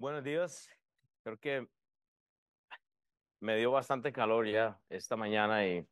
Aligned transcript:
Buenos 0.00 0.24
días. 0.24 0.70
Creo 1.22 1.38
que 1.38 1.68
me 3.40 3.56
dio 3.58 3.70
bastante 3.70 4.14
calor 4.14 4.46
ya 4.48 4.80
esta 4.88 5.14
mañana 5.14 5.66
y 5.66 5.86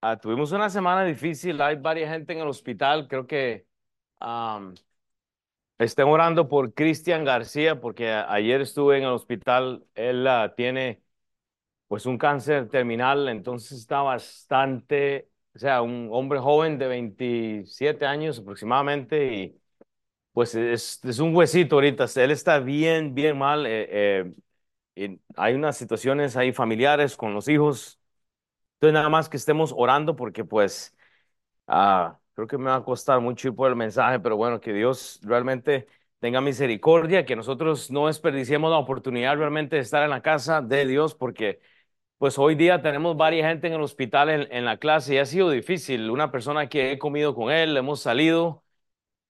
ah, 0.00 0.16
tuvimos 0.16 0.52
una 0.52 0.70
semana 0.70 1.04
difícil. 1.04 1.60
Hay 1.60 1.74
varias 1.74 2.12
gente 2.12 2.34
en 2.34 2.38
el 2.38 2.46
hospital. 2.46 3.08
Creo 3.08 3.26
que 3.26 3.66
um, 4.20 4.74
estén 5.78 6.06
orando 6.06 6.48
por 6.48 6.72
Cristian 6.72 7.24
García 7.24 7.80
porque 7.80 8.12
ayer 8.12 8.60
estuve 8.60 8.98
en 8.98 9.02
el 9.04 9.10
hospital. 9.10 9.84
Él 9.96 10.24
ah, 10.28 10.54
tiene 10.56 11.02
pues 11.88 12.06
un 12.06 12.16
cáncer 12.16 12.68
terminal, 12.68 13.28
entonces 13.28 13.78
está 13.80 14.02
bastante, 14.02 15.30
o 15.54 15.58
sea, 15.58 15.82
un 15.82 16.10
hombre 16.12 16.38
joven 16.38 16.78
de 16.78 16.86
27 16.88 18.06
años 18.06 18.38
aproximadamente 18.38 19.34
y 19.34 19.59
pues 20.40 20.54
es, 20.54 21.00
es 21.04 21.18
un 21.18 21.36
huesito 21.36 21.76
ahorita. 21.76 22.06
Él 22.16 22.30
está 22.30 22.60
bien, 22.60 23.14
bien 23.14 23.36
mal. 23.36 23.66
Eh, 23.66 24.32
eh, 24.96 25.18
hay 25.36 25.54
unas 25.54 25.76
situaciones 25.76 26.34
ahí 26.34 26.52
familiares 26.54 27.14
con 27.14 27.34
los 27.34 27.46
hijos. 27.48 28.00
Entonces, 28.76 28.94
nada 28.94 29.10
más 29.10 29.28
que 29.28 29.36
estemos 29.36 29.74
orando 29.76 30.16
porque 30.16 30.44
pues 30.46 30.96
ah, 31.66 32.18
creo 32.34 32.48
que 32.48 32.58
me 32.58 32.66
va 32.70 32.76
a 32.76 32.84
costar 32.84 33.20
mucho 33.20 33.54
por 33.54 33.70
el 33.70 33.76
mensaje, 33.76 34.20
pero 34.20 34.36
bueno, 34.36 34.60
que 34.60 34.72
Dios 34.72 35.20
realmente 35.22 35.88
tenga 36.20 36.40
misericordia, 36.40 37.26
que 37.26 37.36
nosotros 37.36 37.90
no 37.90 38.06
desperdiciemos 38.08 38.70
la 38.70 38.78
oportunidad 38.78 39.36
realmente 39.36 39.76
de 39.76 39.82
estar 39.82 40.02
en 40.04 40.10
la 40.10 40.22
casa 40.22 40.62
de 40.62 40.86
Dios 40.86 41.14
porque 41.14 41.60
pues 42.18 42.38
hoy 42.38 42.54
día 42.56 42.82
tenemos 42.82 43.16
varias 43.16 43.48
gente 43.50 43.68
en 43.68 43.74
el 43.74 43.82
hospital 43.82 44.30
en, 44.30 44.48
en 44.52 44.64
la 44.66 44.78
clase 44.78 45.14
y 45.14 45.18
ha 45.18 45.26
sido 45.26 45.50
difícil. 45.50 46.10
Una 46.10 46.30
persona 46.32 46.68
que 46.68 46.92
he 46.92 46.98
comido 46.98 47.34
con 47.34 47.52
él, 47.52 47.76
hemos 47.76 48.00
salido 48.00 48.64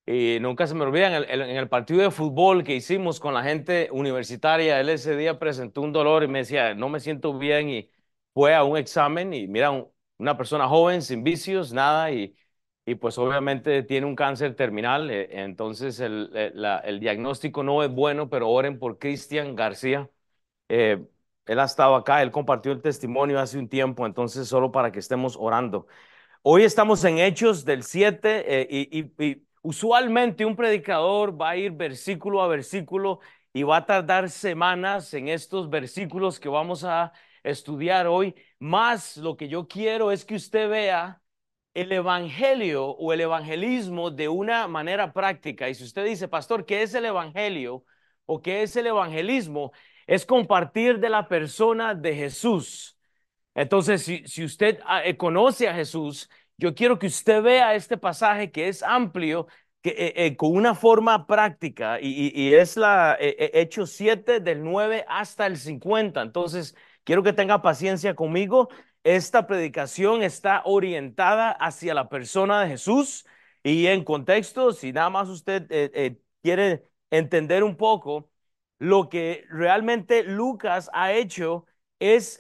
y 0.07 0.39
nunca 0.41 0.67
se 0.67 0.75
me 0.75 0.85
olvida, 0.85 1.09
en 1.09 1.15
el, 1.15 1.43
en 1.43 1.57
el, 1.57 1.69
partido 1.69 2.01
de 2.03 2.11
fútbol 2.11 2.65
que 2.65 2.75
hicimos 2.75 3.21
con 3.21 3.35
la 3.35 3.43
gente 3.43 3.89
universitaria, 3.93 4.81
él 4.81 4.89
ese 4.89 5.17
día 5.17 5.39
presentó 5.39 5.83
un 5.83 5.93
dolor 5.93 6.25
y 6.25 6.29
me 6.29 6.41
decía, 6.41 6.75
no 6.75 6.89
me 6.89 7.01
siento 7.01 7.39
bien 7.39 7.69
y 7.69 7.91
fue 8.35 8.55
a 8.55 8.65
un 8.65 8.77
examen 8.77 9.33
y 9.33 9.47
mira, 9.47 9.71
una 10.19 10.37
persona 10.37 10.69
joven, 10.69 11.03
sin 11.03 11.23
vicios, 11.25 11.73
nada, 11.73 12.11
y, 12.13 12.37
y 12.85 12.95
pues 12.97 13.19
obviamente 13.19 13.83
tiene 13.83 14.07
un 14.07 14.17
cáncer 14.17 14.55
terminal, 14.57 15.11
eh, 15.11 15.29
entonces 15.43 16.01
el, 16.01 16.31
eh, 16.35 16.51
la, 16.55 16.79
el, 16.81 17.01
diagnóstico 17.01 17.63
no 17.63 17.83
es 17.83 17.91
bueno, 17.91 18.29
pero 18.29 18.49
oren 18.51 18.79
por 18.79 18.99
Cristian 18.99 19.55
García. 19.57 20.11
Eh, 20.69 21.05
él 21.47 21.61
ha 21.61 21.65
estado 21.65 21.97
acá, 21.97 22.23
él 22.23 22.31
compartió 22.31 22.73
el 22.73 22.83
testimonio 22.83 23.41
hace 23.41 23.59
un 23.59 23.69
tiempo, 23.69 24.07
entonces 24.07 24.49
solo 24.49 24.73
para 24.73 24.93
que 24.93 25.01
estemos 25.01 25.37
orando. 25.39 25.87
Hoy 26.43 26.65
estamos 26.65 27.05
en 27.05 27.19
Hechos 27.19 27.65
del 27.65 27.83
7 27.85 28.67
y, 28.71 28.99
y, 29.01 29.13
y 29.25 29.47
Usualmente 29.63 30.47
un 30.47 30.57
predicador 30.57 31.39
va 31.41 31.51
a 31.51 31.57
ir 31.57 31.73
versículo 31.73 32.43
a 32.43 32.49
versículo 32.49 33.21
y 33.53 33.63
va 33.63 33.79
a 33.79 33.87
tardar 33.87 34.31
semanas 34.31 35.13
en 35.15 35.29
estos 35.29 35.69
versículos 35.69 36.41
que 36.41 36.49
vamos 36.49 36.85
a 36.85 37.13
estudiar 37.43 38.07
hoy. 38.07 38.35
Más 38.59 39.17
lo 39.19 39.37
que 39.37 39.49
yo 39.49 39.69
quiero 39.69 40.13
es 40.13 40.25
que 40.25 40.37
usted 40.37 40.69
vea 40.71 41.23
el 41.75 41.93
evangelio 41.93 42.87
o 42.87 43.13
el 43.13 43.21
evangelismo 43.21 44.11
de 44.11 44.29
una 44.29 44.67
manera 44.69 45.13
práctica. 45.13 45.69
Y 45.69 45.75
si 45.75 45.85
usted 45.85 46.05
dice, 46.05 46.29
pastor, 46.29 46.65
¿qué 46.65 46.83
es 46.83 46.95
el 46.95 47.05
evangelio 47.05 47.85
o 48.27 48.41
qué 48.43 48.63
es 48.63 48.77
el 48.77 48.87
evangelismo? 48.87 49.73
Es 50.07 50.27
compartir 50.27 50.99
de 50.99 51.11
la 51.11 51.29
persona 51.29 51.95
de 51.95 52.15
Jesús. 52.15 52.97
Entonces, 53.55 54.03
si, 54.03 54.27
si 54.27 54.45
usted 54.45 54.81
ah, 54.87 55.05
eh, 55.05 55.17
conoce 55.17 55.69
a 55.69 55.75
Jesús, 55.75 56.31
yo 56.61 56.75
quiero 56.75 56.99
que 56.99 57.07
usted 57.07 57.43
vea 57.43 57.75
este 57.75 57.97
pasaje 57.97 58.53
que 58.53 58.69
es 58.69 58.83
amplio, 58.83 59.47
que, 59.83 59.91
eh, 59.91 60.27
eh, 60.27 60.37
con 60.37 60.55
una 60.55 60.75
forma 60.75 61.27
práctica, 61.27 61.99
y, 62.01 62.55
es 62.55 62.77
la 62.77 63.17
eh, 63.19 63.51
Hechos 63.55 63.93
7 63.93 64.41
del 64.41 64.63
9 64.63 65.07
hasta 65.09 65.47
el 65.47 65.57
50. 65.57 66.21
Entonces, 66.23 66.77
quiero 67.05 67.23
que 67.23 67.33
tenga 67.33 67.63
paciencia 67.63 68.15
conmigo. 68.15 68.69
Esta 69.05 69.47
predicación 69.47 70.23
está 70.23 70.63
orientada 70.67 71.51
hacia 71.51 71.95
la 71.95 72.09
persona 72.11 72.63
de 72.63 72.69
Jesús 72.69 73.27
y 73.63 73.87
en 73.87 74.05
contexto, 74.05 74.73
si 74.73 74.93
nada 74.93 75.09
más 75.11 75.29
usted 75.29 75.67
quiere 76.43 76.85
entender 77.11 77.65
un 77.65 77.77
poco, 77.77 78.31
lo 78.79 79.09
que 79.09 79.47
realmente 79.51 80.25
Lucas 80.25 80.91
ha 80.93 81.13
hecho 81.13 81.67
es 81.99 82.39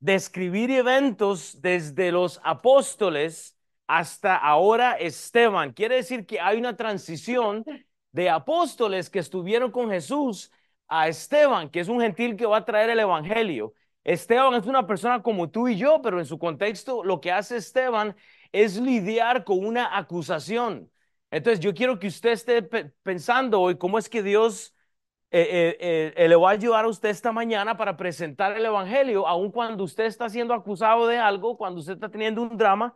describir 0.00 0.70
eventos 0.70 1.60
desde 1.60 2.10
los 2.12 2.40
apóstoles 2.42 3.56
hasta 3.86 4.36
ahora 4.36 4.94
Esteban. 4.94 5.72
Quiere 5.72 5.96
decir 5.96 6.26
que 6.26 6.40
hay 6.40 6.58
una 6.58 6.76
transición 6.76 7.64
de 8.12 8.30
apóstoles 8.30 9.10
que 9.10 9.18
estuvieron 9.18 9.70
con 9.70 9.90
Jesús 9.90 10.50
a 10.88 11.08
Esteban, 11.08 11.70
que 11.70 11.80
es 11.80 11.88
un 11.88 12.00
gentil 12.00 12.36
que 12.36 12.46
va 12.46 12.58
a 12.58 12.64
traer 12.64 12.90
el 12.90 13.00
Evangelio. 13.00 13.74
Esteban 14.02 14.54
es 14.54 14.66
una 14.66 14.86
persona 14.86 15.22
como 15.22 15.50
tú 15.50 15.68
y 15.68 15.76
yo, 15.76 16.00
pero 16.02 16.18
en 16.18 16.26
su 16.26 16.38
contexto 16.38 17.04
lo 17.04 17.20
que 17.20 17.30
hace 17.30 17.56
Esteban 17.56 18.16
es 18.52 18.76
lidiar 18.76 19.44
con 19.44 19.64
una 19.64 19.96
acusación. 19.96 20.90
Entonces 21.30 21.60
yo 21.60 21.74
quiero 21.74 21.98
que 21.98 22.08
usted 22.08 22.30
esté 22.30 22.62
pensando 23.02 23.60
hoy 23.60 23.76
cómo 23.78 23.98
es 23.98 24.08
que 24.08 24.22
Dios 24.22 24.74
eh, 25.32 25.76
eh, 25.80 26.12
eh, 26.16 26.28
le 26.28 26.34
voy 26.34 26.48
a 26.48 26.50
ayudar 26.54 26.84
a 26.84 26.88
usted 26.88 27.08
esta 27.08 27.30
mañana 27.30 27.76
para 27.76 27.96
presentar 27.96 28.56
el 28.56 28.64
Evangelio, 28.66 29.28
aun 29.28 29.52
cuando 29.52 29.84
usted 29.84 30.04
está 30.06 30.28
siendo 30.28 30.54
acusado 30.54 31.06
de 31.06 31.18
algo, 31.18 31.56
cuando 31.56 31.80
usted 31.80 31.94
está 31.94 32.08
teniendo 32.10 32.42
un 32.42 32.56
drama. 32.56 32.94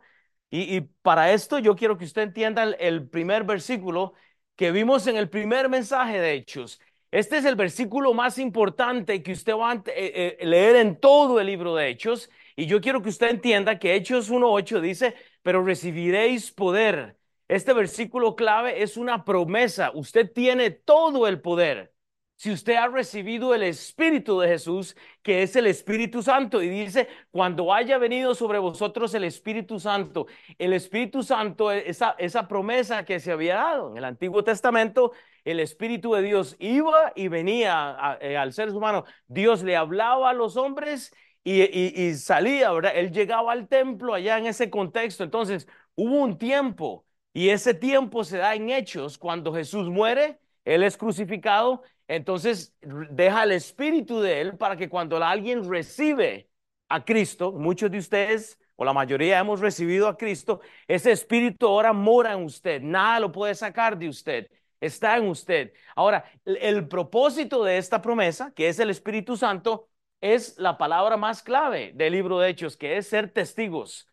Y, 0.51 0.81
para 1.01 1.33
esto 1.33 1.59
yo 1.59 1.75
quiero 1.75 1.97
que 1.97 2.05
usted 2.05 2.21
entienda 2.23 2.63
el, 2.63 3.09
primer 3.09 3.43
versículo 3.43 4.13
que 4.55 4.71
vimos 4.71 5.07
en 5.07 5.17
el 5.17 5.29
primer 5.29 5.69
mensaje 5.69 6.19
de 6.19 6.33
Hechos. 6.33 6.79
Este 7.11 7.37
es 7.37 7.45
el 7.45 7.55
versículo 7.55 8.13
más 8.13 8.37
importante 8.37 9.23
que 9.23 9.31
usted 9.33 9.53
va 9.55 9.71
a 9.71 9.83
leer 9.85 10.75
en 10.77 10.99
todo 10.99 11.39
el 11.39 11.47
libro 11.47 11.75
de 11.75 11.89
Hechos. 11.89 12.29
Y 12.55 12.65
yo 12.67 12.81
quiero 12.81 13.01
que 13.01 13.09
usted 13.09 13.29
entienda 13.29 13.79
que 13.79 13.95
Hechos 13.95 14.29
1.8 14.29 14.81
dice, 14.81 15.15
pero 15.41 15.63
recibiréis 15.63 16.51
poder. 16.51 17.17
Este 17.47 17.73
versículo 17.73 18.35
clave 18.35 18.81
es 18.83 18.97
una 18.97 19.25
promesa. 19.25 19.91
Usted 19.93 20.31
tiene 20.31 20.71
todo 20.71 21.27
el 21.27 21.41
poder 21.41 21.94
si 22.37 22.51
usted 22.51 22.75
ha 22.75 22.87
recibido 22.87 23.55
el 23.55 23.63
Espíritu 23.63 24.39
de 24.39 24.49
Jesús, 24.49 24.95
que 25.21 25.43
es 25.43 25.55
el 25.55 25.67
Espíritu 25.67 26.21
Santo, 26.21 26.61
y 26.61 26.69
dice, 26.69 27.07
cuando 27.31 27.73
haya 27.73 27.97
venido 27.97 28.35
sobre 28.35 28.59
vosotros 28.59 29.13
el 29.13 29.23
Espíritu 29.23 29.79
Santo, 29.79 30.27
el 30.57 30.73
Espíritu 30.73 31.23
Santo, 31.23 31.71
esa, 31.71 32.15
esa 32.17 32.47
promesa 32.47 33.05
que 33.05 33.19
se 33.19 33.31
había 33.31 33.55
dado 33.55 33.91
en 33.91 33.97
el 33.97 34.05
Antiguo 34.05 34.43
Testamento, 34.43 35.13
el 35.45 35.59
Espíritu 35.59 36.13
de 36.13 36.23
Dios 36.23 36.55
iba 36.59 37.13
y 37.15 37.29
venía 37.29 38.17
eh, 38.19 38.35
al 38.35 38.51
ser 38.51 38.69
humano. 38.71 39.05
Dios 39.27 39.63
le 39.63 39.77
hablaba 39.77 40.31
a 40.31 40.33
los 40.33 40.57
hombres 40.57 41.13
y, 41.43 41.61
y 41.61 42.15
salía, 42.15 42.71
¿verdad? 42.71 42.93
Él 42.95 43.11
llegaba 43.11 43.53
al 43.53 43.67
templo 43.67 44.13
allá 44.13 44.37
en 44.37 44.47
ese 44.47 44.69
contexto. 44.69 45.23
Entonces, 45.23 45.67
hubo 45.95 46.15
un 46.19 46.37
tiempo, 46.37 47.05
y 47.33 47.49
ese 47.49 47.73
tiempo 47.73 48.23
se 48.23 48.37
da 48.39 48.55
en 48.55 48.69
hechos, 48.71 49.17
cuando 49.17 49.53
Jesús 49.53 49.89
muere, 49.89 50.39
Él 50.65 50.83
es 50.83 50.97
crucificado 50.97 51.83
entonces 52.07 52.75
deja 52.81 53.43
el 53.43 53.51
espíritu 53.51 54.19
de 54.21 54.41
Él 54.41 54.57
para 54.57 54.77
que 54.77 54.89
cuando 54.89 55.17
alguien 55.23 55.67
recibe 55.69 56.49
a 56.89 57.03
Cristo, 57.03 57.51
muchos 57.51 57.89
de 57.89 57.97
ustedes 57.97 58.59
o 58.75 58.85
la 58.85 58.93
mayoría 58.93 59.39
hemos 59.39 59.59
recibido 59.61 60.07
a 60.07 60.17
Cristo, 60.17 60.61
ese 60.87 61.11
espíritu 61.11 61.67
ahora 61.67 61.93
mora 61.93 62.33
en 62.33 62.43
usted, 62.43 62.81
nada 62.81 63.19
lo 63.21 63.31
puede 63.31 63.55
sacar 63.55 63.97
de 63.97 64.09
usted, 64.09 64.49
está 64.81 65.17
en 65.17 65.27
usted. 65.27 65.73
Ahora, 65.95 66.25
el, 66.43 66.87
propósito 66.87 67.63
de 67.63 67.77
esta 67.77 68.01
promesa, 68.01 68.51
que 68.53 68.67
es 68.67 68.77
el 68.79 68.89
Espíritu 68.89 69.37
Santo, 69.37 69.89
es 70.21 70.57
la 70.59 70.77
palabra 70.77 71.17
más 71.17 71.41
clave 71.41 71.93
del 71.95 72.13
libro 72.13 72.39
de 72.39 72.49
Hechos, 72.49 72.75
que 72.77 72.97
es 72.97 73.07
ser 73.07 73.31
testigos. 73.31 74.09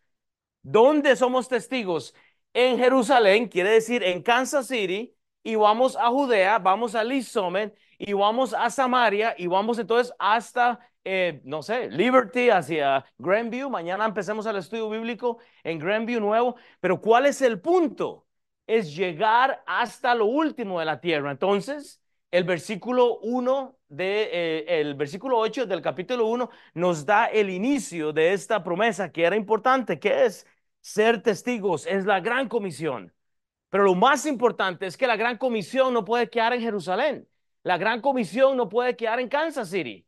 ¿Dónde 0.61 1.15
somos 1.15 1.49
testigos? 1.49 2.15
En 2.53 2.77
Jerusalén, 2.77 3.49
quiere 3.49 3.71
decir 3.71 4.01
en 4.03 4.23
Kansas 4.23 4.67
City, 4.67 5.13
y 5.43 5.55
vamos 5.55 5.95
a 5.97 6.09
Judea, 6.09 6.57
vamos 6.59 6.95
a 6.95 7.03
Lizomen 7.03 7.73
y 7.97 8.13
vamos 8.13 8.53
a 8.53 8.69
Samaria 8.69 9.35
y 9.37 9.47
vamos 9.47 9.77
entonces 9.77 10.13
hasta, 10.17 10.79
eh, 11.03 11.41
no 11.43 11.61
sé, 11.61 11.89
Liberty, 11.89 12.49
hacia 12.49 13.05
Grandview. 13.17 13.69
Mañana 13.69 14.05
empecemos 14.05 14.45
el 14.45 14.55
estudio 14.57 14.89
bíblico 14.89 15.39
en 15.63 15.79
Grandview 15.79 16.19
nuevo. 16.19 16.55
Pero 16.79 16.99
¿cuál 17.01 17.25
es 17.25 17.41
el 17.41 17.59
punto? 17.61 18.25
Es 18.65 18.95
llegar 18.95 19.63
hasta 19.67 20.15
lo 20.15 20.25
último 20.25 20.79
de 20.79 20.85
la 20.85 21.01
tierra. 21.01 21.31
Entonces, 21.31 22.01
el 22.31 22.45
versículo 22.45 23.19
1 23.19 23.77
de, 23.89 24.29
eh, 24.31 24.81
el 24.81 24.95
versículo 24.95 25.37
8 25.37 25.65
del 25.65 25.81
capítulo 25.81 26.27
1 26.27 26.49
nos 26.73 27.05
da 27.05 27.25
el 27.25 27.49
inicio 27.49 28.13
de 28.13 28.33
esta 28.33 28.63
promesa 28.63 29.11
que 29.11 29.23
era 29.23 29.35
importante, 29.35 29.99
que 29.99 30.25
es 30.25 30.47
ser 30.81 31.21
testigos, 31.21 31.85
es 31.85 32.05
la 32.05 32.19
gran 32.21 32.47
comisión. 32.49 33.13
Pero 33.73 33.85
lo 33.85 33.95
más 33.95 34.27
importante 34.27 34.85
es 34.85 34.95
que 34.95 35.07
la 35.07 35.15
gran 35.15 35.35
comisión 35.39 35.95
no 35.95 36.05
puede 36.05 36.29
quedar 36.29 36.53
en 36.53 36.61
Jerusalén. 36.61 37.27
La 37.63 37.79
gran 37.79 38.01
comisión 38.01 38.55
no 38.55 38.69
puede 38.69 38.95
quedar 38.95 39.19
en 39.19 39.27
Kansas 39.27 39.67
City. 39.71 40.05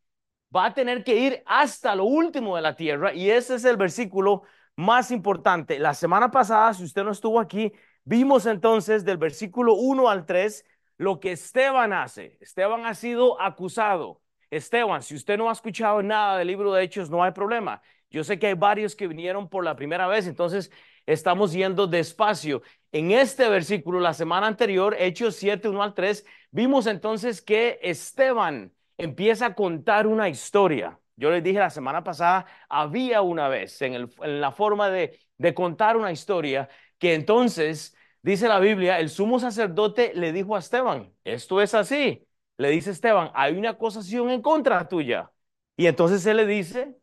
Va 0.56 0.68
a 0.68 0.74
tener 0.76 1.04
que 1.04 1.16
ir 1.16 1.42
hasta 1.48 1.96
lo 1.96 2.04
último 2.04 2.56
de 2.56 2.62
la 2.62 2.76
tierra 2.76 3.12
y 3.12 3.28
ese 3.28 3.56
es 3.56 3.66
el 3.66 3.76
versículo 3.76 4.44
más 4.76 5.10
importante. 5.10 5.80
La 5.80 5.96
semana 5.96 6.30
pasada, 6.30 6.76
si 6.76 6.84
usted 6.84 7.04
no 7.04 7.10
estuvo 7.10 7.40
aquí, 7.40 7.74
vimos 8.04 8.46
entonces 8.46 9.04
del 9.04 9.18
versículo 9.18 9.74
1 9.74 10.10
al 10.10 10.28
3 10.28 10.64
lo 10.98 11.20
que 11.20 11.32
Esteban 11.32 11.92
hace. 11.92 12.38
Esteban 12.42 12.86
ha 12.86 12.94
sido 12.94 13.42
acusado. 13.42 14.22
Esteban, 14.52 15.02
si 15.02 15.16
usted 15.16 15.40
no 15.40 15.50
ha 15.50 15.54
escuchado 15.54 16.04
nada 16.04 16.38
del 16.38 16.50
libro 16.50 16.72
de 16.72 16.84
Hechos, 16.84 17.10
no 17.10 17.24
hay 17.24 17.32
problema. 17.32 17.82
Yo 18.12 18.24
sé 18.24 18.38
que 18.38 18.46
hay 18.46 18.54
varios 18.54 18.96
que 18.96 19.08
vinieron 19.08 19.50
por 19.50 19.64
la 19.66 19.76
primera 19.76 20.06
vez, 20.06 20.28
entonces 20.28 20.72
estamos 21.06 21.54
yendo 21.54 21.88
despacio. 21.88 22.62
En 22.92 23.12
este 23.12 23.50
versículo, 23.50 24.00
la 24.00 24.13
semana 24.13 24.48
anterior, 24.48 24.96
Hechos 24.98 25.36
7, 25.36 25.68
1 25.69 25.84
al 25.84 25.94
3, 25.94 26.25
vimos 26.52 26.88
entonces 26.88 27.42
que 27.42 27.80
Esteban 27.81 28.74
empieza 28.98 29.48
a 29.48 29.56
contar 29.56 30.07
una 30.07 30.30
historia. 30.30 31.00
Yo 31.18 31.30
les 31.31 31.44
dije 31.44 31.60
la 31.60 31.69
semana 31.69 32.04
pasada, 32.04 32.46
había 32.69 33.22
una 33.22 33.48
vez 33.48 33.81
en, 33.81 34.10
la 34.22 34.52
forma 34.52 34.90
de, 34.90 35.19
de 35.38 35.54
contar 35.54 35.98
una 35.98 36.12
historia 36.12 36.69
que 36.98 37.13
entonces, 37.13 37.96
dice 38.22 38.48
la 38.48 38.60
Biblia, 38.60 39.00
el 39.00 39.10
sumo 39.10 39.40
sacerdote 39.40 40.12
le 40.16 40.31
dijo 40.34 40.56
a 40.56 40.60
Esteban, 40.60 41.13
esto 41.24 41.62
es 41.62 41.74
así. 41.74 42.28
Le 42.58 42.69
dice 42.69 42.92
Esteban, 42.92 43.31
hay 43.34 43.58
una 43.58 43.72
acusación 43.72 44.30
en 44.30 44.42
contra 44.42 44.88
tuya. 44.88 45.31
Y 45.78 45.88
entonces 45.88 46.25
él 46.25 46.38
le 46.38 46.46
dice, 46.46 46.98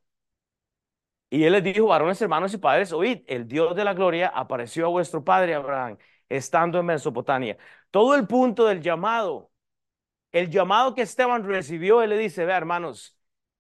y 1.33 1.45
él 1.45 1.53
les 1.55 1.65
dijo, 1.65 1.87
varones, 1.87 2.21
hermanos 2.21 2.53
y 2.53 2.59
padres, 2.59 2.93
oíd, 2.93 3.23
el 3.27 3.49
Dios 3.49 3.75
de 3.75 3.85
la 3.85 3.95
gloria 3.95 4.29
apareció 4.29 4.85
a 4.87 4.89
vuestro 4.91 5.25
padre 5.25 5.55
Abraham, 5.55 5.97
estando 6.29 6.79
en 6.79 6.85
Mesopotamia. 6.87 7.57
Todo 7.91 8.15
el 8.15 8.27
punto 8.27 8.67
del 8.67 8.83
llamado, 8.83 9.51
el 10.33 10.51
llamado 10.51 10.95
que 10.95 11.03
Esteban 11.03 11.45
recibió, 11.45 12.03
él 12.03 12.11
le 12.11 12.19
dice, 12.19 12.45
vea, 12.45 12.59
hermanos, 12.59 13.19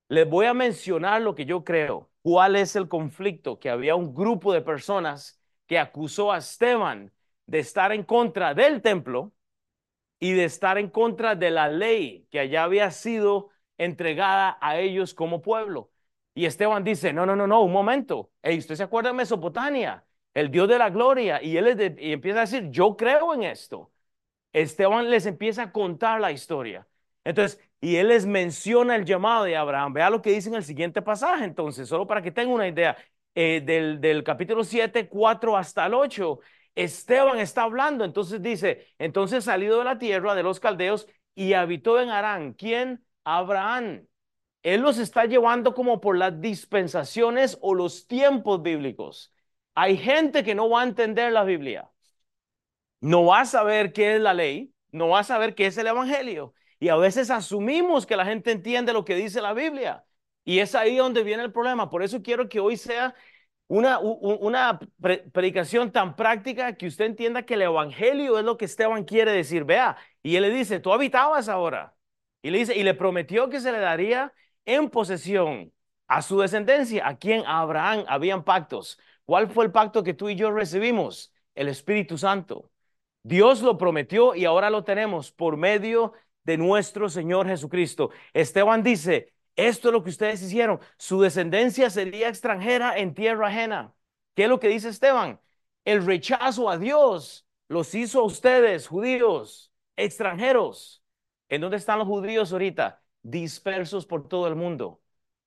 les 0.09 0.29
voy 0.29 0.47
a 0.47 0.55
mencionar 0.55 1.23
lo 1.23 1.35
que 1.35 1.47
yo 1.47 1.65
creo. 1.65 2.11
¿Cuál 2.23 2.57
es 2.57 2.77
el 2.77 2.89
conflicto? 2.89 3.59
Que 3.59 3.71
había 3.71 3.97
un 3.97 4.15
grupo 4.15 4.53
de 4.53 4.63
personas 4.63 5.41
que 5.67 5.79
acusó 5.79 6.33
a 6.33 6.39
Esteban 6.39 7.13
de 7.47 7.61
estar 7.61 7.93
en 7.93 8.05
contra 8.05 8.55
del 8.55 8.83
templo 8.83 9.35
y 10.21 10.33
de 10.33 10.45
estar 10.45 10.79
en 10.79 10.91
contra 10.91 11.37
de 11.37 11.51
la 11.51 11.69
ley 11.69 12.29
que 12.31 12.41
allá 12.41 12.65
había 12.65 12.91
sido 12.91 13.51
entregada 13.79 14.59
a 14.61 14.79
ellos 14.79 15.15
como 15.15 15.43
pueblo. 15.43 15.92
Y 16.35 16.47
Esteban 16.47 16.83
dice, 16.85 17.13
no, 17.13 17.27
no, 17.27 17.37
no, 17.37 17.47
no, 17.47 17.63
un 17.63 17.73
momento. 17.73 18.31
Hey, 18.43 18.59
¿Usted 18.59 18.75
se 18.77 18.83
acuerda 18.85 19.11
de 19.11 19.17
Mesopotamia? 19.17 20.05
El 20.35 20.51
Dios 20.51 20.69
de 20.69 20.79
la 20.79 20.91
gloria. 20.91 21.43
Y 21.43 21.57
él 21.57 21.97
y 21.99 22.13
empieza 22.13 22.39
a 22.39 22.41
decir, 22.43 22.71
yo 22.71 22.97
creo 22.97 23.35
en 23.35 23.43
esto. 23.45 23.93
Esteban 24.53 25.11
les 25.11 25.27
empieza 25.27 25.63
a 25.65 25.73
contar 25.73 26.21
la 26.21 26.33
historia. 26.33 26.87
Entonces, 27.25 27.61
y 27.81 27.97
él 27.97 28.09
les 28.09 28.27
menciona 28.27 28.97
el 28.97 29.05
llamado 29.05 29.45
de 29.45 29.57
Abraham. 29.57 29.93
Vea 29.95 30.11
lo 30.11 30.23
que 30.23 30.31
dice 30.33 30.49
en 30.49 30.57
el 30.57 30.65
siguiente 30.65 31.03
pasaje, 31.03 31.45
entonces, 31.45 31.89
solo 31.89 32.07
para 32.07 32.23
que 32.23 32.31
tengan 32.33 32.55
una 32.55 32.69
idea. 32.69 32.97
Eh, 33.35 33.63
del, 33.65 33.99
del 34.01 34.23
capítulo 34.25 34.63
7, 34.63 35.09
4 35.09 35.57
hasta 35.57 35.87
el 35.87 35.95
8, 35.95 36.41
Esteban 36.75 37.39
está 37.39 37.63
hablando. 37.63 38.05
Entonces 38.05 38.43
dice, 38.43 38.87
entonces 38.99 39.45
salido 39.45 39.79
de 39.79 39.85
la 39.85 39.99
tierra 39.99 40.35
de 40.35 40.43
los 40.43 40.61
caldeos 40.61 41.07
y 41.35 41.55
habitó 41.55 41.99
en 42.01 42.11
Arán. 42.11 42.53
¿Quién? 42.55 43.05
Abraham. 43.25 44.07
Él 44.63 44.81
los 44.83 44.99
está 44.99 45.25
llevando 45.27 45.75
como 45.75 46.01
por 46.01 46.17
las 46.17 46.41
dispensaciones 46.41 47.59
o 47.61 47.75
los 47.75 48.07
tiempos 48.07 48.63
bíblicos. 48.63 49.33
Hay 49.75 49.97
gente 49.97 50.45
que 50.45 50.55
no 50.55 50.69
va 50.71 50.83
a 50.83 50.85
entender 50.85 51.33
la 51.33 51.45
Biblia. 51.45 51.91
No 53.01 53.27
va 53.27 53.41
a 53.41 53.45
saber 53.47 53.93
qué 53.93 54.17
es 54.17 54.21
la 54.21 54.35
ley, 54.35 54.73
no 54.93 55.09
va 55.09 55.21
a 55.21 55.25
saber 55.25 55.55
qué 55.55 55.67
es 55.67 55.77
el 55.79 55.89
Evangelio. 55.89 56.55
Y 56.79 56.89
a 56.89 56.97
veces 56.97 57.31
asumimos 57.31 58.07
que 58.07 58.17
la 58.17 58.25
gente 58.25 58.53
entiende 58.53 58.93
lo 58.93 59.05
que 59.05 59.15
dice 59.15 59.41
la 59.41 59.55
Biblia. 59.55 60.05
Y 60.45 60.59
es 60.61 60.75
ahí 60.75 60.97
donde 60.97 61.23
viene 61.25 61.43
el 61.43 61.53
problema. 61.53 61.91
Por 61.91 62.03
eso 62.03 62.23
quiero 62.23 62.49
que 62.49 62.61
hoy 62.61 62.77
sea 62.77 63.15
una, 63.69 63.99
una 64.01 64.79
predicación 65.33 65.93
tan 65.93 66.15
práctica 66.17 66.75
que 66.77 66.87
usted 66.87 67.07
entienda 67.07 67.45
que 67.45 67.55
el 67.55 67.63
Evangelio 67.63 68.39
es 68.39 68.45
lo 68.45 68.57
que 68.57 68.67
Esteban 68.67 69.05
quiere 69.05 69.33
decir. 69.33 69.65
Vea, 69.65 69.97
y 70.23 70.37
él 70.37 70.43
le 70.43 70.51
dice, 70.51 70.81
tú 70.81 70.93
habitabas 70.93 71.49
ahora. 71.49 71.97
Y 72.43 72.51
le 72.51 72.59
dice, 72.59 72.77
y 72.77 72.83
le 72.83 72.95
prometió 72.95 73.49
que 73.49 73.61
se 73.61 73.73
le 73.73 73.79
daría 73.79 74.33
en 74.67 74.91
posesión 74.91 75.73
a 76.09 76.23
su 76.23 76.39
descendencia, 76.41 77.07
a 77.07 77.17
quien 77.19 77.45
Abraham 77.47 78.05
habían 78.09 78.45
pactos. 78.45 78.99
¿Cuál 79.25 79.49
fue 79.49 79.65
el 79.65 79.73
pacto 79.73 80.03
que 80.03 80.15
tú 80.15 80.29
y 80.29 80.37
yo 80.37 80.51
recibimos? 80.51 81.33
El 81.55 81.69
Espíritu 81.69 82.19
Santo. 82.19 82.71
Dios 83.23 83.63
lo 83.63 83.79
prometió 83.79 84.35
y 84.35 84.45
ahora 84.45 84.71
lo 84.71 84.85
tenemos 84.85 85.33
por 85.33 85.57
medio 85.57 86.13
de 86.45 86.59
nuestro 86.59 87.09
Señor 87.09 87.47
Jesucristo. 87.47 88.11
Esteban 88.33 88.83
dice, 88.83 89.33
esto 89.57 89.89
es 89.89 89.93
lo 89.93 90.03
que 90.03 90.11
ustedes 90.11 90.43
hicieron. 90.43 90.81
Su 90.99 91.21
descendencia 91.21 91.91
sería 91.91 92.29
extranjera 92.29 92.99
en 92.99 93.15
tierra 93.15 93.49
ajena. 93.49 93.95
¿Qué 94.35 94.45
es 94.45 94.49
lo 94.49 94.59
que 94.61 94.69
dice 94.69 94.89
Esteban? 94.89 95.41
El 95.85 96.05
rechazo 96.05 96.69
a 96.71 96.79
Dios 96.79 97.47
los 97.69 97.95
hizo 97.95 98.21
a 98.21 98.25
ustedes, 98.25 98.89
judíos, 98.89 99.73
extranjeros. 99.97 101.03
¿En 101.49 101.61
dónde 101.61 101.77
están 101.77 101.99
los 101.99 102.09
judíos 102.09 102.53
ahorita? 102.53 103.02
Dispersos 103.23 104.07
por 104.07 104.29
todo 104.29 104.47
el 104.49 104.57
mundo. 104.57 105.01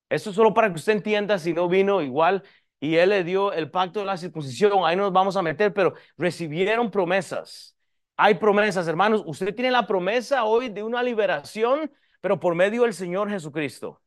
Esto 0.09 0.29
es 0.29 0.35
solo 0.35 0.53
para 0.53 0.69
que 0.69 0.75
usted 0.75 0.93
entienda 0.93 1.39
si 1.39 1.53
no 1.53 1.67
vino 1.67 2.01
igual 2.01 2.43
y 2.79 2.97
él 2.97 3.09
le 3.09 3.23
dio 3.23 3.53
el 3.53 3.71
pacto 3.71 3.99
de 3.99 4.05
la 4.05 4.17
circuncisión, 4.17 4.85
ahí 4.85 4.95
nos 4.95 5.11
vamos 5.11 5.35
a 5.37 5.41
meter, 5.41 5.73
pero 5.73 5.93
recibieron 6.17 6.91
promesas. 6.91 7.75
Hay 8.17 8.35
promesas, 8.35 8.87
hermanos. 8.87 9.23
Usted 9.25 9.53
tiene 9.55 9.71
la 9.71 9.87
promesa 9.87 10.45
hoy 10.45 10.69
de 10.69 10.83
una 10.83 11.03
liberación, 11.03 11.91
pero 12.21 12.39
por 12.39 12.55
medio 12.55 12.83
del 12.83 12.93
Señor 12.93 13.29
Jesucristo. 13.29 14.01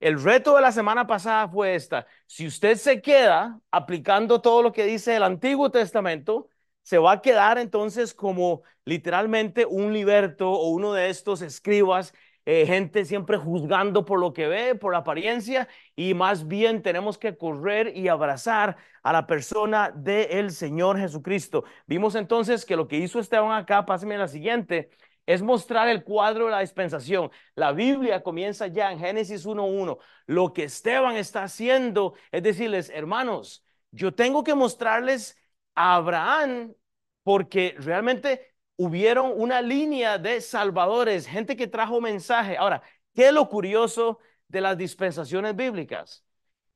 El 0.00 0.22
reto 0.22 0.54
de 0.56 0.62
la 0.62 0.72
semana 0.72 1.06
pasada 1.06 1.48
fue 1.48 1.74
esta. 1.74 2.06
Si 2.26 2.46
usted 2.46 2.76
se 2.76 3.02
queda 3.02 3.60
aplicando 3.70 4.40
todo 4.40 4.62
lo 4.62 4.72
que 4.72 4.84
dice 4.84 5.16
el 5.16 5.22
Antiguo 5.22 5.70
Testamento, 5.70 6.48
se 6.82 6.98
va 6.98 7.12
a 7.12 7.22
quedar 7.22 7.58
entonces 7.58 8.14
como 8.14 8.62
literalmente 8.84 9.66
un 9.66 9.92
liberto 9.92 10.50
o 10.50 10.70
uno 10.70 10.94
de 10.94 11.10
estos 11.10 11.42
escribas 11.42 12.14
eh, 12.52 12.66
gente 12.66 13.04
siempre 13.04 13.36
juzgando 13.36 14.04
por 14.04 14.18
lo 14.18 14.32
que 14.32 14.48
ve, 14.48 14.74
por 14.74 14.96
apariencia, 14.96 15.68
y 15.94 16.14
más 16.14 16.48
bien 16.48 16.82
tenemos 16.82 17.16
que 17.16 17.36
correr 17.36 17.96
y 17.96 18.08
abrazar 18.08 18.76
a 19.04 19.12
la 19.12 19.28
persona 19.28 19.92
del 19.94 20.50
Señor 20.50 20.98
Jesucristo. 20.98 21.62
Vimos 21.86 22.16
entonces 22.16 22.64
que 22.66 22.74
lo 22.74 22.88
que 22.88 22.96
hizo 22.96 23.20
Esteban 23.20 23.52
acá, 23.52 23.86
pásame 23.86 24.18
la 24.18 24.26
siguiente, 24.26 24.90
es 25.26 25.42
mostrar 25.42 25.88
el 25.88 26.02
cuadro 26.02 26.46
de 26.46 26.50
la 26.50 26.58
dispensación. 26.58 27.30
La 27.54 27.70
Biblia 27.70 28.24
comienza 28.24 28.66
ya 28.66 28.90
en 28.90 28.98
Génesis 28.98 29.46
1.1. 29.46 29.98
Lo 30.26 30.52
que 30.52 30.64
Esteban 30.64 31.14
está 31.14 31.44
haciendo 31.44 32.14
es 32.32 32.42
decirles, 32.42 32.90
hermanos, 32.92 33.64
yo 33.92 34.12
tengo 34.12 34.42
que 34.42 34.56
mostrarles 34.56 35.38
a 35.76 35.94
Abraham 35.94 36.74
porque 37.22 37.76
realmente 37.78 38.49
hubieron 38.80 39.34
una 39.36 39.60
línea 39.60 40.16
de 40.16 40.40
salvadores, 40.40 41.26
gente 41.26 41.54
que 41.54 41.66
trajo 41.66 42.00
mensaje. 42.00 42.56
Ahora, 42.56 42.82
¿qué 43.14 43.26
es 43.28 43.32
lo 43.34 43.46
curioso 43.46 44.20
de 44.48 44.62
las 44.62 44.78
dispensaciones 44.78 45.54
bíblicas? 45.54 46.24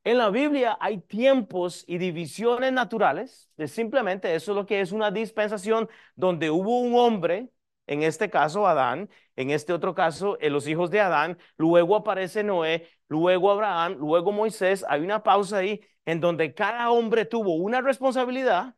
En 0.05 0.19
la 0.19 0.29
Biblia 0.29 0.77
hay 0.83 0.99
tiempos 1.01 1.83
y 1.87 1.97
divisiones 1.97 2.75
naturales, 2.75 3.51
de 3.57 3.69
simplemente 3.69 4.35
eso 4.35 4.53
es 4.53 4.57
lo 4.57 4.67
que 4.67 4.83
es 4.83 4.93
una 4.93 5.11
dispensación 5.11 5.89
donde 6.15 6.51
hubo 6.51 6.81
un 6.81 6.95
hombre, 6.95 7.49
en 7.87 8.03
este 8.03 8.29
caso 8.29 8.67
Adán, 8.67 9.09
en 9.35 9.51
este 9.51 9.73
otro 9.73 9.95
caso 9.95 10.37
eh, 10.41 10.51
los 10.51 10.69
hijos 10.69 10.91
de 10.91 11.01
Adán, 11.01 11.39
luego 11.57 11.97
aparece 11.97 12.45
Noé, 12.45 12.87
luego 13.09 13.51
Abraham, 13.51 13.97
luego 13.99 14.31
Moisés, 14.31 14.85
hay 14.91 15.01
una 15.01 15.23
pausa 15.23 15.57
ahí 15.59 15.81
en 16.05 16.21
donde 16.21 16.53
cada 16.53 16.91
hombre 16.91 17.25
tuvo 17.25 17.55
una 17.55 17.81
responsabilidad, 17.81 18.75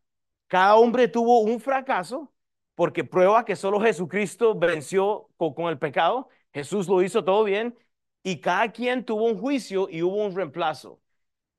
cada 0.47 0.75
hombre 0.75 1.09
tuvo 1.09 1.41
un 1.41 1.59
fracaso 1.59 2.31
porque 2.77 3.03
prueba 3.03 3.43
que 3.43 3.55
solo 3.55 3.81
Jesucristo 3.81 4.53
venció 4.53 5.29
con, 5.37 5.67
el 5.69 5.79
pecado, 5.79 6.29
Jesús 6.53 6.87
lo 6.87 7.01
hizo 7.01 7.23
todo 7.23 7.43
bien 7.43 7.75
y 8.21 8.39
cada 8.39 8.71
quien 8.71 9.03
tuvo 9.03 9.25
un 9.25 9.39
juicio 9.39 9.87
y 9.89 10.03
hubo 10.03 10.23
un 10.23 10.35
reemplazo. 10.35 11.01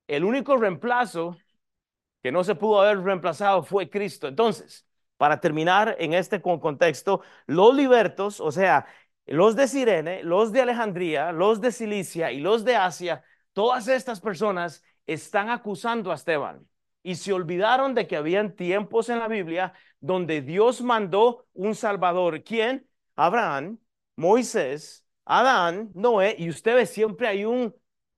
El 0.07 0.23
único 0.25 0.57
reemplazo 0.57 1.37
que 2.23 2.31
no 2.31 2.45
se 2.45 2.55
pudo 2.55 2.83
haber 2.83 3.01
reemplazado 3.03 3.65
fue 3.65 3.91
Cristo. 3.91 4.29
Entonces, 4.29 4.87
para 5.17 5.41
terminar 5.41 5.97
en 5.99 6.15
este 6.15 6.41
contexto, 6.41 7.23
los 7.47 7.75
libertos, 7.75 8.41
o 8.41 8.53
sea, 8.53 8.87
los 9.27 9.57
de 9.57 9.67
Sirene, 9.67 10.23
los 10.23 10.53
de 10.53 10.63
Alejandría, 10.63 11.33
los 11.33 11.61
de 11.61 11.73
Cilicia 11.73 12.31
y 12.31 12.39
los 12.39 12.65
de 12.65 12.77
Asia, 12.77 13.25
todas 13.53 13.89
estas 13.89 14.21
personas 14.21 14.85
están 15.05 15.51
acusando 15.51 16.13
a 16.13 16.15
Esteban 16.15 16.65
y 17.09 17.15
se 17.15 17.33
olvidaron 17.33 17.95
de 17.95 18.07
que 18.07 18.17
habían 18.17 18.55
tiempos 18.55 19.09
en 19.09 19.19
la 19.19 19.29
Biblia 19.29 19.73
donde 19.99 20.43
Dios 20.43 20.83
mandó 20.83 21.47
un 21.55 21.75
Salvador. 21.75 22.45
¿Quién? 22.45 22.87
Abraham, 23.17 23.79
Moisés, 24.15 25.07
Adán, 25.25 25.91
Noé, 25.95 26.37
y 26.39 26.51
ustedes 26.51 26.91
siempre 26.91 27.27
hay 27.27 27.47
un 27.47 27.75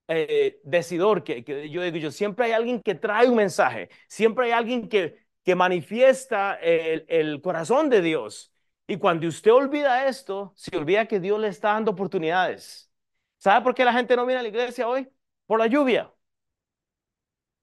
eh, 0.09 0.59
decidor, 0.65 1.23
que, 1.23 1.45
yo 1.71 1.83
digo 1.83 1.99
yo, 1.99 2.11
siempre 2.11 2.47
hay 2.47 2.53
alguien 2.53 2.83
que 2.83 2.97
trae 2.97 3.29
un 3.29 3.37
mensaje, 3.37 3.91
siempre 4.09 4.47
hay 4.47 4.53
alguien 4.53 4.89
que, 4.89 5.25
que 5.45 5.55
manifiesta 5.55 6.55
el, 6.57 7.05
el 7.09 7.41
corazón 7.41 7.91
de 7.91 8.03
Dios. 8.03 8.53
Y 8.89 8.97
cuando 8.97 9.29
usted 9.29 9.53
olvida 9.53 10.09
esto, 10.09 10.53
se 10.57 10.77
olvida 10.77 11.07
que 11.07 11.21
Dios 11.21 11.39
le 11.39 11.47
está 11.47 11.75
dando 11.75 11.93
oportunidades. 11.93 12.91
¿Sabe 13.39 13.63
por 13.63 13.73
qué 13.73 13.85
la 13.85 13.93
gente 13.93 14.17
no 14.17 14.27
viene 14.27 14.41
a 14.41 14.43
la 14.43 14.49
iglesia 14.49 14.89
hoy? 14.89 15.09
Por 15.47 15.61
la 15.61 15.69
lluvia. 15.69 16.13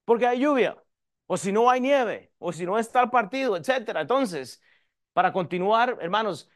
Porque 0.05 0.25
hay 0.25 0.39
lluvia 0.39 0.77
o 1.27 1.37
si 1.37 1.51
no 1.51 1.69
hay 1.69 1.81
nieve, 1.81 2.33
o 2.39 2.51
si 2.53 2.65
no 2.65 2.77
está 2.79 3.03
el 3.03 3.09
partido, 3.09 3.57
etcétera. 3.57 4.01
Entonces, 4.01 4.61
para 5.13 5.31
continuar, 5.33 5.97
hermanos, 6.01 6.49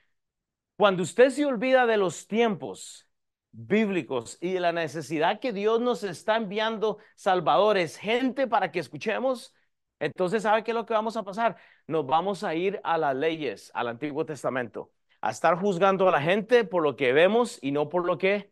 Cuando 0.78 1.04
usted 1.04 1.30
se 1.30 1.46
olvida 1.46 1.86
de 1.86 1.98
los 1.98 2.28
tiempos 2.28 3.08
bíblicos 3.51 4.38
y 4.42 4.54
de 4.54 4.60
la 4.60 4.72
necesidad 4.72 5.40
que 5.40 5.54
Dios 5.54 5.80
nos 5.80 6.04
está 6.04 6.38
enviando 6.38 6.98
salvadores, 7.16 7.98
gente 7.98 8.48
para 8.48 8.72
que 8.72 8.80
escuchemos, 8.80 9.54
entonces 10.00 10.44
¿sabe 10.44 10.63
qué 10.63 10.72
es 10.72 10.75
lo 10.75 10.86
que 10.86 10.94
vamos 10.94 11.18
a 11.18 11.24
pasar? 11.24 11.58
Nos 11.88 12.06
vamos 12.08 12.44
a 12.44 12.56
ir 12.56 12.80
a 12.84 12.98
las 12.98 13.16
leyes, 13.16 13.72
al 13.75 13.90
Antiguo 13.90 14.25
Testamento, 14.25 14.92
a 15.22 15.30
estar 15.32 15.56
juzgando 15.60 16.08
a 16.08 16.12
la 16.12 16.22
gente 16.22 16.63
por 16.63 16.82
lo 16.84 16.96
que 16.96 17.13
vemos 17.13 17.60
y 17.62 17.72
no 17.72 17.90
por 17.90 18.06
lo 18.06 18.18
que 18.18 18.51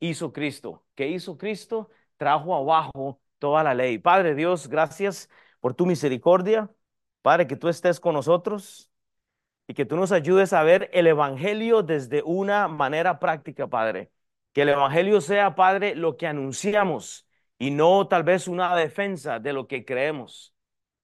hizo 0.00 0.32
Cristo. 0.32 0.84
¿Qué 0.96 1.08
hizo 1.08 1.38
Cristo? 1.38 1.90
Trajo 2.16 2.54
abajo 2.56 3.20
toda 3.38 3.62
la 3.62 3.74
ley. 3.74 3.98
Padre 3.98 4.34
Dios, 4.34 4.68
gracias 4.68 5.28
por 5.60 5.74
tu 5.74 5.86
misericordia. 5.86 6.70
Padre, 7.22 7.46
que 7.46 7.56
tú 7.56 7.68
estés 7.68 8.00
con 8.00 8.14
nosotros 8.14 8.90
y 9.66 9.74
que 9.74 9.84
tú 9.84 9.96
nos 9.96 10.12
ayudes 10.12 10.52
a 10.52 10.62
ver 10.62 10.90
el 10.92 11.06
Evangelio 11.06 11.82
desde 11.82 12.22
una 12.22 12.68
manera 12.68 13.18
práctica, 13.18 13.66
Padre. 13.68 14.10
Que 14.52 14.62
el 14.62 14.70
Evangelio 14.70 15.20
sea, 15.20 15.54
Padre, 15.54 15.94
lo 15.94 16.16
que 16.16 16.26
anunciamos 16.26 17.26
y 17.58 17.70
no 17.70 18.08
tal 18.08 18.22
vez 18.22 18.48
una 18.48 18.74
defensa 18.76 19.38
de 19.40 19.52
lo 19.52 19.66
que 19.66 19.84
creemos. 19.84 20.54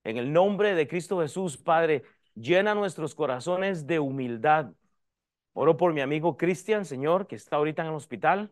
En 0.03 0.17
el 0.17 0.31
nombre 0.33 0.75
de 0.75 0.87
Cristo 0.87 1.19
Jesús, 1.21 1.57
Padre, 1.57 2.03
llena 2.35 2.75
nuestros 2.75 3.15
corazones 3.15 3.87
de 3.87 3.99
humildad. 3.99 4.71
Oro 5.53 5.77
por 5.77 5.93
mi 5.93 6.01
amigo 6.01 6.37
Cristian, 6.37 6.85
Señor, 6.85 7.27
que 7.27 7.35
está 7.35 7.57
ahorita 7.57 7.81
en 7.83 7.89
el 7.89 7.95
hospital. 7.95 8.51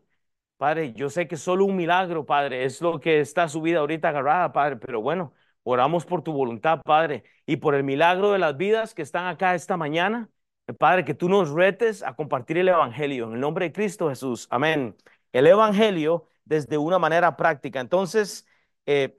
Padre, 0.58 0.94
yo 0.94 1.10
sé 1.10 1.28
que 1.28 1.38
solo 1.38 1.66
un 1.66 1.76
milagro, 1.76 2.26
Padre, 2.26 2.66
es 2.66 2.82
lo 2.82 3.00
que 3.00 3.20
está 3.20 3.50
su 3.50 3.62
vida 3.62 3.80
ahorita 3.80 4.10
agarrada, 4.10 4.54
Padre, 4.54 4.78
pero 4.78 5.02
bueno, 5.02 5.34
Oramos 5.64 6.06
por 6.06 6.24
tu 6.24 6.34
voluntad, 6.34 6.82
Padre, 6.84 7.24
y 7.46 7.58
por 7.58 7.76
el 7.76 7.84
milagro 7.84 8.32
de 8.32 8.40
las 8.40 8.58
vidas 8.58 8.94
que 8.94 9.02
están 9.02 9.28
acá 9.28 9.56
esta 9.56 9.78
mañana. 9.78 10.30
Padre, 10.80 11.06
que 11.06 11.14
tú 11.14 11.30
nos 11.30 11.52
retes 11.52 12.04
a 12.04 12.16
compartir 12.16 12.58
el 12.58 12.70
Evangelio 12.70 13.28
en 13.28 13.34
el 13.34 13.40
nombre 13.40 13.66
de 13.66 13.74
Cristo 13.74 14.10
Jesús. 14.10 14.48
Amén. 14.50 14.96
El 15.32 15.48
Evangelio 15.48 16.28
desde 16.46 16.78
una 16.78 17.00
manera 17.00 17.36
práctica. 17.36 17.80
Entonces, 17.80 18.46
eh, 18.86 19.18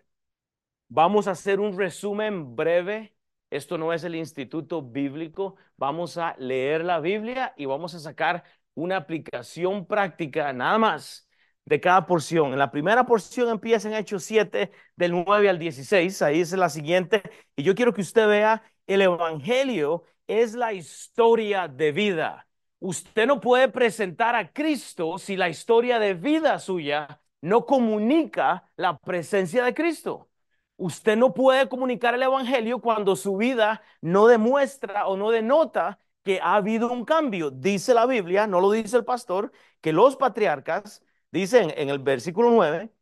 vamos 0.89 1.29
a 1.29 1.33
hacer 1.33 1.61
un 1.61 1.77
resumen 1.79 2.57
breve. 2.57 3.15
Esto 3.51 3.79
no 3.79 3.93
es 3.93 4.05
el 4.05 4.15
instituto 4.15 4.83
bíblico. 4.83 5.57
Vamos 5.77 6.19
a 6.19 6.35
leer 6.39 6.85
la 6.85 7.01
Biblia 7.01 7.55
y 7.57 7.67
vamos 7.67 7.95
a 7.95 8.01
sacar 8.01 8.45
una 8.75 8.97
aplicación 8.97 9.87
práctica 9.87 10.53
nada 10.53 10.79
más 10.79 11.29
de 11.64 11.80
cada 11.80 12.06
porción. 12.06 12.52
En 12.52 12.59
la 12.59 12.71
primera 12.71 13.06
porción 13.06 13.49
empieza 13.49 13.88
en 13.88 13.94
Hechos 13.94 14.25
7, 14.25 14.71
del 14.97 15.12
9 15.25 15.49
al 15.49 15.59
16. 15.59 16.23
Ahí 16.23 16.40
es 16.40 16.52
la 16.52 16.68
siguiente. 16.68 17.23
Y 17.56 17.62
yo 17.62 17.75
quiero 17.75 17.92
que 17.94 18.02
usted 18.02 18.26
vea, 18.28 18.62
el 18.87 19.02
Evangelio 19.02 20.04
es 20.26 20.54
la 20.54 20.73
historia 20.73 21.68
de 21.68 21.92
vida. 21.92 22.47
Usted 22.80 23.26
no 23.26 23.40
puede 23.40 23.68
presentar 23.68 24.35
a 24.37 24.52
Cristo 24.52 25.18
si 25.18 25.37
la 25.37 25.49
historia 25.49 25.99
de 25.99 26.14
vida 26.14 26.59
suya 26.59 27.21
no 27.40 27.66
comunica 27.66 28.71
la 28.76 28.99
presencia 28.99 29.64
de 29.64 29.75
Cristo. 29.75 30.28
Usted 30.76 31.16
no 31.16 31.35
puede 31.35 31.68
comunicar 31.68 32.14
el 32.14 32.23
Evangelio 32.23 32.80
cuando 32.80 33.16
su 33.16 33.37
vida 33.37 33.83
no 34.00 34.26
demuestra 34.26 35.06
o 35.06 35.16
no 35.16 35.30
denota 35.30 35.99
que 36.25 36.40
ha 36.40 36.56
habido 36.56 36.90
un 36.90 37.04
cambio. 37.04 37.50
Dice 37.50 37.94
la 37.94 38.06
Biblia, 38.06 38.47
no 38.47 38.61
lo 38.61 38.71
dice 38.71 38.97
el 38.97 39.04
pastor, 39.04 39.52
que 39.80 39.92
los 39.92 40.16
patriarcas 40.16 41.02
Dice 41.35 41.75
en, 41.76 41.88
el 41.91 41.99
versículo 41.99 42.49
9, 42.53 42.93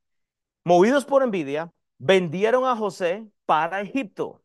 movidos 0.65 1.05
por 1.05 1.23
envidia, 1.23 1.71
vendieron 1.99 2.65
a 2.65 2.75
José 2.75 3.29
para 3.45 3.83
Egipto, 3.83 4.43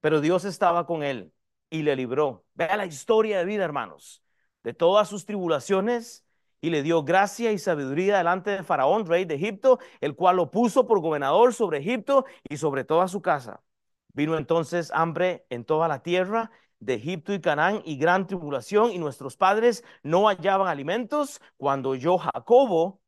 pero 0.00 0.20
Dios 0.20 0.44
estaba 0.44 0.86
con 0.86 1.02
él 1.02 1.32
y 1.68 1.82
le 1.82 1.96
libró. 1.96 2.44
Vea 2.54 2.76
la 2.76 2.86
historia 2.86 3.38
de 3.38 3.44
vida, 3.44 3.64
hermanos, 3.64 4.22
de 4.62 4.72
todas 4.72 5.08
sus 5.08 5.26
tribulaciones 5.26 6.24
y 6.60 6.70
le 6.70 6.84
dio 6.84 7.02
gracia 7.02 7.50
y 7.50 7.58
sabiduría 7.58 8.18
delante 8.18 8.50
de 8.50 8.62
Faraón, 8.62 9.04
rey 9.04 9.24
de 9.24 9.34
Egipto, 9.34 9.80
el 10.00 10.14
cual 10.14 10.36
lo 10.36 10.52
puso 10.52 10.86
por 10.86 11.00
gobernador 11.00 11.52
sobre 11.52 11.78
Egipto 11.78 12.26
y 12.48 12.58
sobre 12.58 12.84
toda 12.84 13.08
su 13.08 13.20
casa. 13.20 13.64
Vino 14.12 14.38
entonces 14.38 14.92
hambre 14.94 15.44
en 15.50 15.64
toda 15.64 15.88
la 15.88 16.04
tierra 16.04 16.52
de 16.78 16.94
Egipto 16.94 17.34
y 17.34 17.40
Canaán 17.40 17.82
y 17.84 17.96
gran 17.96 18.28
tribulación 18.28 18.92
y 18.92 18.98
nuestros 18.98 19.36
padres 19.36 19.82
no 20.04 20.28
hallaban 20.28 20.68
alimentos 20.68 21.40
cuando 21.56 21.96
yo 21.96 22.16
Jacobo 22.18 23.00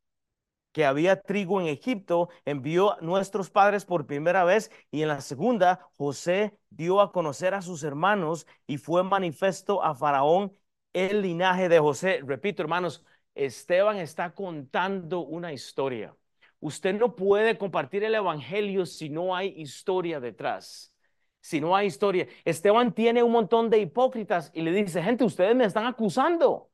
que 0.77 0.85
había 0.85 1.23
trigo 1.23 1.59
en 1.59 1.69
Egipto, 1.69 2.29
envió 2.45 2.93
a 2.93 3.01
nuestros 3.01 3.49
padres 3.49 3.87
por 3.87 4.07
primera 4.07 4.45
vez 4.45 4.71
y 4.91 5.01
en 5.01 5.09
la 5.09 5.23
segunda 5.23 5.89
José 5.97 6.59
dio 6.69 7.01
a 7.01 7.13
conocer 7.13 7.55
a 7.55 7.63
sus 7.63 7.83
hermanos 7.83 8.47
y 8.67 8.77
fue 8.77 9.03
manifiesto 9.03 9.83
a 9.83 9.95
Faraón 9.95 10.53
el 10.93 11.23
linaje 11.23 11.71
de 11.71 11.79
José. 11.79 12.21
Repito, 12.27 12.61
hermanos, 12.61 13.03
Esteban 13.35 13.97
está 13.97 14.35
contando 14.35 15.21
una 15.21 15.51
historia. 15.51 16.15
Usted 16.61 16.95
no 16.95 17.17
puede 17.17 17.57
compartir 17.57 18.05
el 18.05 18.15
Evangelio 18.15 18.85
si 18.85 19.09
no 19.09 19.35
hay 19.35 19.55
historia 19.57 20.21
detrás. 20.21 20.93
Si 21.41 21.59
no 21.59 21.75
hay 21.75 21.87
historia. 21.87 22.29
Esteban 22.45 22.93
tiene 22.93 23.23
un 23.23 23.33
montón 23.33 23.71
de 23.71 23.79
hipócritas 23.79 24.51
y 24.53 24.61
le 24.61 24.73
dice, 24.73 25.03
gente, 25.03 25.25
ustedes 25.25 25.57
me 25.57 25.65
están 25.65 25.87
acusando. 25.87 26.71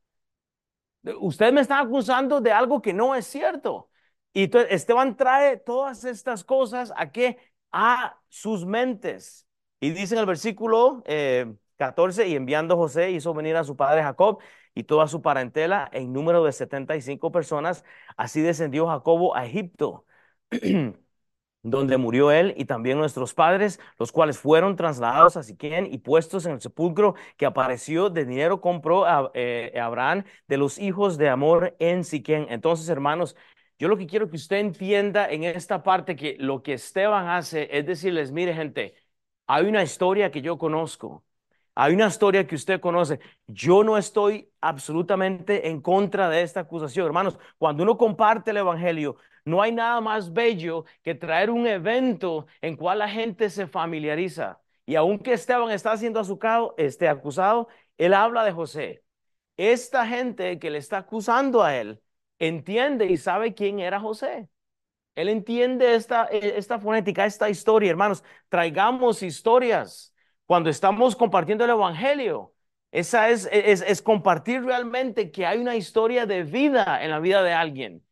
Ustedes 1.21 1.53
me 1.53 1.61
están 1.61 1.87
acusando 1.87 2.41
de 2.41 2.51
algo 2.51 2.83
que 2.83 2.93
no 2.93 3.15
es 3.15 3.27
cierto. 3.27 3.91
Y 4.33 4.51
Esteban 4.71 5.17
trae 5.17 5.59
todas 5.59 6.05
estas 6.05 6.45
cosas 6.45 6.93
a 6.97 7.13
qué? 7.13 7.39
A 7.71 8.19
sus 8.29 8.65
mentes. 8.67 9.47
Y 9.81 9.91
dice 9.91 10.15
en 10.15 10.21
el 10.21 10.27
versículo 10.27 11.03
14, 11.77 12.23
eh, 12.25 12.29
y 12.29 12.37
enviando 12.37 12.77
José 12.77 13.11
hizo 13.11 13.35
venir 13.35 13.57
a 13.57 13.65
su 13.65 13.77
padre 13.77 14.03
Jacob 14.03 14.41
y 14.75 14.85
toda 14.85 15.09
su 15.09 15.23
parentela 15.23 15.89
en 15.93 16.13
número 16.13 16.45
de 16.45 16.53
75 16.53 17.33
personas. 17.33 17.85
Así 18.17 18.41
descendió 18.41 18.87
Jacobo 18.87 19.37
a 19.37 19.45
Egipto. 19.47 20.07
donde 21.63 21.97
murió 21.97 22.31
él 22.33 22.55
y 22.57 22.65
también 22.65 22.99
nuestros 22.99 23.35
padres, 23.35 23.79
los 23.99 24.11
cuales 24.13 24.39
fueron 24.39 24.77
trasladados 24.77 25.37
a 25.37 25.43
Siquén 25.43 25.87
y 25.93 25.99
puestos 25.99 26.45
en 26.47 26.53
el 26.53 26.61
sepulcro 26.61 27.15
que 27.37 27.47
apareció 27.47 28.11
de 28.11 28.25
dinero 28.25 28.61
compró 28.61 29.05
a, 29.07 29.31
eh, 29.35 29.73
Abraham 29.81 30.25
de 30.49 30.57
los 30.57 30.79
hijos 30.79 31.19
de 31.19 31.29
Amor 31.29 31.77
en 31.79 32.05
Siquén. 32.05 32.47
Entonces, 32.51 32.89
hermanos, 32.89 33.37
yo 33.79 33.89
lo 33.89 33.97
que 33.97 34.07
quiero 34.07 34.29
que 34.31 34.37
usted 34.37 34.57
entienda 34.59 35.29
en 35.31 35.45
esta 35.45 35.83
parte 35.83 36.17
que 36.17 36.37
lo 36.39 36.63
que 36.63 36.75
Esteban 36.75 37.29
hace 37.29 37.69
es 37.77 37.87
decirles, 37.87 38.31
mire 38.31 38.55
gente, 38.55 38.95
hay 39.47 39.67
una 39.67 39.83
historia 39.83 40.31
que 40.31 40.43
yo 40.43 40.59
conozco, 40.59 41.25
hay 41.75 41.95
una 41.95 42.07
historia 42.09 42.47
que 42.47 42.55
usted 42.55 42.81
conoce. 42.81 43.21
Yo 43.47 43.83
no 43.85 43.97
estoy 43.97 44.51
absolutamente 44.61 45.69
en 45.69 45.81
contra 45.81 46.29
de 46.29 46.43
esta 46.43 46.61
acusación. 46.61 47.07
Hermanos, 47.07 47.39
cuando 47.59 47.83
uno 47.83 47.97
comparte 47.97 48.51
el 48.51 48.59
Evangelio, 48.59 49.17
no 49.45 49.63
hay 49.63 49.73
nada 49.73 50.01
más 50.01 50.33
bello 50.33 50.85
que 51.03 51.15
traer 51.15 51.51
un 51.51 51.67
evento 51.67 52.47
en 52.61 52.77
cual 52.77 52.99
la 52.99 53.09
gente 53.09 53.51
se 53.51 53.67
familiariza. 53.67 54.61
Y 54.87 54.97
aunque 54.97 55.33
Esteban 55.33 55.71
está 55.71 55.97
siendo 55.97 56.21
acusado, 56.21 56.75
este 56.77 57.09
acusado, 57.09 57.69
él 57.99 58.15
habla 58.15 58.45
de 58.45 58.53
José. 58.53 59.05
Esta 59.57 60.07
gente 60.07 60.59
que 60.59 60.71
le 60.71 60.79
está 60.79 60.99
acusando 60.99 61.63
a 61.63 61.77
él 61.77 62.03
entiende 62.49 63.07
y 63.07 63.17
sabe 63.17 63.55
quién 63.55 63.81
era 63.81 64.01
José. 64.01 64.49
Él 65.15 65.29
entiende 65.29 65.95
esta, 65.95 66.29
e, 66.31 66.59
esta 66.59 66.79
fonética, 66.79 67.25
esta 67.25 67.49
historia. 67.51 67.91
Hermanos, 67.91 68.25
traigamos 68.49 69.23
historias 69.23 70.15
cuando 70.47 70.71
estamos 70.71 71.17
compartiendo 71.17 71.65
el 71.65 71.71
Evangelio. 71.71 72.55
Esa 72.91 73.31
es, 73.31 73.49
es, 73.53 73.83
es, 73.83 74.03
compartir 74.03 74.63
realmente 74.65 75.31
que 75.31 75.47
hay 75.47 75.59
una 75.59 75.77
historia 75.77 76.27
de 76.27 76.43
vida 76.43 77.03
en 77.03 77.11
la 77.11 77.21
vida 77.21 77.43
de 77.43 77.53
alguien. 77.53 78.05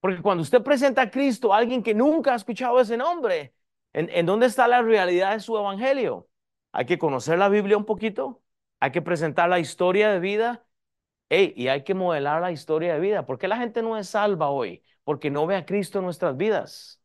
Porque 0.00 0.22
cuando 0.22 0.42
usted 0.42 0.62
presenta 0.62 1.02
a 1.02 1.10
Cristo 1.10 1.52
a 1.52 1.58
alguien 1.58 1.82
que 1.82 1.94
nunca 1.94 2.32
ha 2.32 2.36
escuchado 2.36 2.80
ese 2.80 2.96
nombre, 2.96 3.54
¿en, 3.92 4.08
¿en 4.10 4.26
dónde 4.26 4.46
está 4.46 4.68
la 4.68 4.82
realidad 4.82 5.32
de 5.32 5.40
su 5.40 5.56
Evangelio? 5.58 6.28
Hay 6.72 6.86
que 6.86 6.98
conocer 6.98 7.38
la 7.38 7.48
Biblia 7.48 7.76
un 7.76 7.84
poquito, 7.84 8.42
hay 8.80 8.92
que 8.92 9.02
presentar 9.02 9.48
la 9.48 9.58
historia 9.58 10.10
de 10.10 10.20
vida 10.20 10.66
y 11.30 11.68
hay 11.68 11.84
que 11.84 11.94
modelar 11.94 12.40
la 12.42 12.52
historia 12.52 12.94
de 12.94 13.00
vida. 13.00 13.26
¿Por 13.26 13.38
qué 13.38 13.48
la 13.48 13.56
gente 13.56 13.82
no 13.82 13.96
es 13.98 14.08
salva 14.10 14.48
hoy? 14.50 14.82
Porque 15.04 15.30
no 15.30 15.46
ve 15.46 15.56
a 15.56 15.66
Cristo 15.66 15.98
en 15.98 16.04
nuestras 16.04 16.36
vidas. 16.36 17.00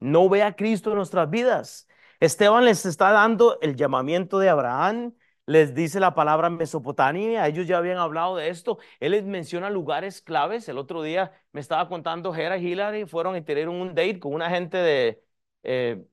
No 0.00 0.28
ve 0.28 0.42
a 0.42 0.56
Cristo 0.56 0.90
en 0.90 0.96
nuestras 0.96 1.30
vidas. 1.30 1.88
Esteban 2.20 2.64
les 2.64 2.86
está 2.86 3.12
dando 3.12 3.58
el 3.60 3.76
llamamiento 3.76 4.38
de 4.38 4.48
Abraham, 4.50 5.14
les 5.46 5.74
dice 5.74 6.00
la 6.00 6.14
palabra 6.14 6.50
Mesopotamia, 6.50 7.46
ellos 7.48 7.66
ya 7.66 7.78
habían 7.78 7.98
hablado 7.98 8.36
de 8.36 8.50
esto, 8.50 8.78
él 9.00 9.12
les 9.12 9.24
menciona 9.24 9.70
lugares 9.70 10.22
claves, 10.22 10.68
el 10.68 10.78
otro 10.78 11.02
día 11.02 11.32
me 11.52 11.60
estaba 11.60 11.88
contando 11.88 12.34
Hera 12.34 12.58
y 12.58 12.68
Hillary, 12.68 13.06
fueron 13.06 13.36
y 13.36 13.42
tuvieron 13.42 13.74
un 13.76 13.88
date 13.94 14.20
con 14.20 14.34
una 14.34 14.50
gente 14.50 14.76
de, 14.76 15.22
eh, 15.62 16.04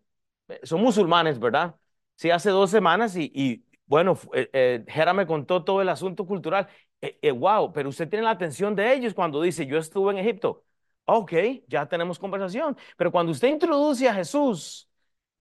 son 0.64 0.82
musulmanes, 0.82 1.40
¿verdad? 1.40 1.76
Sí, 2.16 2.32
hace 2.32 2.50
dos 2.50 2.72
semanas 2.72 3.16
y, 3.16 3.66
bueno, 3.86 4.18
eh, 4.34 4.50
eh 4.86 5.14
me 5.14 5.28
contó 5.28 5.64
todo 5.64 5.82
el 5.82 5.90
asunto 5.90 6.26
cultural 6.26 6.68
eh, 7.02 7.32
wow, 7.32 7.68
eh, 7.68 7.72
pero 7.74 7.90
usted 7.90 8.10
tiene 8.10 8.26
la 8.26 8.32
atención 8.32 8.76
de 8.76 8.94
ellos 8.94 9.14
cuando 9.14 9.42
dice, 9.42 9.66
yo 9.66 9.78
estuve 9.78 10.12
en 10.12 10.20
Egipto. 10.20 10.66
Ok, 11.06 11.34
ya 11.68 11.88
tenemos 11.88 12.20
conversación. 12.20 12.78
Pero 12.98 13.12
cuando 13.12 13.32
usted 13.32 13.48
introduce 13.50 14.08
a 14.10 14.14
Jesús 14.14 14.90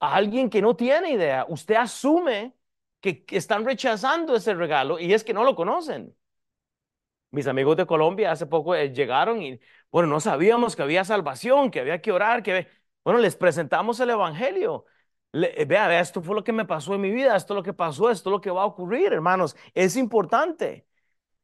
a 0.00 0.14
alguien 0.14 0.50
que 0.50 0.62
no 0.62 0.76
tiene 0.76 1.12
idea, 1.12 1.46
usted 1.48 1.74
asume 1.76 2.54
que, 3.00 3.24
están 3.30 3.64
rechazando 3.64 4.36
ese 4.36 4.54
regalo 4.54 4.98
y 4.98 5.12
es 5.12 5.24
que 5.24 5.34
no 5.34 5.44
lo 5.44 5.56
conocen. 5.56 6.14
Mis 7.30 7.46
amigos 7.46 7.76
de 7.76 7.86
Colombia 7.86 8.32
hace 8.32 8.46
poco 8.46 8.74
eh, 8.74 8.92
llegaron 8.92 9.42
y, 9.42 9.60
bueno, 9.90 10.08
no 10.08 10.20
sabíamos 10.20 10.76
que 10.76 10.82
había 10.82 11.04
salvación, 11.04 11.70
que 11.70 11.80
había 11.80 12.00
que 12.00 12.12
orar, 12.12 12.42
que, 12.42 12.68
bueno, 13.04 13.18
les 13.20 13.36
presentamos 13.36 14.00
el 14.00 14.10
Evangelio. 14.10 14.86
Eh, 15.32 15.64
vea, 15.66 15.88
vea, 15.88 16.00
esto 16.00 16.22
fue 16.22 16.34
lo 16.34 16.44
que 16.44 16.52
me 16.52 16.64
pasó 16.64 16.94
en 16.94 17.00
mi 17.02 17.10
vida, 17.10 17.36
esto 17.36 17.54
es 17.54 17.56
lo 17.56 17.62
que 17.62 17.74
pasó, 17.74 18.10
esto 18.10 18.30
es 18.30 18.32
lo 18.32 18.40
que 18.40 18.50
va 18.50 18.62
a 18.62 18.66
ocurrir, 18.66 19.12
hermanos. 19.12 19.56
Es 19.74 19.96
importante. 19.96 20.86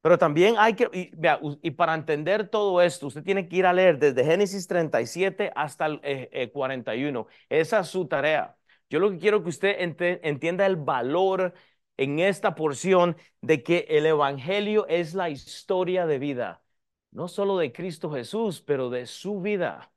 Pero 0.03 0.19
también 0.19 0.57
hay 0.59 0.75
que, 0.75 0.89
y, 0.93 1.11
vea, 1.17 1.41
y 1.63 1.71
para 1.73 1.95
entender 1.95 2.49
todo 2.49 2.83
esto, 2.83 3.07
usted 3.07 3.23
tiene 3.23 3.49
que 3.49 3.57
ir 3.57 3.67
a 3.67 3.73
leer 3.73 3.99
desde 3.99 4.25
Génesis 4.25 4.67
37 4.67 5.53
hasta 5.55 5.87
el 5.87 6.51
41. 6.53 7.27
Esa 7.49 7.81
es 7.81 7.89
su 7.89 8.07
tarea. 8.09 8.57
Yo 8.91 8.99
lo 8.99 9.11
que 9.11 9.19
quiero 9.19 9.43
que 9.43 9.49
usted 9.51 9.77
entienda 9.79 10.67
el 10.67 10.77
valor 10.77 11.55
en 11.97 12.19
esta 12.19 12.55
porción 12.55 13.17
de 13.41 13.63
que 13.63 13.87
el 13.89 14.07
Evangelio 14.07 14.87
es 14.89 15.15
la 15.15 15.31
historia 15.31 16.07
de 16.07 16.19
vida, 16.19 16.63
no 17.11 17.29
solo 17.29 17.59
de 17.59 17.73
Cristo 17.73 18.11
Jesús, 18.11 18.61
pero 18.61 18.91
de 18.91 19.07
su 19.07 19.41
vida. 19.41 19.93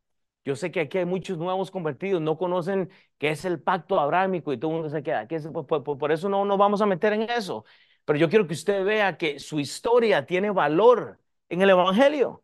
Yo 0.46 0.56
sé 0.56 0.72
que 0.72 0.82
aquí 0.82 1.00
hay 1.00 1.06
muchos 1.06 1.38
nuevos 1.40 1.72
convertidos, 1.72 2.22
no 2.22 2.38
conocen 2.38 2.92
qué 3.18 3.32
es 3.32 3.46
el 3.46 3.60
pacto 3.62 4.00
abrámico 4.00 4.54
y 4.54 4.60
todo 4.60 4.72
el 4.72 4.76
mundo 4.76 4.90
se 4.90 5.02
queda. 5.02 5.28
Que 5.28 5.40
por, 5.40 6.12
eso 6.12 6.30
no 6.30 6.46
nos 6.46 6.58
vamos 6.58 6.82
a 6.82 6.86
meter 6.86 7.14
en 7.14 7.24
eso. 7.24 7.66
Pero 8.06 8.20
yo 8.20 8.30
quiero 8.30 8.48
que 8.48 8.54
usted 8.54 8.84
vea 8.86 9.18
que 9.18 9.40
su 9.40 9.60
historia 9.60 10.26
tiene 10.26 10.52
valor 10.52 11.20
en 11.50 11.62
el 11.62 11.72
Evangelio. 11.72 12.44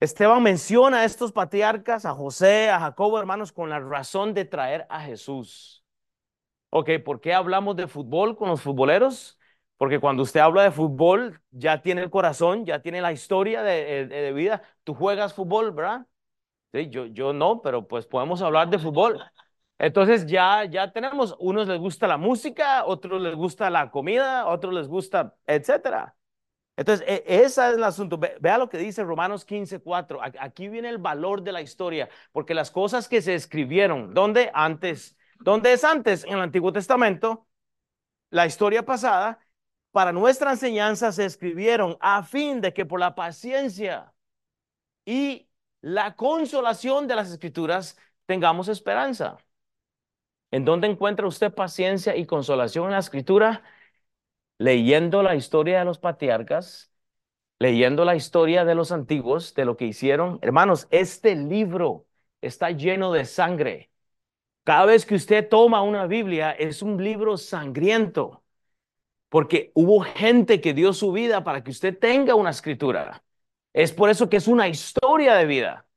Esteban 0.00 0.42
menciona 0.42 0.98
a 0.98 1.04
estos 1.04 1.32
patriarcas, 1.32 2.04
a 2.04 2.12
José, 2.12 2.68
a 2.68 2.78
Jacobo, 2.80 3.18
hermanos, 3.18 3.52
con 3.52 3.70
la 3.70 3.80
razón 3.80 4.34
de 4.34 4.44
traer 4.44 4.86
a 4.90 5.00
Jesús. 5.00 5.84
Ok, 6.70 6.90
¿por 7.04 7.20
qué 7.20 7.32
hablamos 7.32 7.76
de 7.76 7.86
fútbol 7.88 8.36
con 8.36 8.48
los 8.48 8.60
futboleros? 8.60 9.38
Porque 9.76 10.00
cuando 10.00 10.22
usted 10.24 10.40
habla 10.40 10.64
de 10.64 10.70
fútbol, 10.72 11.40
ya 11.50 11.82
tiene 11.82 12.02
el 12.02 12.10
corazón, 12.10 12.64
ya 12.66 12.82
tiene 12.82 13.00
la 13.00 13.12
historia 13.12 13.62
de, 13.62 14.06
de, 14.06 14.32
vida. 14.32 14.62
Tú 14.82 14.94
juegas 14.94 15.34
fútbol, 15.34 15.72
¿verdad? 15.72 16.06
Sí, 16.72 16.90
yo, 16.90 17.06
yo 17.06 17.32
no, 17.32 17.62
pero 17.62 17.86
pues 17.88 18.06
podemos 18.06 18.42
hablar 18.42 18.70
de 18.70 18.78
fútbol. 18.78 19.20
Entonces 19.78 20.26
ya, 20.26 20.64
ya 20.64 20.92
tenemos, 20.92 21.36
unos 21.38 21.68
les 21.68 21.78
gusta 21.78 22.06
la 22.06 22.16
música, 22.16 22.84
otros 22.84 23.20
les 23.20 23.34
gusta 23.34 23.70
la 23.70 23.90
comida, 23.90 24.46
otros 24.46 24.72
les 24.72 24.88
gusta, 24.88 25.36
etcétera. 25.46 26.16
Entonces, 26.76 27.06
e, 27.08 27.24
ese 27.26 27.44
es 27.44 27.74
el 27.74 27.84
asunto. 27.84 28.18
vea 28.18 28.58
lo 28.58 28.68
que 28.68 28.78
dice 28.78 29.04
Romanos 29.04 29.44
15, 29.44 29.80
4. 29.80 30.20
Aquí 30.40 30.68
viene 30.68 30.88
el 30.88 30.98
valor 30.98 31.42
de 31.42 31.52
la 31.52 31.62
historia, 31.62 32.08
porque 32.32 32.54
las 32.54 32.70
cosas 32.70 33.08
que 33.08 33.22
se 33.22 33.34
escribieron, 33.34 34.14
¿dónde? 34.14 34.50
Antes 34.54 35.16
¿Dónde 35.40 35.72
es 35.72 35.84
antes? 35.84 36.24
En 36.24 36.34
el 36.34 36.40
Antiguo 36.40 36.72
Testamento, 36.72 37.46
la 38.30 38.46
historia 38.46 38.84
pasada, 38.84 39.40
para 39.92 40.12
nuestra 40.12 40.52
enseñanza 40.52 41.12
se 41.12 41.24
escribieron 41.26 41.96
a 42.00 42.22
fin 42.22 42.60
de 42.60 42.72
que 42.72 42.86
por 42.86 43.00
la 43.00 43.14
paciencia 43.14 44.12
y 45.04 45.48
la 45.82 46.16
consolación 46.16 47.06
de 47.06 47.16
las 47.16 47.30
escrituras 47.30 47.98
tengamos 48.26 48.68
esperanza. 48.68 49.36
¿En 50.54 50.64
dónde 50.64 50.86
encuentra 50.86 51.26
usted 51.26 51.52
paciencia 51.52 52.14
y 52.16 52.26
consolación 52.26 52.84
en 52.86 52.92
la 52.92 53.00
escritura? 53.00 53.64
Leyendo 54.58 55.24
la 55.24 55.34
historia 55.34 55.80
de 55.80 55.84
los 55.84 55.98
patriarcas, 55.98 56.92
leyendo 57.58 58.04
la 58.04 58.14
historia 58.14 58.64
de 58.64 58.76
los 58.76 58.92
antiguos, 58.92 59.54
de 59.54 59.64
lo 59.64 59.76
que 59.76 59.86
hicieron. 59.86 60.38
Hermanos, 60.42 60.86
este 60.92 61.34
libro 61.34 62.06
está 62.40 62.70
lleno 62.70 63.12
de 63.12 63.24
sangre 63.24 63.90
cada 64.62 64.86
vez 64.86 65.06
que 65.06 65.16
usted 65.16 65.48
toma 65.48 65.82
una 65.82 66.06
Biblia, 66.06 66.52
es 66.52 66.82
un 66.82 67.02
libro 67.02 67.36
sangriento, 67.36 68.44
porque 69.30 69.72
hubo 69.74 70.02
gente 70.02 70.60
que 70.60 70.74
dio 70.74 70.92
su 70.92 71.12
vida 71.12 71.42
para 71.44 71.64
que 71.64 71.72
usted 71.72 71.98
tenga 71.98 72.36
una 72.36 72.50
escritura. 72.50 73.24
Es 73.72 73.92
por 73.92 74.08
eso 74.08 74.30
que 74.30 74.36
es 74.38 74.48
una 74.48 74.68
historia 74.68 75.34
de 75.34 75.46
vida. 75.46 75.88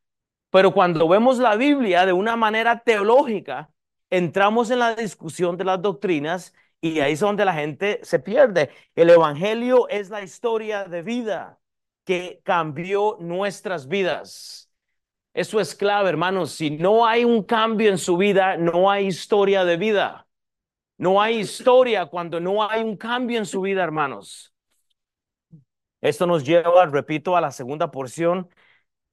Pero 0.49 0.73
cuando 0.73 1.07
vemos 1.07 1.39
la 1.39 1.55
Biblia 1.57 2.07
de 2.07 2.13
una 2.13 2.35
manera 2.35 2.79
teológica, 2.79 3.71
entramos 4.09 4.71
en 4.71 4.79
la 4.79 4.95
discusión 4.95 5.57
de 5.57 5.65
las 5.65 5.81
doctrinas 5.81 6.53
y 6.81 6.99
ahí 6.99 7.13
es 7.13 7.19
donde 7.19 7.45
la 7.45 7.53
gente 7.53 7.99
se 8.03 8.19
pierde. 8.19 8.69
El 8.95 9.09
Evangelio 9.09 9.87
es 9.89 10.09
la 10.09 10.21
historia 10.21 10.85
de 10.85 11.01
vida 11.01 11.59
que 12.05 12.41
cambió 12.43 13.17
nuestras 13.19 13.87
vidas. 13.87 14.71
Eso 15.33 15.59
es 15.59 15.75
clave, 15.75 16.09
hermanos. 16.09 16.51
Si 16.51 16.71
no 16.71 17.05
hay 17.05 17.25
un 17.25 17.43
cambio 17.43 17.89
en 17.89 17.97
su 17.97 18.17
vida, 18.17 18.57
no 18.57 18.89
hay 18.89 19.07
historia 19.07 19.65
de 19.65 19.77
vida. 19.77 20.27
No 20.97 21.21
hay 21.21 21.37
historia 21.39 22.07
cuando 22.07 22.39
no 22.39 22.67
hay 22.67 22.81
un 22.83 22.97
cambio 22.97 23.37
en 23.37 23.45
su 23.45 23.61
vida, 23.61 23.83
hermanos. 23.83 24.53
Esto 26.01 26.25
nos 26.25 26.43
lleva, 26.43 26.85
repito, 26.87 27.35
a 27.35 27.41
la 27.41 27.51
segunda 27.51 27.91
porción, 27.91 28.49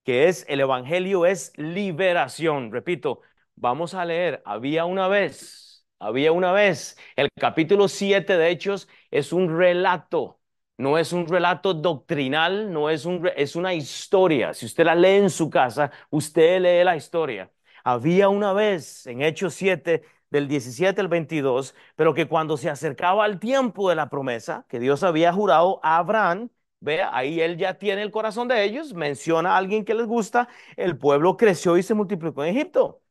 que 0.05 0.29
es 0.29 0.47
el 0.49 0.61
Evangelio 0.61 1.27
es 1.27 1.53
liberación. 1.57 2.73
Repito, 2.73 3.21
vamos 3.57 3.95
a 3.95 4.05
leer, 4.05 4.43
había 4.45 4.85
una 4.85 5.09
vez, 5.09 5.87
había 5.99 6.33
una 6.33 6.53
vez, 6.53 6.97
el 7.17 7.29
capítulo 7.39 7.89
7 7.89 8.37
de 8.37 8.51
Hechos 8.51 8.89
es 9.11 9.33
un 9.33 9.57
relato 9.57 10.41
no 10.77 10.99
es 10.99 11.13
un 11.13 11.27
relato 11.29 11.73
doctrinal, 11.75 12.73
no 12.73 12.91
es, 12.91 13.05
un, 13.05 13.31
es 13.37 13.55
una 13.57 13.75
historia. 13.75 14.55
Si 14.55 14.67
usted 14.67 14.85
la 14.85 14.95
lee 14.97 15.19
en 15.19 15.31
su 15.31 15.49
casa, 15.51 15.91
usted 16.11 16.61
lee 16.61 16.85
la 16.85 16.97
historia. 16.97 17.51
Había 17.85 18.29
una 18.29 18.53
vez 18.53 19.07
en 19.07 19.23
Hechos 19.23 19.55
7, 19.55 20.03
del 20.31 20.49
17 20.49 21.01
al 21.01 21.09
22, 21.09 21.75
pero 21.95 22.13
que 22.15 22.27
cuando 22.27 22.57
se 22.57 22.69
acercaba 22.71 23.25
al 23.25 23.39
tiempo 23.39 23.89
de 23.89 23.95
la 23.95 24.09
promesa 24.11 24.67
que 24.69 24.81
Dios 24.81 25.03
había 25.05 25.33
jurado 25.33 25.79
a 25.85 25.99
Abraham, 25.99 26.51
vea, 26.81 27.11
ahí 27.17 27.41
él 27.41 27.57
ya 27.57 27.79
tiene 27.79 28.03
el 28.03 28.11
corazón 28.11 28.49
de 28.49 28.65
ellos, 28.65 28.95
menciona 28.95 29.55
a 29.55 29.59
alguien 29.59 29.85
que 29.85 29.95
les 29.95 30.07
gusta, 30.07 30.49
el 30.77 30.99
pueblo 30.99 31.37
creció 31.37 31.77
y 31.79 31.83
se 31.85 31.95
multiplicó 31.95 32.43
en 32.45 32.57
Egipto. 32.57 33.04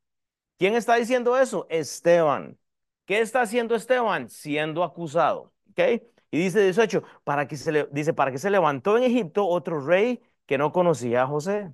¿Quién 0.57 0.75
está 0.75 0.95
diciendo 0.95 1.37
eso? 1.37 1.67
Esteban. 1.69 2.57
¿Qué 3.05 3.19
está 3.21 3.41
haciendo 3.41 3.75
Esteban? 3.75 4.29
Siendo 4.29 4.83
acusado. 4.83 5.53
¿ok?, 5.71 6.03
y 6.31 6.39
dice 6.39 6.63
18, 6.63 7.03
para 7.23 7.47
que 7.47 7.57
se 7.57 7.71
le, 7.71 7.87
dice, 7.91 8.13
para 8.13 8.31
que 8.31 8.39
se 8.39 8.49
levantó 8.49 8.97
en 8.97 9.03
Egipto 9.03 9.47
otro 9.47 9.85
rey 9.85 10.19
que 10.47 10.57
no 10.57 10.71
conocía 10.71 11.23
a 11.23 11.27
José. 11.27 11.71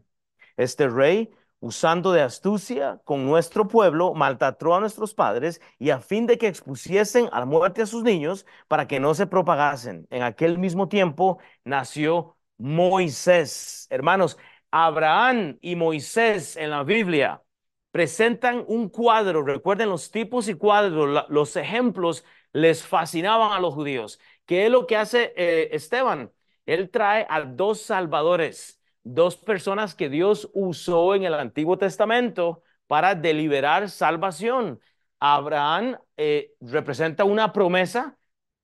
Este 0.58 0.90
rey, 0.90 1.32
usando 1.62 2.12
de 2.12 2.22
astucia 2.22 3.00
con 3.06 3.26
nuestro 3.26 3.68
pueblo, 3.70 4.14
maltrató 4.14 4.76
a 4.76 4.82
nuestros 4.82 5.14
padres 5.14 5.62
y 5.78 5.92
a 5.92 6.00
fin 6.02 6.28
de 6.28 6.38
que 6.38 6.48
expusiesen 6.48 7.30
a 7.32 7.40
la 7.40 7.46
muerte 7.46 7.82
a 7.84 7.86
sus 7.86 8.04
niños 8.04 8.46
para 8.68 8.88
que 8.88 9.00
no 9.00 9.14
se 9.16 9.28
propagasen. 9.28 10.08
En 10.10 10.24
aquel 10.24 10.58
mismo 10.58 10.90
tiempo 10.90 11.40
nació 11.64 12.38
Moisés. 12.58 13.88
Hermanos, 13.90 14.38
Abraham 14.72 15.58
y 15.62 15.76
Moisés 15.78 16.58
en 16.58 16.72
la 16.72 16.84
Biblia 16.84 17.42
presentan 17.92 18.64
un 18.68 18.90
cuadro, 18.90 19.44
recuerden 19.44 19.90
los 19.90 20.12
tipos 20.12 20.48
y 20.48 20.56
cuadros, 20.56 21.26
los 21.30 21.56
ejemplos 21.56 22.24
les 22.54 22.86
fascinaban 22.86 23.52
a 23.52 23.60
los 23.60 23.74
judíos. 23.74 24.20
¿Qué 24.46 24.66
es 24.66 24.72
lo 24.72 24.88
que 24.88 24.98
hace 24.98 25.34
eh, 25.36 25.70
Esteban? 25.74 26.32
Él 26.66 26.90
trae 26.90 27.26
a 27.30 27.42
dos 27.42 27.82
salvadores, 27.82 28.80
dos 29.04 29.38
personas 29.38 29.96
que 29.96 30.10
Dios 30.10 30.50
usó 30.54 31.16
en 31.16 31.24
el 31.24 31.34
Antiguo 31.34 31.78
Testamento 31.78 32.64
para 32.88 33.16
deliberar 33.16 33.90
salvación. 33.90 34.80
Abraham 35.20 35.98
eh, 36.18 36.54
representa 36.62 37.24
una 37.24 37.54
promesa, 37.54 38.18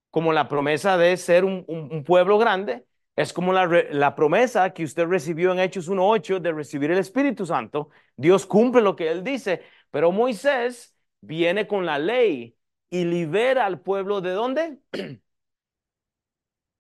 como 0.10 0.34
la 0.34 0.48
promesa 0.48 0.98
de 0.98 1.18
ser 1.18 1.46
un, 1.46 2.04
pueblo 2.06 2.38
grande. 2.38 2.86
Es 3.16 3.32
como 3.32 3.54
la, 3.54 4.16
promesa 4.16 4.74
que 4.74 4.84
usted 4.84 5.06
recibió 5.06 5.54
en 5.54 5.60
Hechos 5.60 5.88
1.8 5.88 6.40
de 6.42 6.52
recibir 6.52 6.92
el 6.92 6.98
Espíritu 6.98 7.46
Santo. 7.46 7.90
Dios 8.18 8.46
cumple 8.46 8.82
lo 8.82 8.96
que 8.96 9.10
él 9.10 9.24
dice, 9.24 9.64
pero 9.90 10.12
Moisés 10.12 10.96
viene 11.22 11.66
con 11.66 11.86
la 11.86 11.98
ley 11.98 12.58
y 12.90 13.06
libera 13.06 13.66
al 13.66 13.80
pueblo 13.82 14.20
de 14.22 14.32
dónde? 14.32 14.80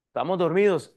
Estamos 0.08 0.38
dormidos. 0.38 0.94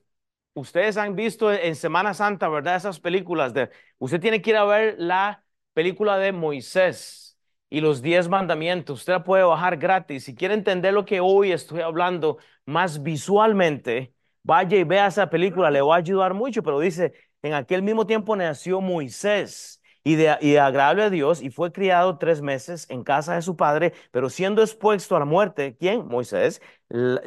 Ustedes 0.54 0.96
han 0.96 1.14
visto 1.16 1.52
en 1.52 1.76
Semana 1.76 2.14
Santa, 2.14 2.48
¿verdad? 2.48 2.76
Esas 2.76 3.00
películas 3.00 3.54
de... 3.54 3.70
Usted 3.98 4.20
tiene 4.20 4.42
que 4.42 4.50
ir 4.50 4.56
a 4.56 4.64
ver 4.64 4.96
la 4.98 5.44
película 5.72 6.18
de 6.18 6.32
Moisés 6.32 7.38
y 7.70 7.80
los 7.80 8.02
diez 8.02 8.28
mandamientos. 8.28 9.00
Usted 9.00 9.12
la 9.14 9.24
puede 9.24 9.44
bajar 9.44 9.76
gratis. 9.76 10.24
Si 10.24 10.34
quiere 10.34 10.54
entender 10.54 10.92
lo 10.94 11.04
que 11.04 11.20
hoy 11.20 11.52
estoy 11.52 11.80
hablando 11.82 12.38
más 12.66 13.02
visualmente, 13.02 14.14
vaya 14.48 14.78
y 14.78 14.84
vea 14.84 15.06
esa 15.08 15.28
película. 15.30 15.70
Le 15.70 15.82
va 15.82 15.96
a 15.96 15.98
ayudar 15.98 16.32
mucho, 16.34 16.62
pero 16.62 16.80
dice, 16.80 17.12
en 17.42 17.52
aquel 17.54 17.82
mismo 17.82 18.06
tiempo 18.06 18.34
nació 18.34 18.80
Moisés 18.80 19.82
y, 20.02 20.14
de, 20.16 20.30
agradable 20.58 21.02
a 21.04 21.10
Dios 21.10 21.42
y 21.42 21.50
fue 21.50 21.70
criado 21.70 22.16
tres 22.18 22.40
meses 22.40 22.86
en 22.88 23.04
casa 23.04 23.34
de 23.34 23.42
su 23.42 23.56
padre, 23.56 23.92
pero 24.10 24.30
siendo 24.30 24.62
expuesto 24.62 25.16
a 25.16 25.18
la 25.18 25.26
muerte, 25.26 25.76
¿quién? 25.78 26.06
Moisés, 26.08 26.62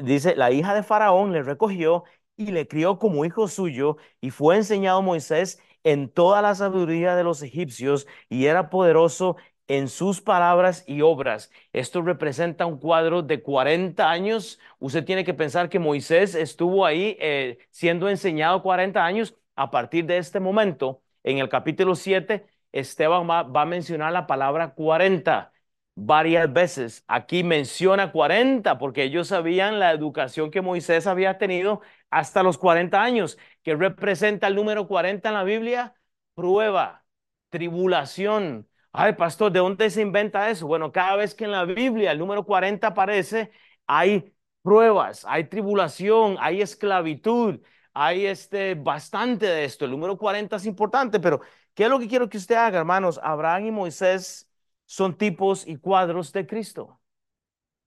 dice, 0.03 0.35
la 0.35 0.51
hija 0.51 0.73
de 0.73 0.81
Faraón 0.83 1.31
le 1.31 1.43
recogió 1.43 2.03
y 2.37 2.47
le 2.51 2.67
crió 2.67 2.97
como 2.97 3.23
hijo 3.23 3.47
suyo 3.47 3.97
y 4.19 4.31
fue 4.31 4.55
enseñado 4.57 5.01
Moisés 5.03 5.59
en 5.83 6.09
toda 6.09 6.41
la 6.41 6.55
sabiduría 6.55 7.15
de 7.15 7.23
los 7.23 7.41
egipcios 7.43 8.07
y 8.29 8.45
era 8.45 8.69
poderoso 8.69 9.37
en 9.77 9.87
sus 9.87 10.21
palabras 10.21 10.83
y 10.87 11.01
obras. 11.01 11.49
Esto 11.73 12.01
representa 12.01 12.65
un 12.65 12.77
cuadro 12.79 13.21
de 13.23 13.41
40 13.41 14.09
años. 14.09 14.59
Usted 14.79 15.05
tiene 15.05 15.23
que 15.23 15.33
pensar 15.33 15.69
que 15.69 15.79
Moisés 15.79 16.35
estuvo 16.35 16.85
ahí 16.85 17.17
eh, 17.19 17.57
siendo 17.69 18.09
enseñado 18.09 18.61
40 18.63 19.03
años. 19.05 19.35
A 19.55 19.71
partir 19.71 20.05
de 20.05 20.17
este 20.17 20.39
momento, 20.39 21.01
en 21.23 21.37
el 21.37 21.49
capítulo 21.49 21.95
7, 21.95 22.45
Esteban 22.71 23.29
va, 23.29 23.43
va 23.43 23.61
a 23.63 23.65
mencionar 23.65 24.11
la 24.13 24.27
palabra 24.27 24.73
40 24.73 25.51
varias 25.95 26.51
veces. 26.51 27.03
Aquí 27.07 27.43
menciona 27.43 28.11
40 28.11 28.77
porque 28.77 29.03
ellos 29.03 29.27
sabían 29.29 29.79
la 29.79 29.91
educación 29.91 30.51
que 30.51 30.61
Moisés 30.61 31.07
había 31.07 31.37
tenido 31.37 31.81
hasta 32.09 32.43
los 32.43 32.57
40 32.57 33.01
años. 33.01 33.37
que 33.63 33.75
representa 33.75 34.47
el 34.47 34.55
número 34.55 34.87
40 34.87 35.29
en 35.29 35.35
la 35.35 35.43
Biblia? 35.43 35.95
Prueba, 36.33 37.05
tribulación. 37.49 38.67
Ay, 38.93 39.13
pastor, 39.13 39.51
¿de 39.51 39.59
dónde 39.59 39.89
se 39.89 40.01
inventa 40.01 40.49
eso? 40.49 40.67
Bueno, 40.67 40.91
cada 40.91 41.15
vez 41.15 41.33
que 41.33 41.45
en 41.45 41.51
la 41.51 41.63
Biblia 41.63 42.11
el 42.11 42.19
número 42.19 42.43
40 42.45 42.87
aparece, 42.87 43.51
hay 43.87 44.33
pruebas, 44.61 45.23
hay 45.27 45.45
tribulación, 45.45 46.35
hay 46.39 46.61
esclavitud, 46.61 47.61
hay 47.93 48.25
este, 48.25 48.75
bastante 48.75 49.45
de 49.45 49.63
esto. 49.65 49.85
El 49.85 49.91
número 49.91 50.17
40 50.17 50.57
es 50.57 50.65
importante, 50.65 51.19
pero 51.21 51.39
¿qué 51.73 51.83
es 51.85 51.89
lo 51.89 51.99
que 51.99 52.07
quiero 52.09 52.27
que 52.27 52.37
usted 52.37 52.55
haga, 52.55 52.79
hermanos? 52.79 53.19
Abraham 53.23 53.67
y 53.67 53.71
Moisés 53.71 54.49
son 54.85 55.17
tipos 55.17 55.65
y 55.67 55.77
cuadros 55.77 56.33
de 56.33 56.45
Cristo. 56.45 56.99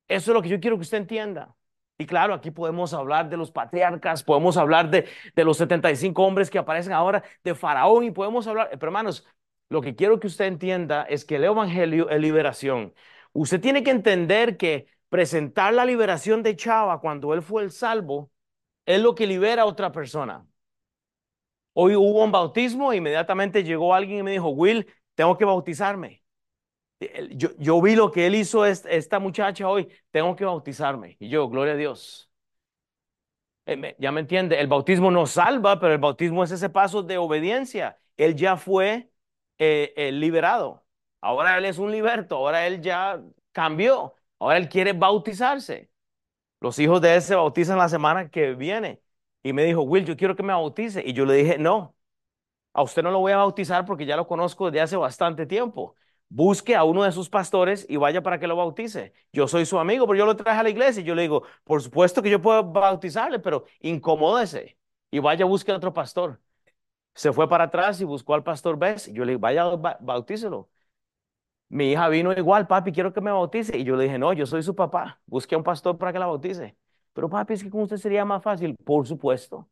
Eso 0.08 0.30
es 0.30 0.34
lo 0.34 0.42
que 0.42 0.48
yo 0.48 0.60
quiero 0.60 0.76
que 0.76 0.82
usted 0.82 0.98
entienda. 0.98 1.54
Y 1.96 2.06
claro, 2.06 2.34
aquí 2.34 2.50
podemos 2.50 2.92
hablar 2.92 3.28
de 3.30 3.36
los 3.36 3.50
patriarcas, 3.52 4.22
podemos 4.24 4.56
hablar 4.56 4.90
de, 4.90 5.06
de 5.34 5.44
los 5.44 5.56
75 5.58 6.24
hombres 6.24 6.50
que 6.50 6.58
aparecen 6.58 6.92
ahora, 6.92 7.22
de 7.44 7.54
Faraón, 7.54 8.04
y 8.04 8.10
podemos 8.10 8.46
hablar, 8.46 8.68
pero 8.72 8.86
hermanos, 8.88 9.24
lo 9.74 9.82
que 9.82 9.96
quiero 9.96 10.20
que 10.20 10.28
usted 10.28 10.44
entienda 10.44 11.02
es 11.02 11.24
que 11.24 11.34
el 11.34 11.42
Evangelio 11.42 12.08
es 12.08 12.20
liberación. 12.20 12.94
Usted 13.32 13.60
tiene 13.60 13.82
que 13.82 13.90
entender 13.90 14.56
que 14.56 14.86
presentar 15.08 15.74
la 15.74 15.84
liberación 15.84 16.44
de 16.44 16.54
Chava 16.54 17.00
cuando 17.00 17.34
él 17.34 17.42
fue 17.42 17.64
el 17.64 17.72
salvo 17.72 18.30
es 18.86 19.00
lo 19.02 19.16
que 19.16 19.26
libera 19.26 19.62
a 19.62 19.66
otra 19.66 19.90
persona. 19.90 20.46
Hoy 21.72 21.96
hubo 21.96 22.22
un 22.22 22.30
bautismo, 22.30 22.92
inmediatamente 22.92 23.64
llegó 23.64 23.94
alguien 23.94 24.20
y 24.20 24.22
me 24.22 24.30
dijo, 24.30 24.50
Will, 24.50 24.86
tengo 25.16 25.36
que 25.36 25.44
bautizarme. 25.44 26.22
Yo, 27.32 27.48
yo 27.58 27.82
vi 27.82 27.96
lo 27.96 28.12
que 28.12 28.28
él 28.28 28.36
hizo 28.36 28.64
esta 28.64 29.18
muchacha 29.18 29.68
hoy, 29.68 29.88
tengo 30.12 30.36
que 30.36 30.44
bautizarme. 30.44 31.16
Y 31.18 31.30
yo, 31.30 31.48
gloria 31.48 31.74
a 31.74 31.76
Dios. 31.76 32.30
Eh, 33.66 33.96
ya 33.98 34.12
me 34.12 34.20
entiende, 34.20 34.60
el 34.60 34.68
bautismo 34.68 35.10
no 35.10 35.26
salva, 35.26 35.80
pero 35.80 35.94
el 35.94 35.98
bautismo 35.98 36.44
es 36.44 36.52
ese 36.52 36.70
paso 36.70 37.02
de 37.02 37.18
obediencia. 37.18 37.98
Él 38.16 38.36
ya 38.36 38.56
fue 38.56 39.10
eh, 39.58 40.10
liberado. 40.12 40.84
Ahora 41.20 41.58
él 41.58 41.64
es 41.64 41.78
un 41.78 41.90
liberto, 41.90 42.36
ahora 42.36 42.66
él 42.66 42.80
ya 42.82 43.22
cambió, 43.52 44.14
ahora 44.38 44.58
él 44.58 44.68
quiere 44.68 44.92
bautizarse. 44.92 45.90
Los 46.60 46.78
hijos 46.78 47.00
de 47.00 47.16
él 47.16 47.22
se 47.22 47.34
bautizan 47.34 47.78
la 47.78 47.88
semana 47.88 48.30
que 48.30 48.54
viene. 48.54 49.02
Y 49.42 49.52
me 49.52 49.64
dijo, 49.64 49.82
Will, 49.82 50.04
yo 50.06 50.16
quiero 50.16 50.36
que 50.36 50.42
me 50.42 50.52
bautice. 50.54 51.02
Y 51.06 51.12
yo 51.12 51.26
le 51.26 51.34
dije, 51.34 51.58
no, 51.58 51.96
a 52.74 52.82
usted 52.82 53.02
no 53.02 53.10
lo 53.10 53.20
voy 53.20 53.32
a 53.32 53.38
bautizar 53.38 53.84
porque 53.86 54.06
ya 54.06 54.16
lo 54.16 54.26
conozco 54.26 54.66
desde 54.70 54.82
hace 54.82 54.96
bastante 54.96 55.46
tiempo 55.46 55.96
busque 56.28 56.74
a 56.74 56.84
uno 56.84 57.04
de 57.04 57.12
sus 57.12 57.28
pastores 57.30 57.86
y 57.88 57.96
vaya 57.96 58.22
para 58.22 58.38
que 58.40 58.46
lo 58.48 58.56
bautice. 58.56 59.12
Yo 59.32 59.46
soy 59.48 59.66
su 59.66 59.78
amigo, 59.78 60.06
pero 60.06 60.18
yo 60.18 60.26
lo 60.26 60.36
traje 60.36 60.58
a 60.60 60.62
la 60.64 60.70
iglesia 60.70 61.00
y 61.00 61.04
yo 61.04 61.14
le 61.14 61.22
digo, 61.22 61.44
por 61.64 61.80
supuesto 61.82 62.22
que 62.22 62.30
yo 62.30 62.42
puedo 62.42 62.64
bautizarle, 62.64 63.38
pero 63.38 63.64
incomódese 63.80 64.76
y 65.10 65.20
vaya 65.20 65.44
a 65.44 65.48
buscar 65.48 65.74
a 65.74 65.78
otro 65.78 65.92
pastor. 65.94 66.40
Se 67.14 67.32
fue 67.32 67.48
para 67.48 67.64
atrás 67.64 68.00
y 68.00 68.04
buscó 68.04 68.34
al 68.34 68.42
pastor 68.44 68.78
Bess. 68.78 69.12
Yo 69.12 69.24
le 69.24 69.32
dije, 69.32 69.40
vaya, 69.40 69.64
bautícelo. 70.00 70.68
Mi 71.68 71.92
hija 71.92 72.08
vino 72.08 72.32
igual, 72.32 72.66
papi, 72.66 72.92
quiero 72.92 73.12
que 73.12 73.20
me 73.20 73.30
bautice. 73.30 73.76
Y 73.78 73.84
yo 73.84 73.96
le 73.96 74.04
dije, 74.04 74.18
no, 74.18 74.32
yo 74.32 74.46
soy 74.46 74.62
su 74.62 74.74
papá. 74.74 75.20
Busque 75.26 75.54
a 75.54 75.58
un 75.58 75.64
pastor 75.64 75.98
para 75.98 76.12
que 76.12 76.18
la 76.18 76.26
bautice. 76.26 76.76
Pero 77.12 77.28
papi, 77.28 77.54
es 77.54 77.62
que 77.64 77.70
con 77.70 77.82
usted 77.82 77.96
sería 77.96 78.24
más 78.24 78.42
fácil. 78.42 78.76
Por 78.84 79.06
supuesto. 79.06 79.68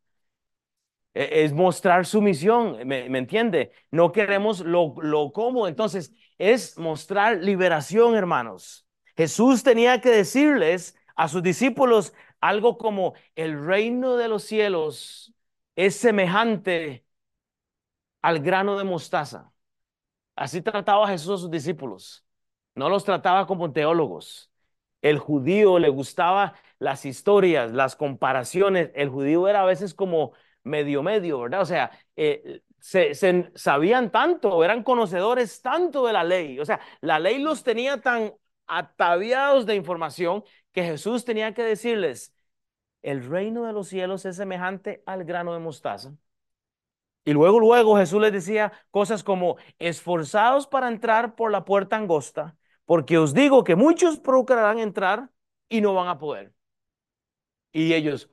E, 1.14 1.44
es 1.44 1.52
mostrar 1.52 2.06
su 2.06 2.22
misión, 2.22 2.86
¿me, 2.86 3.06
entiende? 3.18 3.72
No 3.90 4.12
queremos 4.12 4.60
lo, 4.60 4.94
lo 5.00 5.32
cómodo. 5.32 5.68
Entonces, 5.68 6.12
es 6.38 6.78
mostrar 6.78 7.38
liberación, 7.38 8.14
hermanos. 8.14 8.86
Jesús 9.16 9.62
tenía 9.62 10.00
que 10.00 10.10
decirles 10.10 10.96
a 11.16 11.28
sus 11.28 11.42
discípulos 11.42 12.14
algo 12.40 12.78
como 12.78 13.14
el 13.36 13.64
reino 13.64 14.16
de 14.16 14.28
los 14.28 14.42
cielos 14.44 15.34
es 15.76 15.96
semejante 15.96 17.04
al 18.22 18.40
grano 18.40 18.78
de 18.78 18.84
mostaza. 18.84 19.52
Así 20.36 20.62
trataba 20.62 21.08
Jesús 21.08 21.30
a 21.32 21.38
sus 21.42 21.50
discípulos. 21.50 22.24
No 22.74 22.88
los 22.88 23.04
trataba 23.04 23.46
como 23.46 23.72
teólogos. 23.72 24.50
El 25.02 25.18
judío 25.18 25.78
le 25.78 25.88
gustaba 25.90 26.54
las 26.78 27.04
historias, 27.04 27.72
las 27.72 27.96
comparaciones. 27.96 28.90
El 28.94 29.10
judío 29.10 29.48
era 29.48 29.62
a 29.62 29.66
veces 29.66 29.94
como 29.94 30.32
medio 30.64 31.02
medio, 31.02 31.40
¿verdad? 31.40 31.62
O 31.62 31.66
sea, 31.66 31.90
eh, 32.16 32.62
se, 32.80 33.14
sabían 33.54 34.10
tanto, 34.10 34.64
eran 34.64 34.82
conocedores 34.82 35.62
tanto 35.62 36.06
de 36.06 36.12
la 36.12 36.24
ley. 36.24 36.58
O 36.60 36.64
sea, 36.64 36.80
la 37.00 37.18
ley 37.18 37.38
los 37.40 37.62
tenía 37.64 38.00
tan 38.00 38.34
ataviados 38.66 39.66
de 39.66 39.74
información 39.74 40.44
que 40.72 40.84
Jesús 40.84 41.24
tenía 41.24 41.54
que 41.54 41.62
decirles, 41.62 42.34
el 43.02 43.24
reino 43.28 43.64
de 43.66 43.72
los 43.72 43.88
cielos 43.88 44.24
es 44.24 44.36
semejante 44.36 45.02
al 45.06 45.24
grano 45.24 45.52
de 45.54 45.60
mostaza. 45.60 46.14
Y 47.24 47.32
luego, 47.32 47.60
luego 47.60 47.96
Jesús 47.96 48.20
les 48.20 48.32
decía 48.32 48.72
cosas 48.90 49.22
como, 49.22 49.56
esforzados 49.78 50.66
para 50.66 50.88
entrar 50.88 51.34
por 51.36 51.52
la 51.52 51.64
puerta 51.64 51.96
angosta, 51.96 52.56
porque 52.84 53.18
os 53.18 53.32
digo 53.34 53.64
que 53.64 53.76
muchos 53.76 54.18
procurarán 54.18 54.78
entrar 54.80 55.30
y 55.68 55.80
no 55.80 55.94
van 55.94 56.08
a 56.08 56.18
poder. 56.18 56.52
Y 57.72 57.92
ellos, 57.94 58.30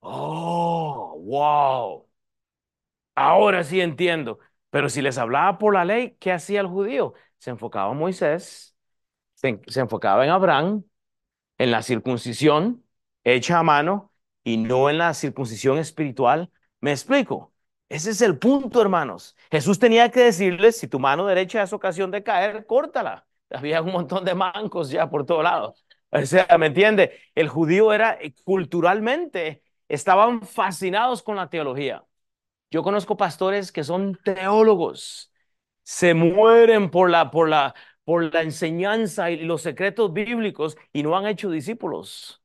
oh, 0.00 1.18
wow, 1.24 2.08
ahora 3.14 3.64
sí 3.64 3.80
entiendo. 3.80 4.38
Pero 4.70 4.88
si 4.88 5.02
les 5.02 5.18
hablaba 5.18 5.58
por 5.58 5.74
la 5.74 5.84
ley, 5.84 6.16
¿qué 6.20 6.32
hacía 6.32 6.60
el 6.60 6.66
judío? 6.66 7.14
Se 7.38 7.50
enfocaba 7.50 7.92
en 7.92 7.98
Moisés, 7.98 8.76
se, 9.34 9.60
se 9.68 9.80
enfocaba 9.80 10.24
en 10.24 10.30
Abraham, 10.30 10.84
en 11.58 11.70
la 11.72 11.82
circuncisión 11.82 12.84
hecha 13.24 13.60
a 13.60 13.62
mano 13.64 14.12
y 14.44 14.58
no 14.58 14.90
en 14.90 14.98
la 14.98 15.14
circuncisión 15.14 15.78
espiritual. 15.78 16.52
¿Me 16.80 16.92
explico? 16.92 17.54
Ese 17.88 18.10
es 18.10 18.20
el 18.20 18.38
punto, 18.38 18.82
hermanos. 18.82 19.34
Jesús 19.50 19.78
tenía 19.78 20.10
que 20.10 20.20
decirles, 20.20 20.76
si 20.78 20.88
tu 20.88 20.98
mano 20.98 21.26
derecha 21.26 21.62
es 21.62 21.72
ocasión 21.72 22.10
de 22.10 22.22
caer, 22.22 22.66
córtala. 22.66 23.26
Había 23.50 23.80
un 23.80 23.92
montón 23.92 24.24
de 24.26 24.34
mancos 24.34 24.90
ya 24.90 25.08
por 25.08 25.24
todos 25.24 25.42
lados. 25.42 25.84
O 26.10 26.20
sea, 26.26 26.46
¿me 26.58 26.66
entiende? 26.66 27.18
El 27.34 27.48
judío 27.48 27.92
era 27.92 28.18
eh, 28.20 28.34
culturalmente 28.44 29.62
estaban 29.88 30.42
fascinados 30.42 31.22
con 31.22 31.36
la 31.36 31.48
teología. 31.48 32.04
Yo 32.70 32.82
conozco 32.82 33.16
pastores 33.16 33.72
que 33.72 33.84
son 33.84 34.16
teólogos, 34.24 35.32
se 35.84 36.14
mueren 36.14 36.90
por 36.90 37.10
la, 37.10 37.30
por 37.30 37.48
la, 37.48 37.74
por 38.04 38.32
la 38.34 38.42
enseñanza 38.42 39.30
y 39.30 39.38
los 39.44 39.62
secretos 39.62 40.12
bíblicos 40.12 40.76
y 40.92 41.02
no 41.04 41.16
han 41.16 41.26
hecho 41.26 41.50
discípulos. 41.50 42.42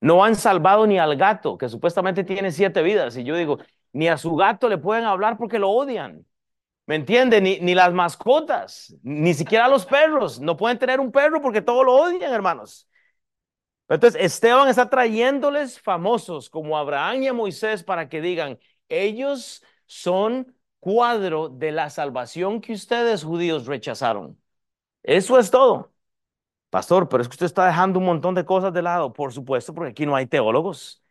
No 0.00 0.22
han 0.24 0.36
salvado 0.36 0.86
ni 0.86 0.98
al 0.98 1.16
gato, 1.16 1.58
que 1.58 1.68
supuestamente 1.68 2.22
tiene 2.24 2.52
siete 2.52 2.82
vidas. 2.82 3.16
Y 3.16 3.24
yo 3.24 3.36
digo, 3.36 3.58
ni 3.92 4.08
a 4.08 4.16
su 4.18 4.34
gato 4.36 4.68
le 4.68 4.78
pueden 4.78 5.04
hablar 5.04 5.36
porque 5.36 5.58
lo 5.58 5.70
odian. 5.70 6.24
¿Me 6.86 6.94
entiende? 6.96 7.40
Ni, 7.40 7.58
ni 7.60 7.74
las 7.74 7.92
mascotas, 7.92 8.96
ni 9.02 9.34
siquiera 9.34 9.68
los 9.68 9.84
perros. 9.84 10.40
No 10.40 10.56
pueden 10.56 10.78
tener 10.78 11.00
un 11.00 11.12
perro 11.12 11.40
porque 11.42 11.60
todos 11.60 11.84
lo 11.84 11.94
odian, 11.94 12.32
hermanos. 12.32 12.88
Entonces, 13.88 14.20
Esteban 14.22 14.68
está 14.68 14.88
trayéndoles 14.90 15.80
famosos 15.80 16.50
como 16.50 16.76
Abraham 16.76 17.22
y 17.22 17.28
a 17.28 17.32
Moisés 17.32 17.82
para 17.82 18.08
que 18.08 18.20
digan, 18.20 18.58
ellos 18.88 19.64
son 19.86 20.54
cuadro 20.78 21.48
de 21.48 21.72
la 21.72 21.90
salvación 21.90 22.60
que 22.60 22.74
ustedes 22.74 23.24
judíos 23.24 23.66
rechazaron. 23.66 24.38
Eso 25.02 25.38
es 25.38 25.50
todo. 25.50 25.92
Pastor, 26.70 27.08
pero 27.08 27.22
es 27.22 27.28
que 27.28 27.34
usted 27.34 27.46
está 27.46 27.66
dejando 27.66 27.98
un 27.98 28.04
montón 28.06 28.34
de 28.34 28.44
cosas 28.44 28.72
de 28.74 28.82
lado, 28.82 29.12
por 29.12 29.32
supuesto, 29.32 29.74
porque 29.74 29.90
aquí 29.92 30.06
no 30.06 30.16
hay 30.16 30.26
teólogos. 30.26 31.02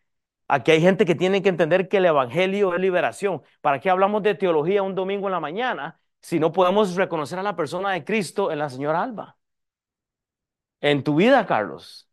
Aquí 0.48 0.72
hay 0.72 0.82
gente 0.82 1.06
que 1.06 1.16
tiene 1.16 1.42
que 1.42 1.50
entender 1.50 1.90
que 1.90 1.98
el 1.98 2.06
Evangelio 2.06 2.74
es 2.74 2.80
liberación. 2.80 3.42
¿Para 3.62 3.80
qué 3.80 3.90
hablamos 3.90 4.24
de 4.24 4.36
teología 4.36 4.84
un 4.84 4.96
domingo 4.96 5.28
en 5.28 5.34
la 5.34 5.40
mañana 5.40 6.00
si 6.22 6.40
no 6.40 6.52
podemos 6.52 6.96
reconocer 6.96 7.40
a 7.40 7.44
la 7.44 7.56
persona 7.56 7.92
de 7.92 8.06
Cristo 8.06 8.52
en 8.52 8.60
la 8.60 8.70
señora 8.70 9.04
Alba? 9.04 9.38
En 10.82 11.04
tu 11.04 11.16
vida, 11.16 11.46
Carlos, 11.46 12.08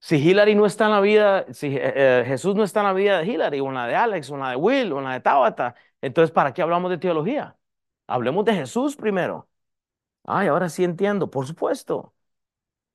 si 0.00 0.16
Hillary 0.16 0.54
no 0.54 0.66
está 0.66 0.86
en 0.86 0.92
la 0.92 1.00
vida, 1.00 1.46
si 1.52 1.68
eh, 1.76 2.20
eh, 2.20 2.24
Jesús 2.26 2.54
no 2.54 2.64
está 2.64 2.80
en 2.80 2.86
la 2.86 2.92
vida 2.94 3.18
de 3.18 3.26
Hillary, 3.26 3.60
o 3.60 3.68
en 3.68 3.74
la 3.74 3.86
de 3.86 3.96
Alex, 3.96 4.30
o 4.30 4.34
en 4.34 4.40
la 4.40 4.50
de 4.50 4.56
Will, 4.56 4.92
o 4.92 4.98
en 4.98 5.04
la 5.04 5.12
de 5.14 5.20
Tabata, 5.20 5.74
entonces 6.00 6.32
¿para 6.32 6.52
qué 6.54 6.62
hablamos 6.62 6.90
de 6.90 6.98
teología? 6.98 7.56
Hablemos 8.06 8.44
de 8.44 8.54
Jesús 8.54 8.96
primero. 8.96 9.48
Ay, 10.24 10.48
ahora 10.48 10.68
sí 10.70 10.84
entiendo, 10.84 11.30
por 11.30 11.46
supuesto. 11.46 12.14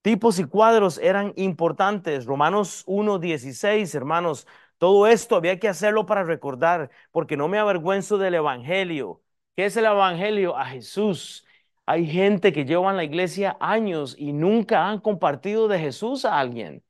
Tipos 0.04 0.40
y 0.40 0.46
cuadros 0.46 1.00
eran 1.00 1.34
importantes. 1.38 2.26
Romanos 2.28 2.84
1.16, 2.88 3.96
hermanos, 3.96 4.48
todo 4.80 5.08
esto 5.08 5.38
había 5.38 5.60
que 5.60 5.70
hacerlo 5.70 6.06
para 6.08 6.24
recordar, 6.26 6.92
porque 7.12 7.38
no 7.38 7.50
me 7.50 7.60
avergüenzo 7.60 8.20
del 8.20 8.36
Evangelio. 8.36 9.24
¿Qué 9.56 9.66
es 9.66 9.78
el 9.78 9.86
Evangelio? 9.86 10.58
A 10.58 10.66
Jesús 10.68 11.46
Hay 11.88 12.08
gente 12.08 12.54
que 12.54 12.66
lleva 12.66 12.92
en 12.92 12.98
la 12.98 13.06
iglesia 13.06 13.58
años 13.62 14.16
y 14.20 14.34
nunca 14.34 14.88
han 14.90 15.02
compartido 15.02 15.68
de 15.70 15.80
Jesús 15.80 16.26
a 16.26 16.40
alguien. 16.40 16.84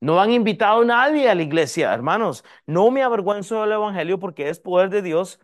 No 0.00 0.20
han 0.20 0.32
invitado 0.32 0.82
a 0.82 0.84
nadie 0.86 1.30
a 1.30 1.34
la 1.36 1.42
iglesia, 1.42 1.92
hermanos. 1.94 2.44
No 2.66 2.90
me 2.92 3.02
avergüenzo 3.02 3.62
del 3.62 3.72
Evangelio 3.72 4.18
porque 4.20 4.48
es 4.50 4.60
poder 4.60 4.90
de 4.90 5.02
Dios 5.02 5.40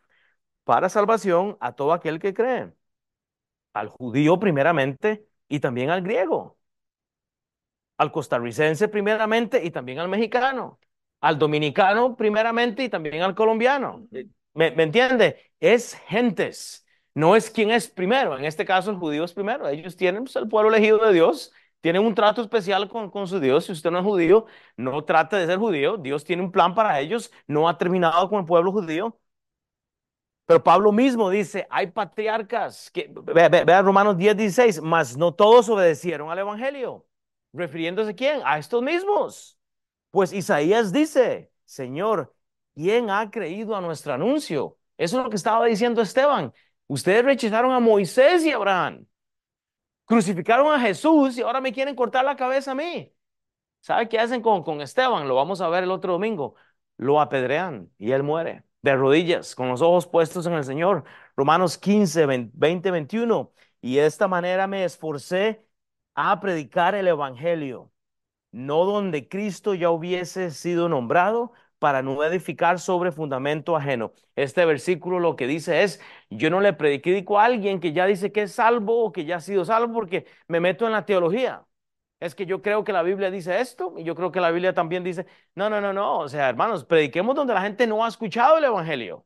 para 0.65 0.89
salvación 0.91 1.57
a 1.61 1.73
todo 1.75 1.93
aquel 1.95 2.19
que 2.21 2.35
cree. 2.35 2.73
Al 3.73 3.89
judío 3.89 4.39
primeramente 4.39 5.27
y 5.49 5.61
también 5.61 5.91
al 5.91 6.03
griego. 6.03 6.58
Al 7.99 8.13
costarricense 8.13 8.89
primeramente 8.89 9.63
y 9.65 9.71
también 9.71 9.99
al 9.99 10.09
mexicano. 10.09 10.79
Al 11.21 11.39
dominicano 11.39 12.17
primeramente 12.17 12.85
y 12.85 12.89
también 12.89 13.23
al 13.23 13.35
colombiano. 13.35 14.09
¿Me, 14.55 14.71
me 14.71 14.85
entiende? 14.85 15.53
Es 15.61 15.95
gentes. 16.07 16.87
No 17.15 17.37
es 17.37 17.51
quien 17.51 17.71
es 17.71 17.89
primero. 17.89 18.39
En 18.39 18.45
este 18.45 18.65
caso 18.65 18.91
el 18.91 18.97
judío 18.97 19.25
es 19.25 19.33
primero. 19.35 19.69
Ellos 19.69 19.97
tienen 19.97 20.25
pues, 20.25 20.37
el 20.37 20.49
pueblo 20.49 20.71
elegido 20.71 20.99
de 21.05 21.13
Dios 21.13 21.53
tienen 21.81 22.05
un 22.05 22.15
trato 22.15 22.43
especial 22.43 22.89
con, 22.89 23.11
con, 23.11 23.27
su 23.29 23.41
Dios. 23.41 23.67
Si 23.67 23.73
usted 23.73 23.91
no 23.91 23.99
es 23.99 24.05
judío, 24.05 24.47
no 24.77 25.05
trate 25.05 25.37
de 25.37 25.47
ser 25.47 25.59
judío. 25.59 25.97
Dios 25.97 26.25
tiene 26.25 26.43
un 26.43 26.53
plan 26.53 26.75
para 26.75 27.01
ellos. 27.01 27.33
No 27.47 27.69
ha 27.69 27.79
terminado 27.79 28.29
con 28.29 28.41
el 28.41 28.47
pueblo 28.47 28.73
judío. 28.73 29.19
Pero 30.47 30.63
Pablo 30.63 30.93
mismo 30.93 31.29
dice, 31.31 31.67
hay 31.69 31.89
patriarcas, 31.89 32.91
que, 32.91 33.13
ve, 33.13 33.83
Romanos 33.83 34.17
10, 34.17 34.35
16, 34.37 34.81
mas 34.81 35.17
no 35.17 35.35
todos 35.35 35.69
obedecieron 35.69 36.31
al 36.31 36.39
Evangelio. 36.39 37.08
¿Refiriéndose 37.53 38.11
a 38.11 38.15
quién? 38.15 38.41
A 38.45 38.59
estos 38.59 38.83
mismos. 38.83 39.59
Pues 40.11 40.33
Isaías 40.33 40.93
dice, 40.93 41.53
Señor, 41.65 42.35
¿quién 42.75 43.11
ha 43.11 43.31
creído 43.31 43.77
a 43.77 43.81
nuestro 43.81 44.13
anuncio? 44.15 44.79
Eso 44.97 45.19
es 45.19 45.25
lo 45.25 45.31
que 45.31 45.37
estaba 45.37 45.67
diciendo 45.67 46.03
Esteban. 46.03 46.53
Ustedes 46.87 47.25
rechazaron 47.25 47.73
a 47.73 47.81
Moisés 47.81 48.45
y 48.45 48.53
Abraham. 48.53 49.07
Crucificaron 50.05 50.73
a 50.73 50.81
Jesús 50.81 51.37
y 51.37 51.43
ahora 51.43 51.61
me 51.61 51.73
quieren 51.73 51.95
cortar 51.95 52.25
la 52.25 52.37
cabeza 52.37 52.73
a 52.73 52.75
mí. 52.75 53.13
¿Sabe 53.81 54.09
qué 54.09 54.19
hacen 54.19 54.43
con, 54.43 54.63
con 54.63 54.81
Esteban? 54.81 55.29
Lo 55.29 55.35
vamos 55.35 55.61
a 55.61 55.69
ver 55.69 55.85
el 55.85 55.91
otro 55.91 56.13
domingo. 56.15 56.55
Lo 56.97 57.21
apedrean 57.21 57.91
y 57.99 58.13
él 58.13 58.23
muere 58.23 58.65
de 58.83 58.97
rodillas, 58.97 59.55
con 59.55 59.69
los 59.69 59.83
ojos 59.83 60.07
puestos 60.07 60.47
en 60.47 60.55
el 60.55 60.65
Señor. 60.65 61.05
Romanos 61.37 61.79
15, 61.79 62.27
20, 62.27 62.91
21. 62.91 63.53
Y 63.81 63.97
de 63.97 64.07
esta 64.07 64.29
manera 64.29 64.67
me 64.67 64.85
esforcé 64.85 65.65
a 66.21 66.41
predicar 66.41 66.95
el 66.97 67.09
Evangelio, 67.09 67.93
no 68.53 68.85
donde 68.85 69.29
Cristo 69.29 69.75
ya 69.75 69.91
hubiese 69.91 70.51
sido 70.53 70.89
nombrado, 70.89 71.53
para 71.79 72.03
no 72.03 72.25
edificar 72.25 72.81
sobre 72.81 73.13
fundamento 73.13 73.77
ajeno. 73.77 74.13
Este 74.37 74.65
versículo 74.65 75.21
lo 75.21 75.37
que 75.37 75.47
dice 75.47 75.83
es, 75.85 76.01
yo 76.31 76.51
no 76.51 76.61
le 76.61 76.73
predico 76.73 77.39
a 77.39 77.45
alguien 77.45 77.81
que 77.81 77.93
ya 77.93 78.07
dice 78.07 78.33
que 78.33 78.43
es 78.43 78.53
salvo 78.53 79.05
o 79.05 79.13
que 79.13 79.25
ya 79.25 79.37
ha 79.37 79.41
sido 79.41 79.65
salvo 79.65 79.95
porque 79.95 80.27
me 80.49 80.61
meto 80.61 80.87
en 80.87 80.93
la 80.93 81.07
teología. 81.07 81.65
Es 82.21 82.35
que 82.35 82.47
yo 82.47 82.63
creo 82.63 82.85
que 82.85 82.93
la 82.93 83.03
Biblia 83.05 83.31
dice 83.31 83.61
esto 83.61 83.95
y 83.99 84.05
yo 84.05 84.15
creo 84.17 84.33
que 84.33 84.41
la 84.41 84.51
Biblia 84.51 84.75
también 84.75 85.05
dice, 85.05 85.27
no, 85.55 85.71
no, 85.71 85.81
no, 85.81 85.93
no, 85.93 86.19
o 86.21 86.29
sea, 86.29 86.49
hermanos, 86.49 86.85
prediquemos 86.85 87.37
donde 87.37 87.55
la 87.55 87.63
gente 87.63 87.87
no 87.87 88.05
ha 88.05 88.09
escuchado 88.09 88.59
el 88.59 88.65
Evangelio. 88.65 89.25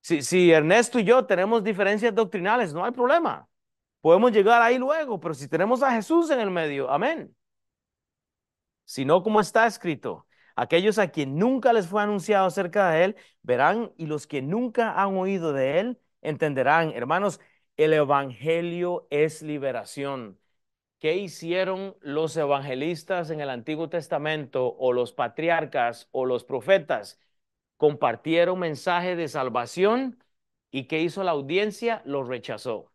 Si, 0.00 0.22
si 0.22 0.50
Ernesto 0.52 0.98
y 0.98 1.04
yo 1.04 1.26
tenemos 1.26 1.62
diferencias 1.64 2.14
doctrinales, 2.14 2.72
no 2.72 2.84
hay 2.84 2.92
problema. 2.92 3.48
Podemos 4.00 4.32
llegar 4.32 4.62
ahí 4.62 4.78
luego, 4.78 5.20
pero 5.20 5.34
si 5.34 5.48
tenemos 5.48 5.82
a 5.82 5.92
Jesús 5.92 6.30
en 6.30 6.40
el 6.40 6.50
medio, 6.50 6.90
amén. 6.90 7.34
Si 8.84 9.04
no, 9.04 9.22
como 9.22 9.40
está 9.40 9.66
escrito, 9.66 10.26
Aquellos 10.56 10.98
a 10.98 11.08
quien 11.10 11.38
nunca 11.38 11.72
les 11.74 11.86
fue 11.86 12.02
anunciado 12.02 12.46
acerca 12.46 12.90
de 12.90 13.04
Él, 13.04 13.16
verán 13.42 13.92
y 13.98 14.06
los 14.06 14.26
que 14.26 14.40
nunca 14.42 15.00
han 15.00 15.16
oído 15.16 15.52
de 15.52 15.80
Él, 15.80 16.00
entenderán. 16.22 16.92
Hermanos, 16.92 17.40
el 17.76 17.92
Evangelio 17.92 19.06
es 19.10 19.42
liberación. 19.42 20.40
¿Qué 20.98 21.16
hicieron 21.16 21.96
los 22.00 22.36
evangelistas 22.36 23.30
en 23.30 23.40
el 23.40 23.50
Antiguo 23.50 23.90
Testamento 23.90 24.74
o 24.78 24.92
los 24.94 25.12
patriarcas 25.12 26.08
o 26.12 26.24
los 26.26 26.44
profetas? 26.44 27.20
Compartieron 27.76 28.58
mensaje 28.58 29.16
de 29.16 29.28
salvación 29.28 30.24
y 30.70 30.84
¿qué 30.88 31.02
hizo 31.02 31.22
la 31.24 31.32
audiencia? 31.32 32.02
Lo 32.06 32.24
rechazó. 32.24 32.92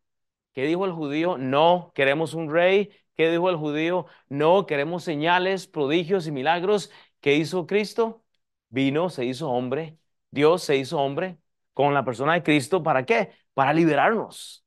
¿Qué 0.53 0.65
dijo 0.65 0.85
el 0.85 0.91
judío? 0.91 1.37
No, 1.37 1.91
queremos 1.95 2.33
un 2.33 2.51
rey. 2.51 2.91
¿Qué 3.15 3.29
dijo 3.31 3.49
el 3.49 3.55
judío? 3.57 4.05
No, 4.29 4.65
queremos 4.65 5.03
señales, 5.03 5.67
prodigios 5.67 6.27
y 6.27 6.31
milagros. 6.31 6.91
¿Qué 7.21 7.35
hizo 7.35 7.65
Cristo? 7.67 8.23
Vino, 8.69 9.09
se 9.09 9.25
hizo 9.25 9.49
hombre. 9.49 9.97
Dios 10.31 10.63
se 10.63 10.77
hizo 10.77 10.99
hombre 10.99 11.37
con 11.73 11.93
la 11.93 12.03
persona 12.03 12.33
de 12.33 12.43
Cristo. 12.43 12.83
¿Para 12.83 13.05
qué? 13.05 13.31
Para 13.53 13.73
liberarnos. 13.73 14.65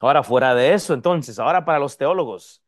Ahora, 0.00 0.22
fuera 0.22 0.54
de 0.54 0.74
eso, 0.74 0.94
entonces, 0.94 1.38
ahora 1.38 1.64
para 1.64 1.78
los 1.78 1.96
teólogos. 1.96 2.62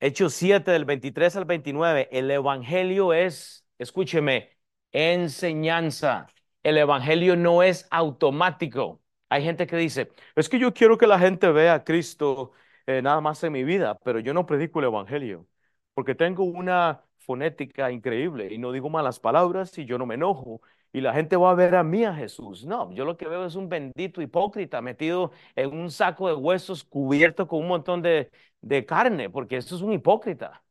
Hechos 0.00 0.34
7 0.34 0.70
del 0.70 0.84
23 0.84 1.36
al 1.36 1.44
29, 1.46 2.08
el 2.12 2.30
Evangelio 2.30 3.12
es, 3.14 3.66
escúcheme, 3.78 4.50
enseñanza. 4.92 6.26
El 6.62 6.78
Evangelio 6.78 7.36
no 7.36 7.62
es 7.62 7.86
automático. 7.90 9.00
Hay 9.28 9.42
gente 9.42 9.66
que 9.66 9.76
dice, 9.76 10.10
es 10.36 10.48
que 10.48 10.58
yo 10.58 10.72
quiero 10.74 10.96
que 10.98 11.06
la 11.06 11.18
gente 11.18 11.50
vea 11.50 11.74
a 11.74 11.84
Cristo 11.84 12.52
eh, 12.86 13.02
nada 13.02 13.20
más 13.20 13.42
en 13.44 13.52
mi 13.52 13.64
vida, 13.64 13.98
pero 14.04 14.20
yo 14.20 14.34
no 14.34 14.46
predico 14.46 14.78
el 14.80 14.86
Evangelio 14.86 15.46
porque 15.94 16.14
tengo 16.14 16.44
una 16.44 17.02
fonética 17.18 17.90
increíble 17.90 18.52
y 18.52 18.58
no 18.58 18.72
digo 18.72 18.90
malas 18.90 19.20
palabras 19.20 19.76
y 19.78 19.84
yo 19.86 19.96
no 19.98 20.06
me 20.06 20.14
enojo 20.16 20.60
y 20.92 21.00
la 21.00 21.12
gente 21.14 21.36
va 21.36 21.50
a 21.50 21.54
ver 21.54 21.74
a 21.74 21.82
mí 21.84 22.04
a 22.04 22.14
Jesús. 22.14 22.64
No, 22.66 22.92
yo 22.92 23.04
lo 23.04 23.16
que 23.16 23.26
veo 23.28 23.46
es 23.46 23.54
un 23.56 23.68
bendito 23.68 24.20
hipócrita 24.22 24.80
metido 24.82 25.32
en 25.56 25.72
un 25.76 25.90
saco 25.90 26.28
de 26.28 26.34
huesos 26.34 26.84
cubierto 26.84 27.46
con 27.48 27.60
un 27.60 27.68
montón 27.68 28.02
de, 28.02 28.30
de 28.60 28.84
carne, 28.86 29.30
porque 29.30 29.56
eso 29.56 29.74
es 29.76 29.82
un 29.82 29.92
hipócrita. 29.92 30.62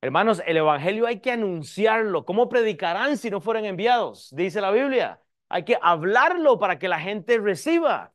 Hermanos, 0.00 0.42
el 0.46 0.56
Evangelio 0.58 1.06
hay 1.06 1.20
que 1.20 1.32
anunciarlo. 1.32 2.24
¿Cómo 2.26 2.48
predicarán 2.48 3.16
si 3.16 3.30
no 3.30 3.40
fueran 3.40 3.64
enviados? 3.64 4.28
Dice 4.36 4.60
la 4.60 4.70
Biblia. 4.70 5.20
Hay 5.48 5.64
que 5.64 5.78
hablarlo 5.82 6.58
para 6.58 6.78
que 6.78 6.88
la 6.88 7.00
gente 7.00 7.38
reciba. 7.38 8.12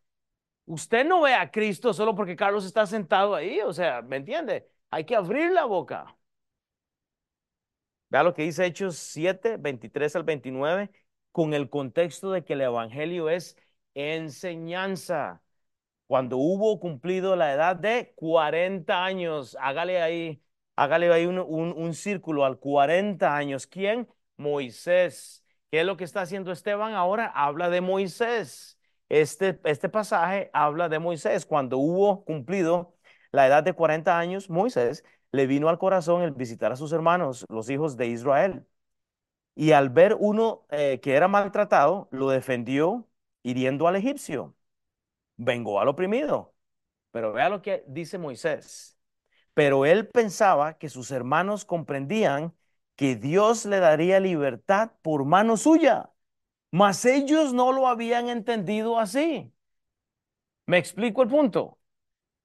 Usted 0.66 1.06
no 1.06 1.22
ve 1.22 1.36
a 1.36 1.52
Cristo 1.52 1.94
solo 1.94 2.16
porque 2.16 2.36
Carlos 2.36 2.66
está 2.66 2.86
sentado 2.88 3.36
ahí, 3.36 3.62
o 3.62 3.74
sea, 3.74 4.02
¿me 4.04 4.18
entiende? 4.18 4.70
Hay 4.92 5.06
que 5.06 5.16
abrir 5.16 5.52
la 5.52 5.66
boca. 5.66 6.18
Vea 8.10 8.24
lo 8.24 8.34
que 8.34 8.44
dice 8.44 8.66
Hechos 8.66 8.98
7, 8.98 9.58
23 9.58 10.16
al 10.16 10.24
29, 10.24 10.90
con 11.32 11.54
el 11.54 11.70
contexto 11.70 12.32
de 12.32 12.44
que 12.44 12.54
el 12.54 12.62
Evangelio 12.62 13.30
es 13.30 13.56
enseñanza. 13.94 15.44
Cuando 16.08 16.38
hubo 16.38 16.80
cumplido 16.80 17.36
la 17.36 17.54
edad 17.54 17.76
de 17.76 18.14
40 18.16 19.06
años, 19.06 19.58
hágale 19.62 20.02
ahí, 20.02 20.44
hágale 20.76 21.12
ahí 21.14 21.26
un, 21.28 21.40
un 21.40 21.94
círculo 21.96 22.46
al 22.46 22.60
40 22.60 23.36
años. 23.38 23.68
¿Quién? 23.68 24.08
Moisés. 24.38 25.39
¿Qué 25.72 25.82
es 25.82 25.86
lo 25.86 25.98
que 25.98 26.04
está 26.04 26.22
haciendo 26.22 26.52
Esteban 26.52 26.94
ahora? 26.94 27.28
Habla 27.28 27.70
de 27.70 27.82
Moisés. 27.82 28.80
Este, 29.08 29.60
este 29.64 29.90
pasaje 29.90 30.50
habla 30.54 30.90
de 30.90 31.00
Moisés. 31.00 31.46
Cuando 31.46 31.78
hubo 31.78 32.24
cumplido 32.26 32.96
la 33.32 33.46
edad 33.48 33.64
de 33.64 33.74
40 33.74 34.18
años, 34.18 34.50
Moisés 34.50 35.04
le 35.32 35.46
vino 35.48 35.70
al 35.70 35.78
corazón 35.78 36.24
el 36.24 36.32
visitar 36.32 36.72
a 36.72 36.76
sus 36.76 36.92
hermanos, 36.92 37.46
los 37.50 37.70
hijos 37.70 37.98
de 37.98 38.08
Israel. 38.08 38.66
Y 39.56 39.74
al 39.74 39.90
ver 39.90 40.16
uno 40.20 40.66
eh, 40.72 41.00
que 41.02 41.16
era 41.16 41.28
maltratado, 41.28 42.08
lo 42.12 42.30
defendió 42.30 43.08
hiriendo 43.44 43.88
al 43.88 43.96
egipcio. 43.98 44.56
Vengó 45.38 45.80
al 45.82 45.90
oprimido. 45.90 46.56
Pero 47.12 47.34
vea 47.34 47.50
lo 47.50 47.62
que 47.62 47.84
dice 47.88 48.18
Moisés. 48.18 48.98
Pero 49.54 49.86
él 49.86 50.08
pensaba 50.10 50.78
que 50.78 50.90
sus 50.90 51.12
hermanos 51.12 51.66
comprendían 51.66 52.54
que 53.00 53.16
Dios 53.16 53.64
le 53.66 53.80
daría 53.80 54.20
libertad 54.20 54.92
por 55.02 55.24
mano 55.24 55.56
suya, 55.56 56.12
mas 56.70 57.06
ellos 57.06 57.54
no 57.54 57.72
lo 57.72 57.88
habían 57.88 58.28
entendido 58.28 59.00
así. 59.00 59.54
¿Me 60.66 60.78
explico 60.78 61.22
el 61.24 61.30
punto? 61.30 61.80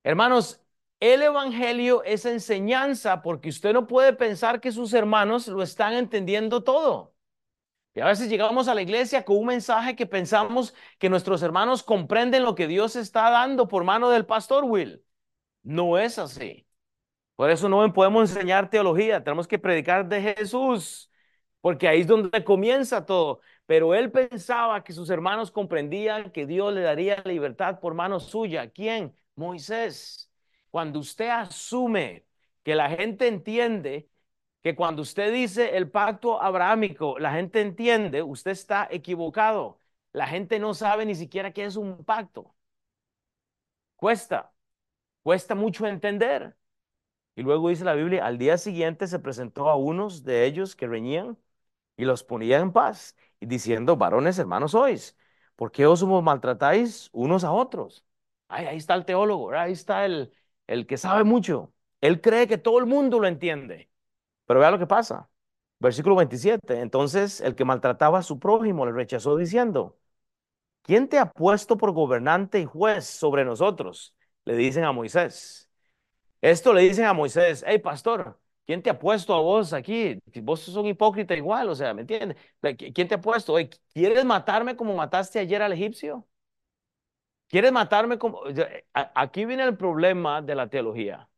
Hermanos, 0.05 0.63
el 1.01 1.23
Evangelio 1.23 2.05
es 2.05 2.25
enseñanza 2.25 3.21
porque 3.21 3.49
usted 3.49 3.73
no 3.73 3.89
puede 3.89 4.13
pensar 4.13 4.61
que 4.61 4.71
sus 4.71 4.95
hermanos 4.95 5.49
lo 5.49 5.61
están 5.61 5.95
entendiendo 5.95 6.63
todo. 6.63 7.17
Y 7.95 8.01
a 8.01 8.07
veces 8.07 8.29
llegamos 8.29 8.69
a 8.69 8.77
la 8.77 8.83
iglesia 8.83 9.25
con 9.25 9.39
un 9.39 9.47
mensaje 9.47 9.97
que 9.97 10.07
pensamos 10.07 10.73
que 11.01 11.11
nuestros 11.11 11.43
hermanos 11.43 11.83
comprenden 11.83 12.45
lo 12.45 12.55
que 12.55 12.69
Dios 12.69 12.95
está 12.95 13.29
dando 13.31 13.67
por 13.67 13.83
mano 13.83 14.09
del 14.11 14.25
pastor 14.27 14.63
Will. 14.65 15.05
No 15.65 15.99
es 15.99 16.21
así. 16.21 16.64
Por 17.37 17.51
eso 17.51 17.69
no 17.69 17.93
podemos 17.93 18.31
enseñar 18.31 18.71
teología, 18.71 19.23
tenemos 19.25 19.49
que 19.49 19.59
predicar 19.59 20.09
de 20.09 20.21
Jesús, 20.23 21.11
porque 21.61 21.89
ahí 21.89 22.01
es 22.03 22.07
donde 22.07 22.45
comienza 22.45 23.05
todo. 23.07 23.41
Pero 23.67 23.95
él 23.95 24.11
pensaba 24.13 24.85
que 24.85 24.93
sus 24.93 25.11
hermanos 25.11 25.51
comprendían 25.51 26.31
que 26.31 26.47
Dios 26.47 26.73
le 26.75 26.83
daría 26.83 27.23
libertad 27.25 27.81
por 27.81 27.95
mano 27.95 28.21
suya. 28.21 28.71
¿Quién? 28.71 29.15
Moisés. 29.35 30.31
Cuando 30.71 31.01
usted 31.01 31.29
asume 31.31 32.27
que 32.63 32.75
la 32.75 32.91
gente 32.91 33.27
entiende 33.29 34.09
que 34.63 34.75
cuando 34.75 35.03
usted 35.03 35.33
dice 35.33 35.77
el 35.77 35.91
pacto 35.91 36.41
abrahámico, 36.43 37.19
la 37.19 37.33
gente 37.33 37.61
entiende, 37.61 38.23
usted 38.23 38.53
está 38.53 38.89
equivocado. 38.91 39.81
la 40.13 40.27
gente 40.27 40.59
no 40.59 40.75
sabe 40.75 41.05
ni 41.07 41.15
siquiera 41.15 41.53
qué 41.53 41.65
es 41.65 41.77
un 41.77 42.05
pacto. 42.05 42.55
Cuesta, 43.97 44.53
cuesta 45.23 45.55
mucho 45.55 45.87
entender. 45.87 46.57
Y 47.37 47.43
luego 47.43 47.69
dice 47.69 47.85
la 47.85 47.95
Biblia, 47.95 48.25
al 48.27 48.39
día 48.39 48.59
siguiente 48.59 49.07
se 49.09 49.19
presentó 49.19 49.69
a 49.71 49.77
unos 49.77 50.25
de 50.25 50.45
ellos 50.47 50.77
que 50.77 50.87
reñían 50.87 51.37
y 51.97 52.05
los 52.05 52.25
ponía 52.25 52.59
en 52.61 52.73
paz, 52.73 53.17
y 53.41 53.47
diciendo, 53.47 53.97
varones 53.97 54.39
hermanos 54.39 54.73
sois, 54.73 55.17
¿por 55.57 55.73
qué 55.73 55.87
os 55.87 56.05
maltratáis 56.05 57.09
unos 57.13 57.45
a 57.45 57.53
otros? 57.53 58.05
ahí 58.49 58.77
está 58.77 58.95
el 58.95 59.05
teólogo, 59.05 59.53
ahí 59.53 59.73
está 59.73 60.05
el, 60.05 60.33
el 60.67 60.87
que 60.87 60.97
sabe 60.99 61.25
mucho. 61.25 61.73
Él 62.01 62.21
cree 62.21 62.47
que 62.47 62.59
todo 62.59 62.79
el 62.79 62.87
mundo 62.87 63.19
lo 63.19 63.27
entiende. 63.29 63.91
Pero 64.47 64.61
vea 64.61 64.71
lo 64.71 64.79
que 64.79 64.87
pasa. 64.87 65.31
Versículo 65.81 66.17
27. 66.17 66.81
Entonces 66.81 67.41
el 67.41 67.55
que 67.57 67.65
maltrataba 67.65 68.19
a 68.21 68.23
su 68.23 68.39
prójimo 68.39 68.87
le 68.87 68.93
rechazó 68.93 69.37
diciendo, 69.37 69.99
¿quién 70.83 71.09
te 71.09 71.19
ha 71.19 71.31
puesto 71.33 71.77
por 71.79 71.93
gobernante 71.93 72.61
y 72.61 72.65
juez 72.67 73.07
sobre 73.07 73.45
nosotros? 73.45 74.15
Le 74.45 74.57
dicen 74.57 74.85
a 74.85 74.93
Moisés. 74.93 75.64
Esto 76.45 76.75
le 76.75 76.83
dicen 76.83 77.07
a 77.07 77.15
Moisés, 77.15 77.65
hey 77.67 77.79
pastor, 77.79 78.39
¿quién 78.67 78.83
te 78.83 78.91
ha 78.91 78.99
puesto 78.99 79.33
a 79.35 79.41
vos 79.41 79.73
aquí? 79.73 80.21
Vos 80.43 80.61
sos 80.61 80.77
un 80.77 80.85
hipócrita 80.87 81.35
igual, 81.35 81.71
o 81.71 81.75
sea, 81.75 81.95
¿me 81.95 82.03
entiendes? 82.03 82.37
¿Quién 82.93 83.09
te 83.09 83.15
ha 83.15 83.21
puesto? 83.21 83.55
¿Quieres 83.95 84.27
matarme 84.27 84.77
como 84.77 84.95
mataste 84.95 85.39
ayer 85.39 85.63
al 85.63 85.73
egipcio? 85.73 86.27
¿Quieres 87.49 87.73
matarme 87.73 88.19
como... 88.19 88.43
Aquí 88.93 89.47
viene 89.47 89.65
el 89.65 89.75
problema 89.79 90.43
de 90.43 90.55
la 90.55 90.69
teología. 90.69 91.31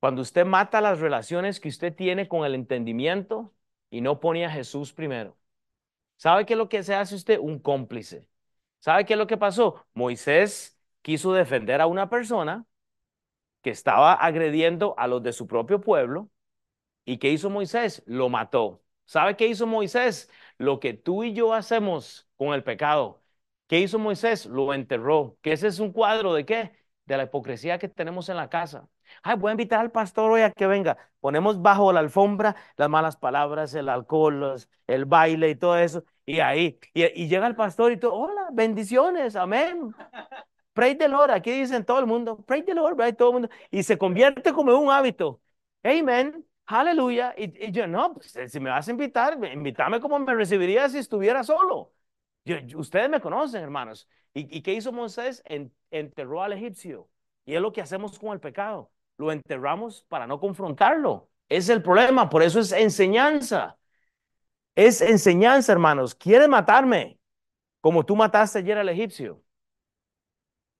Cuando 0.00 0.22
usted 0.22 0.46
mata 0.46 0.80
las 0.80 1.00
relaciones 1.00 1.60
que 1.60 1.68
usted 1.68 1.94
tiene 1.94 2.26
con 2.26 2.46
el 2.46 2.54
entendimiento 2.54 3.52
y 3.90 4.00
no 4.00 4.18
pone 4.18 4.46
a 4.46 4.50
Jesús 4.50 4.94
primero. 4.94 5.36
¿Sabe 6.16 6.46
qué 6.46 6.54
es 6.54 6.58
lo 6.58 6.70
que 6.70 6.82
se 6.82 6.94
hace 6.94 7.16
usted? 7.16 7.38
Un 7.38 7.58
cómplice. 7.58 8.26
¿Sabe 8.80 9.04
qué 9.04 9.12
es 9.12 9.18
lo 9.18 9.26
que 9.26 9.36
pasó? 9.36 9.84
Moisés 9.92 10.80
quiso 11.02 11.34
defender 11.34 11.82
a 11.82 11.86
una 11.86 12.08
persona 12.08 12.66
que 13.62 13.70
estaba 13.70 14.12
agrediendo 14.14 14.94
a 14.98 15.06
los 15.06 15.22
de 15.22 15.32
su 15.32 15.46
propio 15.46 15.80
pueblo. 15.80 16.30
¿Y 17.04 17.18
qué 17.18 17.30
hizo 17.30 17.50
Moisés? 17.50 18.02
Lo 18.06 18.28
mató. 18.28 18.82
¿Sabe 19.04 19.36
qué 19.36 19.46
hizo 19.48 19.66
Moisés? 19.66 20.30
Lo 20.58 20.80
que 20.80 20.94
tú 20.94 21.24
y 21.24 21.32
yo 21.34 21.54
hacemos 21.54 22.28
con 22.36 22.54
el 22.54 22.62
pecado. 22.64 23.22
¿Qué 23.66 23.80
hizo 23.80 23.98
Moisés? 23.98 24.46
Lo 24.46 24.72
enterró. 24.74 25.36
¿Que 25.42 25.52
ese 25.52 25.68
es 25.68 25.78
un 25.80 25.92
cuadro 25.92 26.34
de 26.34 26.44
qué? 26.46 26.72
De 27.06 27.16
la 27.16 27.24
hipocresía 27.24 27.78
que 27.78 27.88
tenemos 27.88 28.28
en 28.28 28.36
la 28.36 28.48
casa. 28.48 28.88
Ay, 29.22 29.36
voy 29.36 29.50
a 29.50 29.52
invitar 29.52 29.80
al 29.80 29.90
pastor 29.90 30.30
hoy 30.30 30.42
a 30.42 30.50
que 30.52 30.66
venga. 30.66 30.96
Ponemos 31.20 31.60
bajo 31.60 31.92
la 31.92 32.00
alfombra 32.00 32.54
las 32.76 32.88
malas 32.88 33.16
palabras, 33.16 33.74
el 33.74 33.88
alcohol, 33.88 34.56
el 34.86 35.04
baile 35.04 35.50
y 35.50 35.56
todo 35.56 35.76
eso. 35.78 36.04
Y 36.24 36.40
ahí, 36.40 36.78
y, 36.94 37.04
y 37.24 37.28
llega 37.28 37.46
el 37.46 37.56
pastor 37.56 37.92
y 37.92 37.96
todo, 37.98 38.14
hola, 38.14 38.48
bendiciones, 38.52 39.36
amén. 39.36 39.94
Pray 40.72 40.96
the 40.96 41.08
Lord, 41.08 41.30
aquí 41.30 41.50
dicen 41.52 41.84
todo 41.84 41.98
el 41.98 42.06
mundo, 42.06 42.42
pray 42.46 42.62
the 42.62 42.74
Lord, 42.74 42.98
right? 42.98 43.16
todo 43.16 43.28
el 43.28 43.32
mundo, 43.34 43.48
y 43.70 43.82
se 43.82 43.98
convierte 43.98 44.52
como 44.52 44.74
un 44.78 44.90
hábito. 44.90 45.40
Amen, 45.82 46.46
aleluya. 46.66 47.34
Y, 47.36 47.70
yo, 47.72 47.86
no, 47.86 48.14
pues, 48.14 48.38
si 48.46 48.60
me 48.60 48.70
vas 48.70 48.88
a 48.88 48.90
invitar, 48.90 49.38
invítame 49.52 50.00
como 50.00 50.18
me 50.18 50.34
recibiría 50.34 50.88
si 50.88 50.98
estuviera 50.98 51.44
solo. 51.44 51.92
Ustedes 52.74 53.10
me 53.10 53.20
conocen, 53.20 53.62
hermanos. 53.62 54.08
¿Y, 54.34 54.58
y 54.58 54.62
qué 54.62 54.72
hizo 54.74 54.92
Moisés? 54.92 55.42
enterró 55.90 56.42
al 56.42 56.54
egipcio. 56.54 57.08
Y 57.44 57.54
es 57.54 57.60
lo 57.60 57.72
que 57.72 57.82
hacemos 57.82 58.18
con 58.18 58.32
el 58.32 58.40
pecado. 58.40 58.90
Lo 59.18 59.30
enterramos 59.30 60.04
para 60.08 60.26
no 60.26 60.40
confrontarlo. 60.40 61.28
Es 61.48 61.68
el 61.68 61.82
problema, 61.82 62.30
por 62.30 62.42
eso 62.42 62.60
es 62.60 62.72
enseñanza. 62.72 63.78
Es 64.74 65.00
enseñanza, 65.02 65.72
hermanos. 65.72 66.14
¿Quieres 66.14 66.48
matarme? 66.48 67.18
Como 67.80 68.04
tú 68.06 68.16
mataste 68.16 68.60
ayer 68.60 68.78
al 68.78 68.88
egipcio. 68.88 69.42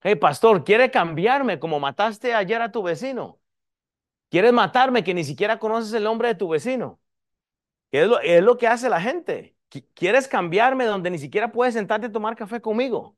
Hey, 0.02 0.16
pastor, 0.16 0.64
¿quiere 0.64 0.90
cambiarme 0.90 1.58
como 1.60 1.78
mataste 1.78 2.34
ayer 2.34 2.60
a 2.60 2.72
tu 2.72 2.82
vecino? 2.82 3.40
¿Quieres 4.30 4.52
matarme 4.52 5.04
que 5.04 5.14
ni 5.14 5.24
siquiera 5.24 5.58
conoces 5.58 5.92
el 5.94 6.04
nombre 6.04 6.28
de 6.28 6.36
tu 6.36 6.48
vecino? 6.48 7.00
Es 7.92 8.08
lo, 8.08 8.20
es 8.20 8.42
lo 8.42 8.58
que 8.58 8.68
hace 8.68 8.88
la 8.90 9.00
gente. 9.00 9.56
¿Quieres 9.94 10.28
cambiarme 10.28 10.86
donde 10.86 11.10
ni 11.10 11.18
siquiera 11.18 11.52
puedes 11.52 11.74
sentarte 11.74 12.08
a 12.08 12.12
tomar 12.12 12.36
café 12.36 12.60
conmigo? 12.62 13.16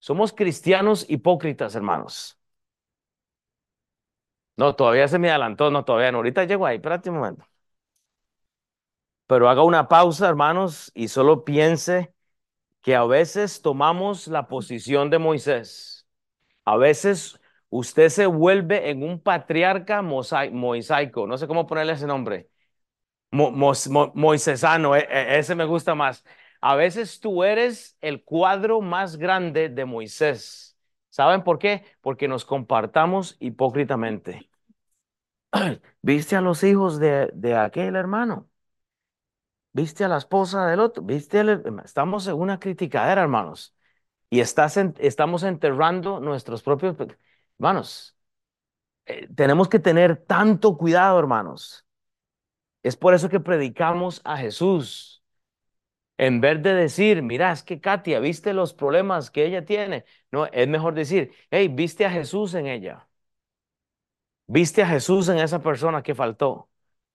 Somos 0.00 0.32
cristianos 0.32 1.06
hipócritas, 1.08 1.74
hermanos. 1.76 2.38
No, 4.56 4.74
todavía 4.76 5.08
se 5.08 5.18
me 5.18 5.30
adelantó, 5.30 5.70
no, 5.70 5.84
todavía 5.84 6.12
no. 6.12 6.18
Ahorita 6.18 6.44
llego 6.44 6.66
ahí, 6.66 6.76
espérate 6.76 7.10
un 7.10 7.16
momento. 7.16 7.44
Pero 9.26 9.48
haga 9.48 9.62
una 9.64 9.88
pausa, 9.88 10.28
hermanos, 10.28 10.90
y 10.94 11.08
solo 11.08 11.44
piense 11.44 12.13
que 12.84 12.96
a 12.96 13.04
veces 13.06 13.62
tomamos 13.62 14.28
la 14.28 14.48
posición 14.48 15.10
de 15.10 15.18
Moisés. 15.18 16.08
A 16.64 16.76
veces 16.78 17.40
usted 17.70 18.10
se 18.10 18.26
vuelve 18.26 18.90
en 18.90 19.02
un 19.04 19.20
patriarca 19.20 20.02
mosaico, 20.02 21.26
no 21.26 21.38
sé 21.38 21.46
cómo 21.48 21.66
ponerle 21.66 21.94
ese 21.94 22.06
nombre. 22.06 22.50
moisesano, 24.14 24.94
e, 24.96 25.00
e, 25.10 25.38
ese 25.38 25.54
me 25.54 25.64
gusta 25.64 25.94
más. 25.94 26.24
A 26.60 26.76
veces 26.76 27.20
tú 27.20 27.44
eres 27.44 27.96
el 28.00 28.24
cuadro 28.24 28.80
más 28.80 29.16
grande 29.16 29.68
de 29.68 29.84
Moisés. 29.84 30.76
¿Saben 31.10 31.42
por 31.44 31.58
qué? 31.58 31.84
Porque 32.00 32.28
nos 32.28 32.44
compartamos 32.44 33.36
hipócritamente. 33.40 34.48
¿Viste 36.02 36.36
a 36.36 36.40
los 36.40 36.62
hijos 36.64 36.98
de, 36.98 37.30
de 37.34 37.54
aquel 37.56 37.96
hermano? 37.96 38.48
¿Viste 39.74 40.04
a 40.04 40.08
la 40.08 40.18
esposa 40.18 40.66
del 40.68 40.78
otro? 40.80 41.02
¿Viste? 41.02 41.42
Estamos 41.84 42.28
en 42.28 42.34
una 42.36 42.60
criticadera, 42.60 43.22
hermanos. 43.22 43.74
Y 44.30 44.40
estamos 44.40 45.42
enterrando 45.42 46.20
nuestros 46.20 46.62
propios... 46.62 46.96
Hermanos, 47.58 48.16
eh, 49.06 49.28
tenemos 49.34 49.68
que 49.68 49.80
tener 49.80 50.16
tanto 50.16 50.76
cuidado, 50.78 51.18
hermanos. 51.18 51.86
Es 52.82 52.96
por 52.96 53.14
eso 53.14 53.28
que 53.28 53.40
predicamos 53.40 54.20
a 54.24 54.36
Jesús. 54.38 55.24
En 56.18 56.40
vez 56.40 56.62
de 56.62 56.74
decir, 56.74 57.22
mira, 57.22 57.52
es 57.52 57.62
que 57.64 57.80
Katia, 57.80 58.20
¿viste 58.20 58.54
los 58.54 58.74
problemas 58.74 59.30
que 59.30 59.46
ella 59.46 59.64
tiene? 59.64 60.04
No, 60.30 60.46
es 60.46 60.68
mejor 60.68 60.94
decir, 60.94 61.32
hey, 61.50 61.68
¿viste 61.68 62.06
a 62.06 62.10
Jesús 62.10 62.54
en 62.54 62.66
ella? 62.68 63.08
¿Viste 64.46 64.82
a 64.82 64.86
Jesús 64.86 65.28
en 65.28 65.38
esa 65.38 65.60
persona 65.60 66.02
que 66.02 66.14
faltó? 66.14 66.68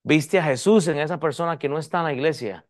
Viste 0.10 0.40
a 0.40 0.44
Jesús 0.44 0.88
en 0.88 0.98
esa 1.00 1.20
persona 1.20 1.60
que 1.60 1.70
no 1.70 1.78
está 1.78 2.00
en 2.00 2.04
la 2.06 2.14
iglesia. 2.14 2.66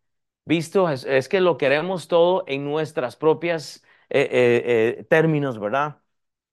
Visto, 0.45 0.89
es 0.89 1.29
que 1.29 1.39
lo 1.39 1.57
queremos 1.57 2.07
todo 2.09 2.43
en 2.47 2.65
nuestras 2.65 3.15
propias 3.15 3.81
eh, 4.09 4.27
eh, 4.31 4.97
eh, 4.99 5.03
términos, 5.05 5.57
¿verdad? 5.59 6.01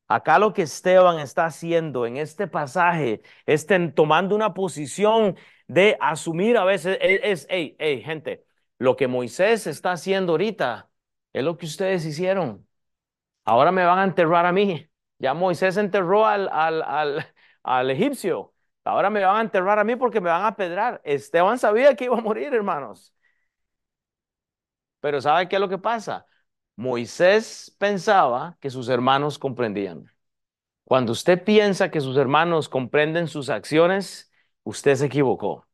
Acá 0.09 0.38
lo 0.38 0.53
que 0.55 0.62
Esteban 0.62 1.18
está 1.20 1.46
haciendo 1.46 2.07
en 2.07 2.16
este 2.18 2.49
pasaje 2.49 3.22
es 3.46 3.66
tomando 3.94 4.37
una 4.37 4.55
posición 4.55 5.37
de 5.68 5.96
asumir 6.01 6.57
a 6.59 6.64
veces, 6.64 6.99
e, 7.01 7.20
es, 7.33 7.46
hey, 7.51 7.77
hey, 7.81 8.03
gente, 8.05 8.46
lo 8.79 8.96
que 8.96 9.09
Moisés 9.09 9.66
está 9.66 9.92
haciendo 9.92 10.35
ahorita 10.35 10.90
es 11.33 11.44
lo 11.44 11.59
que 11.59 11.66
ustedes 11.66 12.05
hicieron. 12.07 12.68
Ahora 13.44 13.72
me 13.72 13.85
van 13.85 14.01
a 14.01 14.05
enterrar 14.05 14.46
a 14.46 14.53
mí. 14.53 14.88
Ya 15.18 15.35
Moisés 15.35 15.79
enterró 15.79 16.27
al, 16.27 16.49
al, 16.53 16.83
al, 16.83 17.35
al 17.64 17.90
egipcio. 17.92 18.56
Ahora 18.87 19.11
me 19.11 19.25
van 19.25 19.37
a 19.38 19.40
enterrar 19.40 19.79
a 19.81 19.85
mí 19.85 19.96
porque 19.96 20.20
me 20.20 20.31
van 20.31 20.44
a 20.44 20.55
pedrar. 20.57 21.01
Esteban 21.05 21.59
sabía 21.59 21.96
que 21.96 22.05
iba 22.05 22.16
a 22.18 22.20
morir, 22.20 22.55
hermanos. 22.55 23.12
Pero 25.01 25.20
¿sabe 25.20 25.49
qué 25.49 25.57
es 25.57 25.61
lo 25.61 25.68
que 25.68 25.79
pasa? 25.79 26.27
Moisés 26.77 27.75
pensaba 27.79 28.57
que 28.61 28.70
sus 28.70 28.88
hermanos 28.88 29.38
comprendían. 29.38 30.07
Cuando 30.85 31.12
usted 31.12 31.42
piensa 31.44 31.90
que 31.90 32.01
sus 32.01 32.16
hermanos 32.16 32.68
comprenden 32.68 33.29
sus 33.29 33.51
acciones, 33.51 34.33
usted 34.64 34.94
se 34.96 35.07
equivocó. 35.07 35.66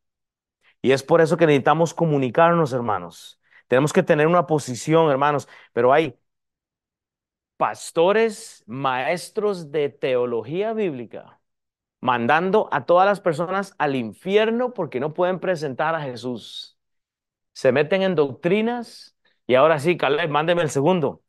Y 0.81 0.91
es 0.91 1.03
por 1.03 1.21
eso 1.21 1.37
que 1.37 1.45
necesitamos 1.47 1.93
comunicarnos, 1.93 2.73
hermanos. 2.73 3.39
Tenemos 3.67 3.93
que 3.93 4.03
tener 4.03 4.27
una 4.27 4.47
posición, 4.47 5.11
hermanos. 5.11 5.47
Pero 5.73 5.93
hay 5.93 6.17
pastores, 7.57 8.63
maestros 8.67 9.71
de 9.71 9.89
teología 9.89 10.73
bíblica 10.73 11.39
mandando 12.03 12.67
a 12.73 12.85
todas 12.85 13.05
las 13.05 13.21
personas 13.21 13.75
al 13.77 13.95
infierno 13.95 14.73
porque 14.73 14.99
no 14.99 15.13
pueden 15.13 15.39
presentar 15.39 15.95
a 15.95 16.01
Jesús. 16.01 16.77
Se 17.53 17.71
meten 17.71 18.01
en 18.03 18.15
doctrinas 18.15 19.17
y 19.47 19.55
ahora 19.55 19.79
sí, 19.79 19.95
Caleb, 19.97 20.29
mándeme 20.29 20.63
el 20.63 20.69
segundo. 20.69 21.23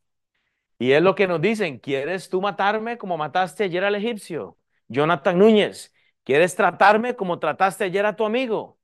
Y 0.81 0.93
es 0.93 1.03
lo 1.03 1.15
que 1.15 1.29
nos 1.29 1.41
dicen, 1.41 1.79
¿quieres 1.79 2.29
tú 2.29 2.41
matarme 2.41 2.99
como 2.99 3.17
mataste 3.17 3.65
ayer 3.65 3.85
al 3.85 3.95
egipcio? 3.95 4.59
Jonathan 4.89 5.39
Núñez, 5.39 5.95
¿quieres 6.25 6.57
tratarme 6.57 7.15
como 7.15 7.39
trataste 7.39 7.85
ayer 7.85 8.05
a 8.05 8.17
tu 8.17 8.25
amigo? 8.25 8.81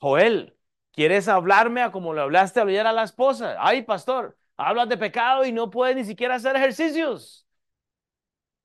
Joel, 0.00 0.56
¿quieres 0.90 1.28
hablarme 1.28 1.82
a 1.82 1.92
como 1.92 2.14
le 2.14 2.22
hablaste 2.22 2.60
ayer 2.60 2.86
a 2.86 2.92
la 2.92 3.04
esposa? 3.04 3.56
Ay, 3.60 3.82
pastor, 3.82 4.36
hablas 4.56 4.88
de 4.88 4.98
pecado 4.98 5.44
y 5.44 5.52
no 5.52 5.70
puedes 5.70 5.94
ni 5.94 6.04
siquiera 6.04 6.34
hacer 6.34 6.56
ejercicios. 6.56 7.46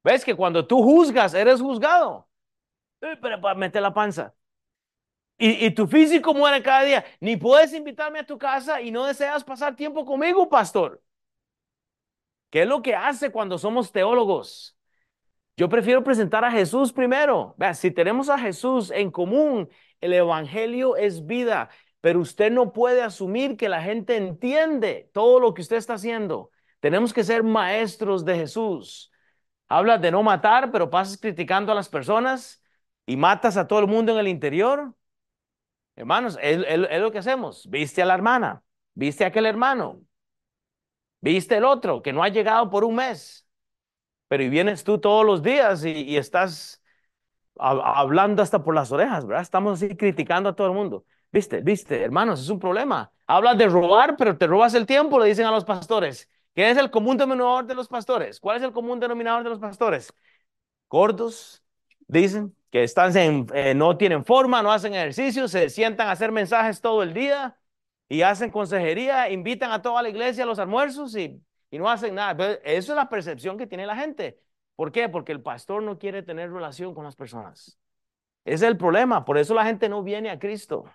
¿Ves 0.04 0.26
que 0.26 0.36
cuando 0.36 0.66
tú 0.66 0.82
juzgas, 0.82 1.36
eres 1.36 1.62
juzgado? 1.62 2.31
Pero 3.02 3.42
para 3.42 3.56
meter 3.56 3.82
la 3.82 3.94
panza. 3.94 4.34
Y, 5.38 5.66
y, 5.66 5.72
tu 5.72 5.88
físico 5.88 6.34
muere 6.34 6.62
cada 6.62 6.84
día. 6.84 7.04
Ni 7.20 7.36
puedes 7.36 7.74
invitarme 7.74 8.20
a 8.20 8.26
tu 8.26 8.38
casa 8.38 8.80
y 8.80 8.92
no 8.92 9.06
deseas 9.06 9.44
pasar 9.44 9.76
tiempo 9.76 10.06
conmigo, 10.06 10.48
pastor. 10.48 11.02
¿Qué 12.52 12.64
es 12.64 12.68
lo 12.68 12.82
que 12.82 12.96
hace 12.96 13.32
cuando 13.32 13.58
somos 13.58 13.92
teólogos? 13.92 14.78
Yo 15.58 15.70
prefiero 15.70 16.04
presentar 16.04 16.46
a 16.46 16.52
Jesús 16.52 16.94
primero. 16.94 17.56
Vea, 17.58 17.74
si 17.74 17.92
tenemos 17.92 18.30
a 18.30 18.38
Jesús 18.38 18.92
en 18.92 19.10
común, 19.10 19.70
el 20.00 20.14
Evangelio 20.14 20.96
es 20.96 21.26
vida, 21.26 21.70
pero 22.02 22.20
usted 22.20 22.52
no 22.52 22.74
puede 22.74 23.02
asumir 23.02 23.58
que 23.58 23.70
la 23.70 23.82
gente 23.82 24.18
entiende 24.18 25.10
todo 25.14 25.40
lo 25.40 25.54
que 25.54 25.62
usted 25.62 25.78
está 25.78 25.94
haciendo. 25.94 26.52
Tenemos 26.80 27.14
que 27.14 27.24
ser 27.24 27.44
maestros 27.44 28.26
de 28.26 28.36
Jesús. 28.36 29.12
Hablas 29.68 30.02
de 30.02 30.12
no 30.12 30.24
matar, 30.24 30.72
pero 30.72 30.90
pasas 30.90 31.18
criticando 31.18 31.72
a 31.72 31.76
las 31.76 31.90
personas 31.90 32.61
y 33.12 33.18
matas 33.18 33.58
a 33.58 33.68
todo 33.68 33.80
el 33.80 33.88
mundo 33.88 34.14
en 34.14 34.20
el 34.20 34.30
interior. 34.30 34.96
Hermanos, 35.98 36.38
es, 36.42 36.58
lo 37.02 37.12
que 37.12 37.18
hacemos. 37.18 37.70
Viste 37.70 38.02
a 38.02 38.06
la 38.06 38.14
hermana, 38.14 38.64
viste 38.94 39.26
a 39.26 39.28
aquel 39.28 39.46
hermano, 39.46 40.02
viste 41.20 41.58
el 41.58 41.66
otro 41.66 42.02
que 42.02 42.14
no 42.14 42.24
ha 42.24 42.30
llegado 42.30 42.70
por 42.70 42.86
un 42.86 42.96
mes, 42.96 43.46
pero 44.30 44.44
y 44.44 44.50
vienes 44.50 44.86
tú 44.86 44.98
todos 44.98 45.26
los 45.26 45.44
días 45.44 45.84
y, 45.84 46.16
estás 46.16 46.82
hablando 47.58 48.42
hasta 48.42 48.64
por 48.64 48.74
las 48.74 48.94
orejas, 48.94 49.28
¿verdad? 49.28 49.44
Estamos 49.44 49.84
así 49.84 49.98
criticando 49.98 50.48
a 50.48 50.56
todo 50.56 50.68
el 50.68 50.74
mundo. 50.74 51.06
Viste, 51.34 51.60
viste, 51.60 52.02
hermanos, 52.02 52.40
es 52.40 52.48
un 52.48 52.60
problema. 52.60 53.12
Hablas 53.28 53.58
de 53.58 53.68
robar, 53.68 54.16
pero 54.16 54.38
te 54.38 54.48
robas 54.48 54.74
el 54.74 54.86
tiempo, 54.86 55.20
le 55.20 55.28
dicen 55.28 55.46
a 55.46 55.52
los 55.52 55.66
pastores. 55.66 56.30
¿Qué 56.56 56.70
es 56.70 56.78
el 56.78 56.90
común 56.90 57.18
denominador 57.18 57.66
de 57.66 57.76
los 57.76 57.90
pastores? 57.90 58.40
¿Cuál 58.40 58.58
es 58.58 58.64
el 58.64 58.72
común 58.72 59.02
denominador 59.02 59.44
de 59.44 59.50
los 59.50 59.60
pastores? 59.60 60.14
Gordos, 60.90 61.62
dicen, 62.08 62.56
que 62.72 62.84
están 62.84 63.16
en, 63.18 63.48
eh, 63.54 63.74
no 63.76 63.98
tienen 63.98 64.26
forma, 64.26 64.64
no 64.64 64.72
hacen 64.72 64.94
ejercicio, 64.96 65.48
se 65.48 65.70
sientan 65.70 66.08
a 66.08 66.12
hacer 66.14 66.32
mensajes 66.32 66.82
todo 66.82 67.04
el 67.04 67.14
día 67.14 67.58
y 68.10 68.24
hacen 68.24 68.52
consejería, 68.52 69.30
invitan 69.30 69.72
a 69.72 69.82
toda 69.82 70.02
la 70.02 70.10
iglesia 70.10 70.44
a 70.44 70.48
los 70.48 70.60
almuerzos 70.60 71.16
y, 71.16 71.42
y 71.70 71.80
no 71.80 71.90
hacen 71.90 72.16
nada. 72.16 72.54
eso 72.64 72.94
es 72.94 72.96
la 72.96 73.10
percepción 73.10 73.58
que 73.58 73.68
tiene 73.68 73.86
la 73.86 73.96
gente. 73.96 74.40
¿Por 74.76 74.92
qué? 74.92 75.10
Porque 75.10 75.32
el 75.34 75.42
pastor 75.42 75.84
no 75.84 76.00
quiere 76.00 76.24
tener 76.24 76.52
relación 76.52 76.96
con 76.96 77.04
las 77.06 77.16
personas. 77.16 77.78
Ese 78.46 78.66
es 78.66 78.72
el 78.72 78.78
problema. 78.78 79.26
Por 79.26 79.38
eso 79.38 79.54
la 79.54 79.66
gente 79.66 79.90
no 79.90 80.04
viene 80.04 80.30
a 80.30 80.40
Cristo. 80.40 80.86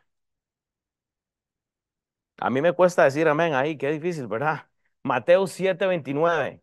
A 2.38 2.50
mí 2.50 2.60
me 2.60 2.72
cuesta 2.72 3.04
decir 3.04 3.28
amén 3.28 3.54
ahí, 3.54 3.76
qué 3.78 3.90
difícil, 3.90 4.26
¿verdad? 4.26 4.66
Mateo 5.02 5.46
7:29. 5.46 6.62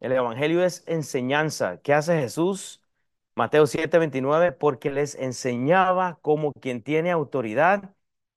El 0.00 0.12
Evangelio 0.12 0.64
es 0.64 0.82
enseñanza. 0.86 1.80
¿Qué 1.82 1.92
hace 1.94 2.18
Jesús? 2.20 2.82
Mateo 3.34 3.66
7:29, 3.66 4.52
porque 4.52 4.90
les 4.90 5.14
enseñaba 5.14 6.18
como 6.22 6.52
quien 6.52 6.82
tiene 6.82 7.10
autoridad 7.10 7.94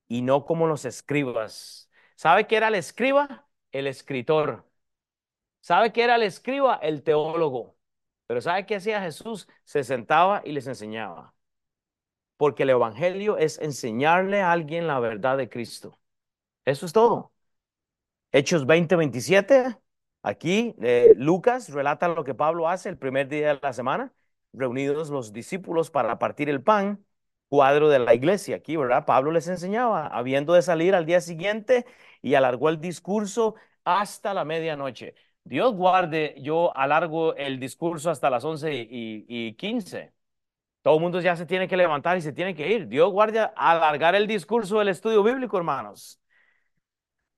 y 0.08 0.22
no 0.22 0.46
como 0.46 0.68
los 0.68 0.86
escribas. 0.86 1.90
¿Sabe 2.16 2.48
qué 2.48 2.58
era 2.58 2.68
el 2.70 2.76
escriba? 2.76 3.48
El 3.72 3.88
escritor. 3.88 4.66
¿Sabe 5.62 5.94
qué 5.94 6.04
era 6.04 6.16
el 6.16 6.24
escriba? 6.24 6.76
El 6.82 7.04
teólogo. 7.04 7.78
Pero 8.28 8.42
¿sabe 8.42 8.66
qué 8.66 8.76
hacía 8.78 9.02
Jesús? 9.02 9.48
Se 9.66 9.84
sentaba 9.84 10.42
y 10.46 10.54
les 10.54 10.68
enseñaba. 10.68 11.36
Porque 12.38 12.64
el 12.64 12.70
Evangelio 12.72 13.38
es 13.38 13.60
enseñarle 13.60 14.42
a 14.42 14.52
alguien 14.52 14.88
la 14.88 15.00
verdad 15.00 15.38
de 15.38 15.50
Cristo. 15.50 16.00
Eso 16.66 16.86
es 16.86 16.94
todo. 16.94 17.34
Hechos 18.32 18.66
20, 18.66 18.96
27. 18.98 19.78
Aquí 20.24 20.76
eh, 20.82 21.14
Lucas 21.18 21.70
relata 21.70 22.08
lo 22.08 22.24
que 22.24 22.34
Pablo 22.34 22.70
hace 22.70 22.90
el 22.90 22.98
primer 22.98 23.28
día 23.28 23.50
de 23.56 23.60
la 23.62 23.74
semana, 23.74 24.14
reunidos 24.54 25.10
los 25.10 25.34
discípulos 25.34 25.92
para 25.92 26.18
partir 26.20 26.50
el 26.50 26.64
pan, 26.64 27.06
cuadro 27.50 27.90
de 27.90 28.00
la 28.00 28.14
iglesia 28.16 28.56
aquí, 28.58 28.78
¿verdad? 28.78 29.06
Pablo 29.06 29.32
les 29.32 29.48
enseñaba, 29.50 30.08
habiendo 30.08 30.54
de 30.54 30.62
salir 30.62 30.96
al 30.96 31.06
día 31.06 31.22
siguiente 31.22 31.86
y 32.22 32.36
alargó 32.36 32.70
el 32.70 32.80
discurso 32.80 33.56
hasta 33.84 34.34
la 34.34 34.46
medianoche. 34.46 35.14
Dios 35.44 35.74
guarde, 35.76 36.36
yo 36.42 36.76
alargo 36.78 37.36
el 37.36 37.60
discurso 37.60 38.10
hasta 38.10 38.30
las 38.30 38.46
11 38.46 38.74
y, 38.74 39.26
y 39.28 39.54
15. 39.56 40.14
Todo 40.82 40.96
el 40.96 41.02
mundo 41.02 41.22
ya 41.22 41.36
se 41.36 41.46
tiene 41.46 41.68
que 41.68 41.78
levantar 41.78 42.18
y 42.18 42.22
se 42.22 42.34
tiene 42.34 42.56
que 42.56 42.72
ir. 42.74 42.88
Dios 42.88 43.12
guarde 43.12 43.40
alargar 43.56 44.16
el 44.16 44.28
discurso 44.28 44.80
del 44.80 44.90
estudio 44.90 45.24
bíblico, 45.24 45.58
hermanos. 45.58 46.20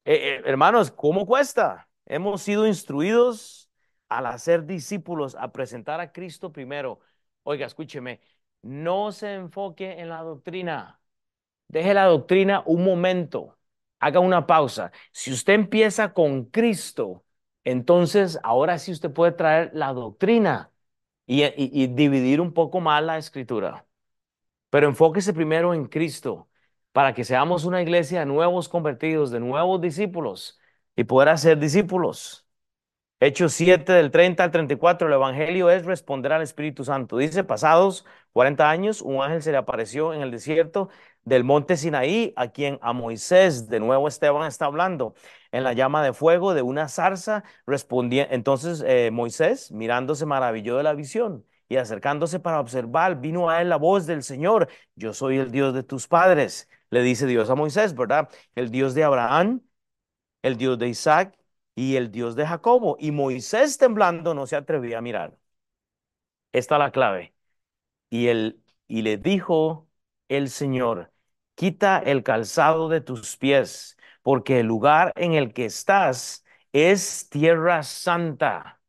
Eh, 0.05 0.37
eh, 0.37 0.41
hermanos, 0.45 0.91
¿cómo 0.91 1.25
cuesta? 1.25 1.87
Hemos 2.05 2.41
sido 2.43 2.67
instruidos 2.67 3.69
al 4.09 4.27
hacer 4.27 4.65
discípulos, 4.65 5.35
a 5.35 5.51
presentar 5.51 5.99
a 5.99 6.11
Cristo 6.11 6.51
primero. 6.51 6.99
Oiga, 7.43 7.65
escúcheme, 7.65 8.21
no 8.61 9.11
se 9.11 9.33
enfoque 9.33 9.99
en 9.99 10.09
la 10.09 10.21
doctrina. 10.21 10.99
Deje 11.67 11.93
la 11.93 12.05
doctrina 12.05 12.63
un 12.65 12.83
momento. 12.83 13.57
Haga 13.99 14.19
una 14.19 14.45
pausa. 14.45 14.91
Si 15.11 15.31
usted 15.31 15.53
empieza 15.53 16.13
con 16.13 16.45
Cristo, 16.45 17.25
entonces 17.63 18.39
ahora 18.43 18.77
sí 18.77 18.91
usted 18.91 19.11
puede 19.11 19.31
traer 19.31 19.71
la 19.73 19.93
doctrina 19.93 20.71
y, 21.25 21.87
dividir 21.87 22.41
un 22.41 22.53
poco 22.53 22.79
más 22.81 23.03
la 23.03 23.17
escritura. 23.17 23.87
Pero 24.69 24.87
enfóquese 24.87 25.33
primero 25.33 25.73
en 25.73 25.87
Cristo 25.87 26.49
para 26.91 27.13
que 27.13 27.23
seamos 27.23 27.65
una 27.65 27.81
iglesia 27.81 28.19
de 28.21 28.25
nuevos 28.27 28.69
convertidos, 28.69 29.31
de 29.31 29.39
nuevos 29.39 29.81
discípulos 29.81 30.59
y 30.95 31.03
poder 31.05 31.29
hacer 31.29 31.59
discípulos. 31.59 32.45
Hechos 33.19 33.53
7 33.53 33.93
del 33.93 34.11
30 34.11 34.43
al 34.43 34.51
34, 34.51 35.07
el 35.07 35.13
Evangelio 35.13 35.69
es 35.69 35.85
responder 35.85 36.33
al 36.33 36.41
Espíritu 36.41 36.83
Santo. 36.83 37.17
Dice, 37.17 37.43
pasados 37.43 38.05
40 38.33 38.69
años, 38.69 39.01
un 39.01 39.21
ángel 39.23 39.41
se 39.41 39.51
le 39.51 39.57
apareció 39.57 40.13
en 40.13 40.21
el 40.21 40.31
desierto 40.31 40.89
del 41.23 41.43
monte 41.43 41.77
Sinaí, 41.77 42.33
a 42.35 42.49
quien 42.49 42.77
a 42.81 42.93
Moisés, 42.93 43.69
de 43.69 43.79
nuevo 43.79 44.07
Esteban 44.07 44.45
está 44.47 44.65
hablando, 44.65 45.15
en 45.51 45.63
la 45.63 45.73
llama 45.73 46.03
de 46.03 46.13
fuego 46.13 46.53
de 46.53 46.61
una 46.61 46.87
zarza, 46.89 47.43
respondía. 47.65 48.27
Entonces 48.29 48.83
eh, 48.85 49.09
Moisés, 49.11 49.71
mirándose, 49.71 50.25
maravilló 50.25 50.77
de 50.77 50.83
la 50.83 50.93
visión 50.93 51.45
y 51.67 51.77
acercándose 51.77 52.39
para 52.39 52.59
observar, 52.59 53.19
vino 53.21 53.49
a 53.49 53.61
él 53.61 53.69
la 53.69 53.77
voz 53.77 54.05
del 54.05 54.23
Señor, 54.23 54.67
yo 54.95 55.13
soy 55.13 55.37
el 55.39 55.51
Dios 55.51 55.73
de 55.73 55.83
tus 55.83 56.07
padres, 56.07 56.69
le 56.91 57.01
dice 57.01 57.25
Dios 57.25 57.49
a 57.49 57.55
Moisés, 57.55 57.95
¿verdad? 57.95 58.29
El 58.53 58.69
Dios 58.69 58.93
de 58.93 59.03
Abraham, 59.03 59.61
el 60.45 60.57
Dios 60.57 60.77
de 60.79 60.89
Isaac 60.89 61.37
y 61.75 61.95
el 61.97 62.11
Dios 62.11 62.35
de 62.35 62.45
Jacobo. 62.47 62.97
Y 62.99 63.11
Moisés 63.11 63.77
temblando 63.77 64.33
no 64.33 64.47
se 64.47 64.55
atrevía 64.55 64.99
a 64.99 65.01
mirar. 65.01 65.37
Esta 66.51 66.75
es 66.75 66.79
la 66.79 66.91
clave. 66.91 67.33
Y, 68.09 68.27
él, 68.29 68.63
y 68.87 69.03
le 69.03 69.17
dijo 69.17 69.89
el 70.29 70.49
Señor, 70.49 71.13
quita 71.55 71.99
el 71.99 72.23
calzado 72.23 72.89
de 72.89 73.01
tus 73.01 73.37
pies, 73.37 73.97
porque 74.23 74.61
el 74.61 74.67
lugar 74.67 75.13
en 75.15 75.33
el 75.33 75.53
que 75.53 75.65
estás 75.65 76.45
es 76.73 77.29
tierra 77.29 77.83
santa. 77.83 78.81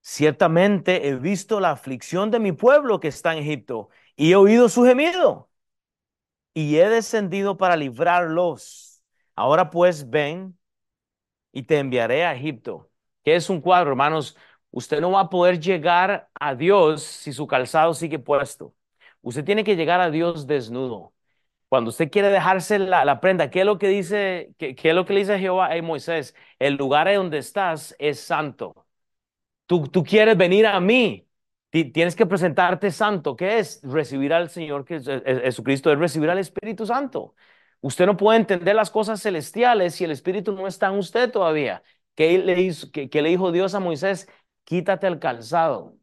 Ciertamente 0.00 1.08
he 1.08 1.14
visto 1.16 1.60
la 1.60 1.70
aflicción 1.72 2.30
de 2.30 2.38
mi 2.40 2.52
pueblo 2.52 2.98
que 3.00 3.08
está 3.08 3.32
en 3.32 3.38
Egipto 3.40 3.90
y 4.16 4.32
he 4.32 4.36
oído 4.36 4.68
su 4.68 4.84
gemido 4.84 5.50
y 6.54 6.76
he 6.78 6.88
descendido 6.88 7.56
para 7.56 7.76
librarlos. 7.76 8.87
Ahora 9.38 9.70
pues 9.70 10.10
ven 10.10 10.58
y 11.52 11.62
te 11.64 11.78
enviaré 11.78 12.24
a 12.24 12.34
Egipto. 12.34 12.90
¿Qué 13.24 13.36
es 13.36 13.48
un 13.50 13.60
cuadro, 13.60 13.90
hermanos? 13.90 14.36
Usted 14.72 15.00
no 15.00 15.12
va 15.12 15.20
a 15.22 15.30
poder 15.30 15.60
llegar 15.60 16.28
a 16.40 16.54
Dios 16.56 17.02
si 17.04 17.32
su 17.32 17.46
calzado 17.46 17.94
sigue 17.94 18.18
puesto. 18.18 18.74
Usted 19.22 19.44
tiene 19.44 19.62
que 19.64 19.76
llegar 19.76 20.00
a 20.00 20.10
Dios 20.10 20.48
desnudo. 20.48 21.14
Cuando 21.68 21.90
usted 21.90 22.10
quiere 22.10 22.30
dejarse 22.30 22.80
la, 22.80 23.20
prenda, 23.20 23.50
¿qué 23.50 23.60
es 23.60 23.66
lo 23.66 23.78
que 23.78 23.88
dice, 23.88 24.54
qué, 24.58 24.74
es 24.76 24.94
lo 24.94 25.04
que 25.06 25.14
le 25.14 25.20
dice 25.20 25.38
Jehová 25.38 25.72
a 25.72 25.82
Moisés? 25.82 26.34
El 26.58 26.76
lugar 26.76 27.08
en 27.08 27.16
donde 27.18 27.38
estás 27.38 27.94
es 28.00 28.20
santo. 28.20 28.86
Tú, 29.66 29.88
tú 29.88 30.04
quieres 30.04 30.36
venir 30.36 30.66
a 30.66 30.80
mí, 30.80 31.28
tienes 31.70 32.16
que 32.16 32.26
presentarte 32.26 32.90
santo. 32.90 33.36
¿Qué 33.36 33.58
es? 33.58 33.80
Recibir 33.84 34.32
al 34.34 34.50
Señor 34.50 34.84
que 34.84 34.96
es, 34.96 35.06
Jesucristo, 35.06 35.92
es 35.92 35.98
recibir 35.98 36.30
al 36.30 36.38
Espíritu 36.38 36.86
Santo. 36.86 37.34
Usted 37.80 38.06
no 38.06 38.16
puede 38.16 38.38
entender 38.38 38.74
las 38.74 38.90
cosas 38.90 39.22
celestiales 39.22 39.94
si 39.94 40.04
el 40.04 40.10
Espíritu 40.10 40.52
no 40.52 40.66
está 40.66 40.88
en 40.88 40.98
usted 40.98 41.30
todavía. 41.30 41.82
¿Qué 42.14 42.38
le, 42.38 42.60
hizo, 42.60 42.88
dijo 42.92 43.52
Dios 43.52 43.74
a 43.74 43.80
Moisés? 43.80 44.28
Quítate 44.64 45.06
el 45.06 45.18
calzado. 45.18 45.96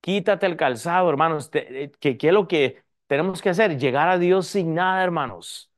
Quítate 0.00 0.46
el 0.46 0.56
calzado, 0.56 1.08
hermanos. 1.10 1.50
Eh, 1.52 1.92
¿Qué, 2.00 2.16
¿Qué 2.18 2.28
es 2.28 2.34
lo 2.34 2.48
que 2.48 2.82
tenemos 3.06 3.40
que 3.42 3.50
hacer? 3.50 3.78
Llegar 3.78 4.08
a 4.08 4.18
Dios 4.18 4.46
sin 4.48 4.74
nada, 4.74 5.02
hermanos. 5.04 5.70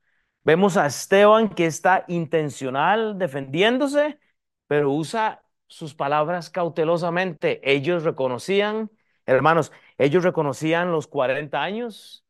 Vemos 0.44 0.76
a 0.76 0.86
Esteban 0.86 1.48
que 1.48 1.66
está 1.66 2.04
intencional 2.08 3.18
defendiéndose, 3.18 4.18
pero 4.66 4.92
usa 4.92 5.42
sus 5.66 5.94
palabras 5.94 6.50
cautelosamente. 6.50 7.60
Ellos 7.70 8.04
reconocían, 8.04 8.90
hermanos, 9.26 9.72
ellos 9.98 10.22
reconocían 10.24 10.92
los 10.92 11.06
40 11.06 11.62
años, 11.62 12.23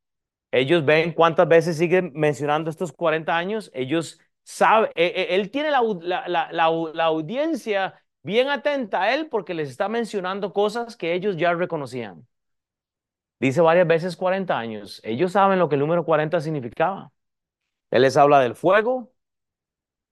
ellos 0.54 0.84
ven 0.84 1.12
cuántas 1.12 1.48
veces 1.48 1.76
siguen 1.76 2.12
mencionando 2.14 2.70
estos 2.70 2.92
40 2.92 3.36
años. 3.36 3.72
Ellos 3.74 4.20
saben, 4.44 4.90
e, 4.94 5.06
e, 5.06 5.34
él 5.34 5.50
tiene 5.50 5.70
la, 5.72 5.82
la, 6.52 7.04
audiencia 7.04 8.00
bien 8.22 8.48
atenta 8.48 9.02
a 9.02 9.14
él 9.14 9.28
porque 9.28 9.52
les 9.52 9.68
está 9.68 9.88
mencionando 9.88 10.52
cosas 10.52 10.96
que 10.96 11.12
ellos 11.12 11.36
ya 11.36 11.54
reconocían. 11.54 12.26
Dice 13.40 13.60
varias 13.60 13.86
veces 13.88 14.16
40 14.16 14.56
años. 14.56 15.00
Ellos 15.04 15.32
saben 15.32 15.58
lo 15.58 15.68
que 15.68 15.74
el 15.74 15.80
número 15.80 16.04
40 16.04 16.40
significaba. 16.40 17.10
Él 17.90 18.02
les 18.02 18.16
habla 18.16 18.40
del 18.40 18.54
fuego, 18.54 19.12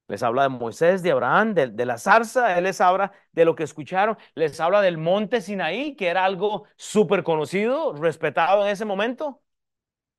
Les 0.08 0.22
habla 0.22 0.42
de 0.44 0.48
Moisés, 0.50 1.02
de 1.02 1.12
Abraham, 1.12 1.54
de, 1.54 1.68
de, 1.68 1.86
la 1.86 1.96
zarza, 1.98 2.58
Él 2.58 2.64
les 2.64 2.80
habla 2.80 3.12
de 3.32 3.44
lo 3.44 3.54
que 3.54 3.62
escucharon, 3.62 4.18
les 4.34 4.60
habla 4.60 4.82
del 4.82 4.98
monte 4.98 5.40
Sinaí, 5.40 5.96
que 5.96 6.08
era 6.08 6.24
algo 6.24 6.66
súper 6.76 7.22
conocido, 7.22 7.94
respetado 7.94 8.64
en 8.64 8.72
ese 8.72 8.84
momento. 8.84 9.42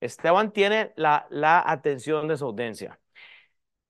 Esteban 0.06 0.52
tiene 0.52 0.94
la, 0.96 1.28
la 1.30 1.64
atención 1.66 2.28
de 2.28 2.38
su 2.38 2.46
audiencia, 2.46 3.00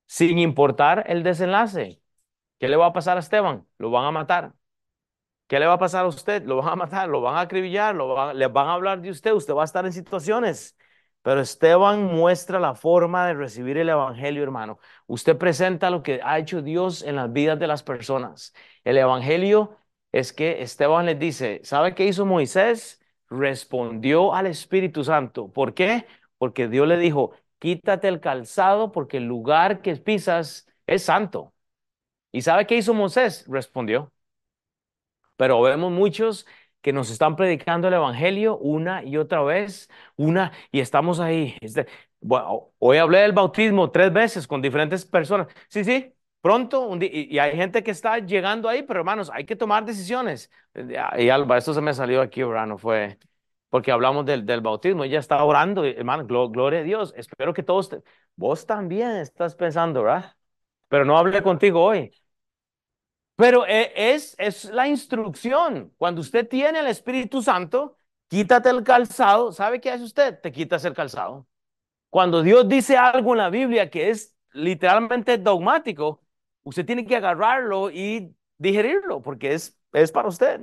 sin 0.06 0.38
importar 0.40 1.06
el 1.08 1.24
desenlace. 1.24 2.02
¿Qué 2.60 2.70
le 2.70 2.78
va 2.78 2.88
a 2.88 2.94
pasar 2.94 3.18
a 3.18 3.22
Esteban? 3.22 3.68
Lo 3.78 3.92
van 3.92 4.06
a 4.06 4.12
matar. 4.12 4.54
¿Qué 5.48 5.60
le 5.60 5.68
va 5.68 5.74
a 5.74 5.80
pasar 5.80 6.06
a 6.06 6.08
usted? 6.08 6.44
Lo 6.46 6.58
van 6.58 6.70
a 6.70 6.76
matar, 6.76 7.10
lo 7.10 7.22
van 7.22 7.36
a 7.38 7.42
acribillar, 7.42 7.96
lo 7.96 8.08
van, 8.16 8.38
les 8.40 8.52
van 8.52 8.68
a 8.68 8.74
hablar 8.74 9.02
de 9.02 9.12
usted, 9.12 9.34
usted 9.34 9.54
va 9.54 9.62
a 9.64 9.66
estar 9.66 9.86
en 9.86 9.94
situaciones. 9.94 10.78
Pero 11.22 11.42
Esteban 11.42 12.04
muestra 12.06 12.60
la 12.60 12.76
forma 12.76 13.28
de 13.28 13.34
recibir 13.36 13.78
el 13.78 13.90
Evangelio, 13.90 14.44
hermano. 14.44 14.80
Usted 15.08 15.38
presenta 15.38 15.90
lo 15.90 16.04
que 16.04 16.22
ha 16.24 16.40
hecho 16.40 16.62
Dios 16.62 17.04
en 17.04 17.16
las 17.18 17.32
vidas 17.32 17.60
de 17.60 17.68
las 17.68 17.84
personas. 17.84 18.54
El 18.84 18.98
Evangelio 18.98 19.78
es 20.12 20.34
que 20.34 20.62
Esteban 20.64 21.06
les 21.06 21.20
dice, 21.20 21.62
¿sabe 21.64 21.96
qué 21.96 22.06
hizo 22.06 22.26
Moisés? 22.26 23.03
Respondió 23.34 24.34
al 24.36 24.48
Espíritu 24.48 25.04
Santo. 25.04 25.52
¿Por 25.52 25.74
qué? 25.74 26.06
Porque 26.38 26.68
Dios 26.68 26.88
le 26.88 26.98
dijo, 26.98 27.32
quítate 27.60 28.08
el 28.08 28.20
calzado 28.20 28.92
porque 28.92 29.18
el 29.18 29.26
lugar 29.26 29.82
que 29.82 29.96
pisas 29.96 30.68
es 30.88 31.04
santo. 31.04 31.54
¿Y 32.32 32.42
sabe 32.44 32.68
qué 32.68 32.78
hizo 32.78 32.94
Moisés? 32.94 33.46
Respondió. 33.48 34.14
Pero 35.36 35.62
vemos 35.62 35.92
muchos 35.92 36.46
que 36.82 36.94
nos 36.94 37.10
están 37.10 37.36
predicando 37.36 37.88
el 37.88 37.94
Evangelio 37.96 38.58
una 38.58 39.04
y 39.04 39.18
otra 39.18 39.42
vez, 39.44 39.90
una, 40.16 40.52
y 40.72 40.80
estamos 40.82 41.20
ahí. 41.20 41.56
Este, 41.62 41.88
hoy 42.80 42.98
hablé 42.98 43.20
del 43.20 43.32
bautismo 43.34 43.92
tres 43.92 44.12
veces 44.14 44.48
con 44.48 44.62
diferentes 44.62 45.06
personas. 45.06 45.48
Sí, 45.70 45.84
sí, 45.84 46.14
pronto, 46.44 46.98
y, 47.02 47.40
hay 47.40 47.56
gente 47.56 47.84
que 47.84 47.92
está 47.92 48.20
llegando 48.20 48.68
ahí, 48.70 48.84
pero 48.84 49.00
hermanos, 49.00 49.32
hay 49.34 49.46
que 49.46 49.56
tomar 49.56 49.86
decisiones. 49.86 50.52
Y 51.18 51.30
Alba, 51.30 51.58
esto 51.58 51.74
se 51.74 51.82
me 51.82 51.94
salió 51.94 52.22
aquí, 52.22 52.42
hermano, 52.42 52.78
fue 52.78 53.18
porque 53.70 53.92
hablamos 53.92 54.26
del, 54.28 54.46
del 54.46 54.62
bautismo, 54.62 55.04
ella 55.04 55.20
está 55.20 55.44
orando, 55.44 55.84
hermano, 55.84 56.28
gloria 56.28 56.82
a 56.82 56.84
Dios. 56.84 57.14
Espero 57.18 57.56
que 57.56 57.64
todos, 57.64 57.90
vos 58.36 58.68
también 58.68 59.12
estás 59.14 59.56
pensando, 59.56 60.04
¿verdad? 60.04 60.36
Pero 60.90 61.06
no 61.06 61.18
hablé 61.18 61.42
contigo 61.42 61.84
hoy. 61.84 62.12
Pero 63.36 63.66
e, 63.66 63.92
es, 64.14 64.36
es 64.38 64.66
la 64.66 64.88
instrucción. 64.88 65.92
Cuando 65.98 66.22
usted 66.22 66.48
tiene 66.48 66.80
el 66.82 66.88
Espíritu 66.88 67.42
Santo, 67.42 67.98
quítate 68.28 68.70
el 68.70 68.84
calzado. 68.84 69.52
¿Sabe 69.52 69.82
qué 69.82 69.92
hace 69.92 70.04
usted? 70.04 70.40
Te 70.40 70.52
quitas 70.52 70.86
el 70.86 70.94
calzado. 70.94 71.48
Cuando 72.12 72.44
Dios 72.44 72.68
dice 72.70 72.98
algo 72.98 73.34
en 73.34 73.40
la 73.40 73.50
Biblia 73.50 73.90
que 73.90 74.12
es 74.12 74.36
literalmente 74.52 75.40
dogmático, 75.40 76.23
usted 76.64 76.86
tiene 76.86 77.06
que 77.06 77.16
agarrarlo 77.16 77.92
y 77.92 78.36
digerirlo 78.58 79.22
porque 79.22 79.54
es, 79.54 79.78
es 79.94 80.12
para 80.12 80.28
usted. 80.30 80.62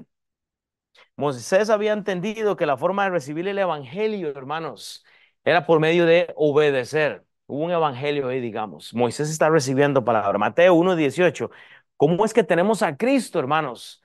Moisés 1.16 1.70
había 1.70 1.92
entendido 1.92 2.56
que 2.56 2.66
la 2.66 2.76
forma 2.76 3.04
de 3.04 3.10
recibir 3.10 3.46
el 3.48 3.58
Evangelio, 3.58 4.30
hermanos, 4.30 5.04
era 5.44 5.66
por 5.66 5.80
medio 5.80 6.06
de 6.06 6.32
obedecer. 6.36 7.24
Hubo 7.46 7.64
un 7.64 7.70
Evangelio 7.72 8.28
ahí, 8.28 8.40
digamos. 8.40 8.94
Moisés 8.94 9.30
está 9.30 9.48
recibiendo 9.48 10.04
palabra. 10.04 10.38
Mateo 10.38 10.74
1.18. 10.74 11.50
¿Cómo 11.96 12.24
es 12.24 12.32
que 12.32 12.44
tenemos 12.44 12.82
a 12.82 12.96
Cristo, 12.96 13.38
hermanos? 13.38 14.02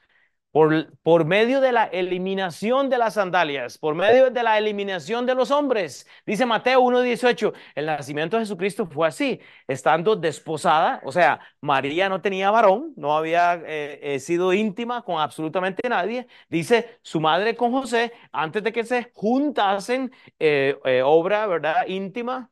Por, 0.56 1.26
medio 1.26 1.60
de 1.60 1.74
la 1.74 1.84
eliminación 1.84 2.90
de 2.90 2.98
las 2.98 3.16
sandalias, 3.16 3.78
por 3.78 3.94
medio 3.94 4.32
de 4.32 4.42
la 4.42 4.58
eliminación 4.58 5.26
de 5.26 5.36
los 5.36 5.52
hombres. 5.52 6.08
Dice 6.26 6.46
Mateo 6.46 6.82
1.18, 6.82 7.54
el 7.76 7.86
nacimiento 7.88 8.38
de 8.38 8.44
Jesucristo 8.44 8.86
fue 8.86 9.06
así, 9.06 9.42
estando 9.68 10.16
desposada, 10.16 11.02
o 11.04 11.12
sea, 11.12 11.42
María 11.60 12.08
no 12.08 12.22
tenía 12.22 12.52
varón, 12.52 12.94
no 12.96 13.18
había 13.18 13.56
eh, 13.66 14.00
eh, 14.02 14.20
sido 14.22 14.54
íntima 14.54 15.02
con 15.02 15.20
absolutamente 15.20 15.90
nadie. 15.90 16.26
Dice 16.48 17.00
su 17.02 17.20
madre 17.20 17.58
con 17.58 17.74
José, 17.74 18.14
antes 18.32 18.64
de 18.64 18.72
que 18.72 18.86
se 18.86 19.12
juntasen, 19.14 20.10
eh, 20.40 20.78
obra, 21.04 21.48
¿verdad? 21.48 21.86
Íntima, 21.88 22.50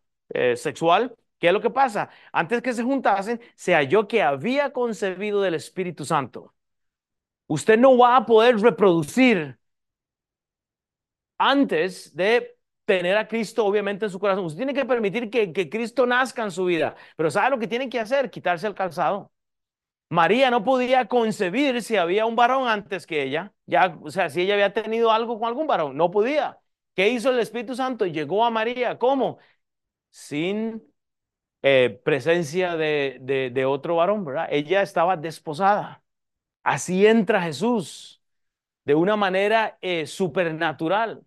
sexual. 0.55 1.15
¿Qué 1.39 1.47
es 1.47 1.53
lo 1.53 1.61
que 1.61 1.69
pasa? 1.69 2.09
Antes 2.33 2.61
que 2.61 2.73
se 2.73 2.83
juntasen, 2.83 3.39
se 3.55 3.73
halló 3.73 4.07
que 4.09 4.21
había 4.21 4.73
concebido 4.73 5.41
del 5.41 5.53
Espíritu 5.53 6.03
Santo. 6.05 6.52
Usted 7.47 7.77
no 7.77 7.97
va 7.97 8.17
a 8.17 8.25
poder 8.25 8.57
reproducir 8.59 9.57
antes 11.37 12.15
de 12.15 12.57
tener 12.85 13.17
a 13.17 13.27
Cristo 13.27 13.65
obviamente 13.65 14.05
en 14.05 14.11
su 14.11 14.19
corazón. 14.19 14.45
Usted 14.45 14.57
tiene 14.57 14.73
que 14.73 14.85
permitir 14.85 15.29
que, 15.29 15.69
Cristo 15.69 16.05
nazca 16.05 16.43
en 16.43 16.51
su 16.51 16.65
vida. 16.65 16.95
Pero 17.15 17.31
¿sabe 17.31 17.51
lo 17.51 17.59
que 17.59 17.67
tiene 17.67 17.89
que 17.89 17.99
hacer? 17.99 18.29
Quitarse 18.29 18.67
el 18.67 18.75
calzado. 18.75 19.31
María 20.09 20.51
no 20.51 20.63
podía 20.63 21.07
concebir 21.07 21.81
si 21.81 21.97
había 21.97 22.25
un 22.25 22.35
varón 22.35 22.67
antes 22.67 23.07
que 23.07 23.23
ella. 23.23 23.53
Ya, 23.65 23.97
o 24.01 24.11
sea, 24.11 24.29
si 24.29 24.41
ella 24.41 24.53
había 24.55 24.73
tenido 24.73 25.11
algo 25.11 25.39
con 25.39 25.47
algún 25.47 25.67
varón, 25.67 25.97
no 25.97 26.11
podía. 26.11 26.59
¿Qué 26.95 27.09
hizo 27.09 27.31
el 27.31 27.39
Espíritu 27.39 27.75
Santo? 27.75 28.05
Llegó 28.05 28.45
a 28.45 28.51
María. 28.51 28.99
¿Cómo? 28.99 29.39
Sin 30.11 30.83
eh, 31.63 32.01
presencia 32.05 32.75
de, 32.77 33.19
de, 33.53 33.65
otro 33.65 33.95
varón, 33.97 34.25
¿verdad? 34.25 34.47
Ella 34.51 34.81
estaba 34.81 35.17
desposada. 35.17 36.02
Así 36.63 37.05
entra 37.07 37.41
Jesús 37.41 38.21
de 38.85 38.95
una 38.95 39.15
manera 39.17 39.77
eh, 39.81 40.07
supernatural. 40.07 41.23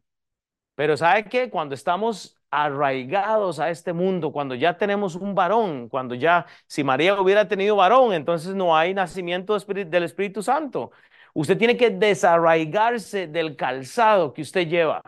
Pero 0.74 0.96
¿sabe 0.96 1.24
qué? 1.26 1.50
Cuando 1.50 1.74
estamos 1.74 2.36
arraigados 2.50 3.60
a 3.60 3.70
este 3.70 3.92
mundo, 3.92 4.32
cuando 4.32 4.54
ya 4.54 4.76
tenemos 4.78 5.16
un 5.16 5.34
varón, 5.34 5.88
cuando 5.88 6.14
ya, 6.14 6.46
si 6.66 6.84
María 6.84 7.20
hubiera 7.20 7.48
tenido 7.48 7.76
varón, 7.76 8.12
entonces 8.14 8.54
no 8.54 8.76
hay 8.76 8.94
nacimiento 8.94 9.58
del 9.58 10.02
Espíritu 10.04 10.42
Santo. 10.42 10.92
Usted 11.34 11.58
tiene 11.58 11.76
que 11.76 11.90
desarraigarse 11.90 13.26
del 13.28 13.56
calzado 13.56 14.32
que 14.34 14.42
usted 14.42 14.68
lleva. 14.68 15.02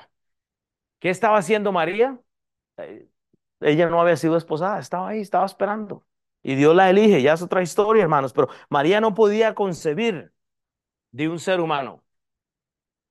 ¿Qué 0.98 1.10
estaba 1.10 1.38
haciendo 1.38 1.72
María? 1.72 2.18
Eh, 2.78 3.08
ella 3.60 3.90
no 3.90 4.02
había 4.02 4.16
sido 4.16 4.38
esposada, 4.38 4.80
estaba 4.80 5.10
ahí, 5.10 5.20
estaba 5.22 5.46
esperando. 5.46 6.06
Y 6.42 6.54
Dios 6.54 6.74
la 6.74 6.90
elige, 6.90 7.20
ya 7.22 7.34
es 7.34 7.42
otra 7.42 7.62
historia, 7.62 8.02
hermanos, 8.02 8.32
pero 8.32 8.48
María 8.70 9.00
no 9.00 9.14
podía 9.14 9.54
concebir 9.54 10.32
de 11.12 11.28
un 11.28 11.38
ser 11.40 11.60
humano. 11.60 12.04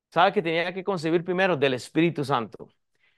¿Sabe 0.10 0.32
que 0.34 0.42
tenía 0.42 0.74
que 0.74 0.84
concebir 0.84 1.24
primero 1.24 1.58
del 1.58 1.74
Espíritu 1.74 2.24
Santo? 2.24 2.70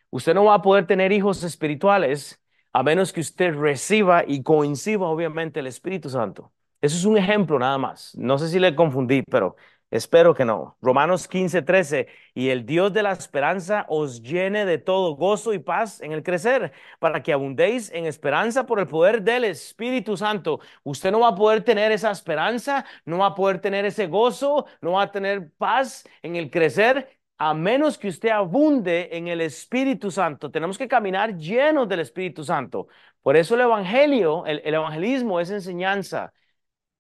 Usted 0.10 0.34
no 0.34 0.46
va 0.46 0.56
a 0.56 0.62
poder 0.62 0.88
tener 0.88 1.12
hijos 1.12 1.44
espirituales 1.44 2.42
a 2.74 2.84
menos 2.84 3.14
que 3.14 3.22
usted 3.22 3.54
reciba 3.56 4.24
y 4.28 4.44
coincida 4.44 5.02
obviamente 5.06 5.60
el 5.60 5.68
Espíritu 5.68 6.10
Santo. 6.10 6.54
Eso 6.82 6.98
es 6.98 7.06
un 7.06 7.18
ejemplo 7.18 7.60
nada 7.60 7.78
más. 7.78 8.16
No 8.18 8.38
sé 8.38 8.50
si 8.50 8.60
le 8.60 8.76
confundí, 8.76 9.24
pero 9.24 9.56
Espero 9.92 10.36
que 10.36 10.46
no. 10.46 10.78
Romanos 10.82 11.28
15, 11.28 11.64
13. 11.64 12.08
Y 12.36 12.50
el 12.50 12.66
Dios 12.66 12.94
de 12.94 13.02
la 13.02 13.12
esperanza 13.12 13.86
os 13.90 14.22
llene 14.22 14.66
de 14.66 14.78
todo 14.78 15.16
gozo 15.16 15.52
y 15.52 15.60
paz 15.60 16.00
en 16.02 16.12
el 16.12 16.22
crecer, 16.22 16.72
para 17.00 17.24
que 17.24 17.34
abundéis 17.34 17.92
en 17.92 18.06
esperanza 18.06 18.68
por 18.68 18.80
el 18.80 18.88
poder 18.88 19.24
del 19.24 19.46
Espíritu 19.46 20.16
Santo. 20.16 20.60
Usted 20.84 21.12
no 21.12 21.22
va 21.22 21.30
a 21.30 21.36
poder 21.36 21.64
tener 21.64 21.92
esa 21.92 22.12
esperanza, 22.12 22.86
no 23.06 23.18
va 23.20 23.28
a 23.28 23.36
poder 23.36 23.60
tener 23.62 23.84
ese 23.86 24.06
gozo, 24.06 24.68
no 24.82 24.92
va 24.94 25.04
a 25.04 25.12
tener 25.12 25.52
paz 25.58 26.08
en 26.22 26.36
el 26.36 26.52
crecer, 26.52 27.10
a 27.40 27.54
menos 27.56 27.98
que 27.98 28.10
usted 28.10 28.30
abunde 28.30 29.10
en 29.14 29.28
el 29.28 29.42
Espíritu 29.42 30.12
Santo. 30.12 30.52
Tenemos 30.52 30.78
que 30.78 30.88
caminar 30.88 31.36
llenos 31.36 31.88
del 31.90 32.02
Espíritu 32.02 32.44
Santo. 32.44 32.88
Por 33.24 33.36
eso 33.36 33.56
el 33.56 33.62
Evangelio, 33.62 34.46
el, 34.46 34.62
el 34.64 34.74
evangelismo 34.76 35.40
es 35.40 35.50
enseñanza 35.50 36.32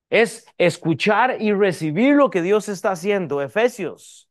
es 0.10 0.46
escuchar 0.58 1.42
y 1.42 1.54
recibir 1.54 2.16
lo 2.16 2.30
que 2.30 2.42
Dios 2.42 2.70
está 2.70 2.92
haciendo. 2.92 3.42
Efesios. 3.42 4.30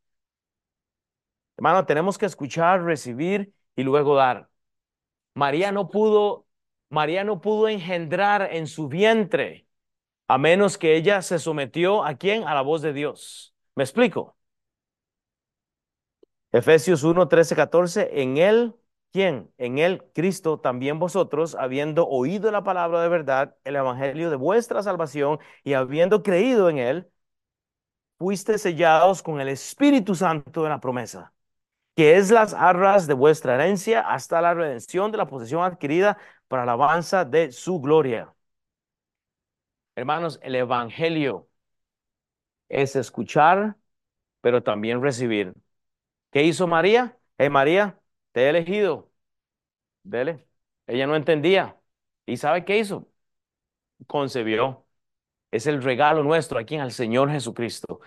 Hermano, 1.56 1.86
tenemos 1.86 2.18
que 2.18 2.26
escuchar, 2.26 2.82
recibir 2.82 3.52
y 3.76 3.82
luego 3.82 4.14
dar. 4.14 4.48
María 5.34 5.72
no 5.72 5.88
pudo, 5.88 6.46
María 6.88 7.24
no 7.24 7.40
pudo 7.40 7.68
engendrar 7.68 8.48
en 8.52 8.66
su 8.66 8.88
vientre 8.88 9.68
a 10.28 10.38
menos 10.38 10.76
que 10.78 10.94
ella 10.96 11.22
se 11.22 11.38
sometió 11.38 12.04
a 12.04 12.16
quién? 12.16 12.44
A 12.44 12.54
la 12.54 12.60
voz 12.62 12.82
de 12.82 12.92
Dios. 12.92 13.54
¿Me 13.74 13.82
explico? 13.82 14.36
Efesios 16.52 17.02
1, 17.02 17.28
13, 17.28 17.56
14. 17.56 18.22
En 18.22 18.36
él 18.36 18.74
¿Quién? 19.12 19.50
En 19.58 19.78
él, 19.78 20.04
Cristo, 20.14 20.60
también 20.60 20.98
vosotros, 20.98 21.54
habiendo 21.54 22.06
oído 22.06 22.50
la 22.50 22.62
palabra 22.62 23.02
de 23.02 23.08
verdad, 23.08 23.56
el 23.64 23.76
evangelio 23.76 24.28
de 24.30 24.36
vuestra 24.36 24.82
salvación, 24.82 25.38
y 25.64 25.72
habiendo 25.72 26.22
creído 26.22 26.68
en 26.68 26.78
él, 26.78 27.10
fuiste 28.18 28.58
sellados 28.58 29.22
con 29.22 29.40
el 29.40 29.48
Espíritu 29.48 30.14
Santo 30.14 30.62
de 30.62 30.68
la 30.68 30.80
promesa, 30.80 31.32
que 31.96 32.16
es 32.16 32.30
las 32.30 32.54
arras 32.54 33.06
de 33.06 33.14
vuestra 33.14 33.54
herencia 33.56 34.02
hasta 34.02 34.40
la 34.42 34.54
redención 34.54 35.12
de 35.12 35.18
la 35.18 35.28
posesión 35.28 35.62
adquirida 35.64 36.18
para 36.48 36.64
la 36.66 36.72
alabanza 36.74 37.24
de 37.24 37.52
su 37.52 37.80
gloria. 37.80 38.34
Hermanos, 39.96 40.38
el 40.42 40.54
evangelio 40.54 41.48
es 42.68 42.96
escuchar, 42.96 43.76
pero 44.40 44.62
también 44.62 45.02
recibir. 45.02 45.54
¿Qué 46.32 46.44
hizo 46.44 46.66
María? 46.66 47.18
Eh, 47.38 47.50
María, 47.50 48.00
te 48.38 48.44
he 48.44 48.48
elegido. 48.50 49.10
Dele. 50.04 50.46
Ella 50.86 51.06
no 51.06 51.16
entendía. 51.16 51.80
¿Y 52.26 52.36
sabe 52.38 52.64
qué 52.64 52.78
hizo? 52.78 53.08
concebió. 54.06 54.86
Es 55.50 55.66
el 55.66 55.82
regalo 55.82 56.22
nuestro 56.24 56.58
aquí 56.58 56.76
el 56.76 56.92
Señor 56.92 57.30
Jesucristo, 57.30 58.00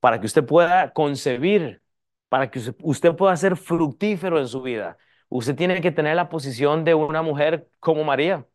para 0.00 0.20
que 0.20 0.26
usted 0.26 0.46
pueda 0.46 0.92
concebir, 0.94 1.82
para 2.28 2.50
que 2.50 2.60
usted 2.82 3.16
pueda 3.16 3.36
ser 3.36 3.56
fructífero 3.56 4.38
en 4.40 4.48
su 4.48 4.62
vida. 4.62 4.98
Usted 5.30 5.56
tiene 5.56 5.80
que 5.82 5.92
tener 5.92 6.16
la 6.16 6.28
posición 6.30 6.84
de 6.84 6.94
una 6.94 7.22
mujer 7.22 7.70
como 7.80 8.04
María. 8.04 8.46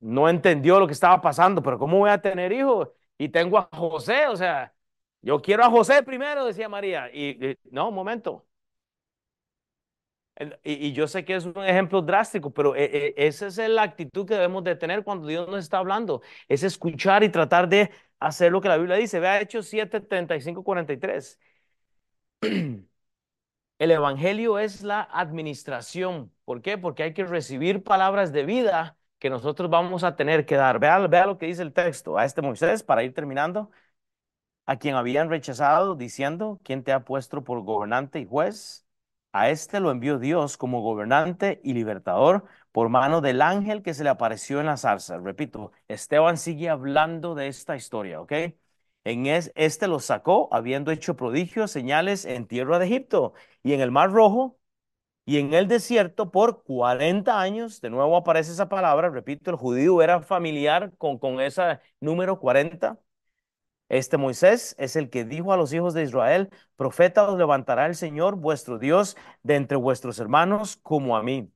No 0.00 0.28
entendió 0.28 0.80
lo 0.80 0.86
que 0.88 0.94
estaba 0.94 1.20
pasando, 1.22 1.62
pero 1.62 1.78
¿cómo 1.78 1.98
voy 1.98 2.10
a 2.10 2.22
tener 2.22 2.52
hijos? 2.52 2.90
Y 3.18 3.30
tengo 3.30 3.58
a 3.58 3.68
José, 3.72 4.28
o 4.28 4.36
sea, 4.36 4.74
yo 5.22 5.42
quiero 5.42 5.64
a 5.64 5.70
José 5.70 6.02
primero, 6.04 6.44
decía 6.46 6.68
María. 6.68 7.10
Y, 7.14 7.58
no, 7.70 7.88
un 7.90 7.94
momento. 7.96 8.45
Y, 10.64 10.92
yo 10.92 11.08
sé 11.08 11.24
que 11.24 11.34
es 11.34 11.46
un 11.46 11.64
ejemplo 11.64 12.02
drástico, 12.02 12.52
pero 12.52 12.76
eh, 12.76 12.90
eh, 12.92 13.14
esa 13.16 13.46
es 13.46 13.56
la 13.58 13.82
actitud 13.82 14.26
que 14.26 14.34
debemos 14.34 14.64
de 14.64 14.76
tener 14.76 15.02
cuando 15.02 15.26
Dios 15.28 15.48
nos 15.48 15.60
está 15.60 15.78
hablando. 15.78 16.20
Es 16.48 16.62
escuchar 16.62 17.24
y 17.24 17.30
tratar 17.30 17.68
de 17.68 17.90
hacer 18.18 18.52
lo 18.52 18.60
que 18.60 18.68
la 18.68 18.76
Biblia 18.76 18.96
dice. 18.96 19.18
Vea 19.18 19.40
Hechos 19.40 19.66
7, 19.66 20.00
35, 20.00 20.62
43. 20.62 21.38
El 23.78 23.90
Evangelio 23.90 24.58
es 24.58 24.82
la 24.82 25.02
administración. 25.02 26.32
¿Por 26.44 26.62
qué? 26.62 26.78
Porque 26.78 27.02
hay 27.02 27.14
que 27.14 27.24
recibir 27.24 27.82
palabras 27.82 28.32
de 28.32 28.44
vida 28.44 28.96
que 29.18 29.30
nosotros 29.30 29.70
vamos 29.70 30.04
a 30.04 30.16
tener 30.16 30.46
que 30.46 30.56
dar. 30.56 30.78
Vea, 30.78 30.98
vea 31.06 31.26
lo 31.26 31.38
que 31.38 31.46
dice 31.46 31.62
el 31.62 31.72
texto 31.72 32.18
a 32.18 32.24
este 32.24 32.42
Moisés 32.42 32.82
para 32.82 33.02
ir 33.04 33.14
terminando 33.14 33.70
a 34.66 34.78
quien 34.78 34.96
habían 34.96 35.30
rechazado, 35.30 35.94
diciendo, 35.94 36.60
¿quién 36.64 36.84
te 36.84 36.92
ha 36.92 37.04
puesto 37.04 37.44
por 37.44 37.62
gobernante 37.62 38.20
y 38.20 38.26
juez? 38.26 38.85
A 39.38 39.50
este 39.50 39.80
lo 39.80 39.90
envió 39.90 40.18
Dios 40.18 40.56
como 40.56 40.80
gobernante 40.80 41.60
y 41.62 41.74
libertador 41.74 42.44
por 42.72 42.88
mano 42.88 43.20
del 43.20 43.42
ángel 43.42 43.82
que 43.82 43.92
se 43.92 44.02
le 44.02 44.08
apareció 44.10 44.60
en 44.60 44.66
la 44.66 44.78
zarza. 44.78 45.18
Repito, 45.18 45.72
Esteban 45.88 46.38
sigue 46.38 46.70
hablando 46.70 47.34
de 47.34 47.48
esta 47.48 47.76
historia, 47.76 48.20
¿ok? 48.22 48.32
En 49.04 49.26
este 49.26 49.88
lo 49.88 50.00
sacó, 50.00 50.48
habiendo 50.52 50.90
hecho 50.90 51.16
prodigios, 51.16 51.70
señales 51.70 52.24
en 52.24 52.46
tierra 52.46 52.78
de 52.78 52.86
Egipto 52.86 53.34
y 53.62 53.74
en 53.74 53.80
el 53.82 53.90
Mar 53.90 54.10
Rojo 54.10 54.58
y 55.24 55.38
en 55.38 55.54
el 55.54 55.68
desierto 55.68 56.30
por 56.30 56.62
40 56.64 57.40
años. 57.40 57.80
De 57.80 57.90
nuevo 57.90 58.16
aparece 58.16 58.52
esa 58.52 58.68
palabra, 58.68 59.10
repito, 59.10 59.50
el 59.50 59.56
judío 59.56 60.02
era 60.02 60.22
familiar 60.22 60.92
con, 60.98 61.18
con 61.18 61.40
ese 61.40 61.80
número 62.00 62.38
40 62.40 62.98
este 63.88 64.16
Moisés 64.16 64.74
es 64.78 64.96
el 64.96 65.10
que 65.10 65.24
dijo 65.24 65.52
a 65.52 65.56
los 65.56 65.72
hijos 65.72 65.94
de 65.94 66.02
Israel, 66.02 66.50
profeta 66.76 67.28
os 67.28 67.38
levantará 67.38 67.86
el 67.86 67.94
Señor 67.94 68.36
vuestro 68.36 68.78
Dios 68.78 69.16
de 69.42 69.56
entre 69.56 69.76
vuestros 69.76 70.18
hermanos 70.18 70.76
como 70.82 71.16
a 71.16 71.22
mí. 71.22 71.50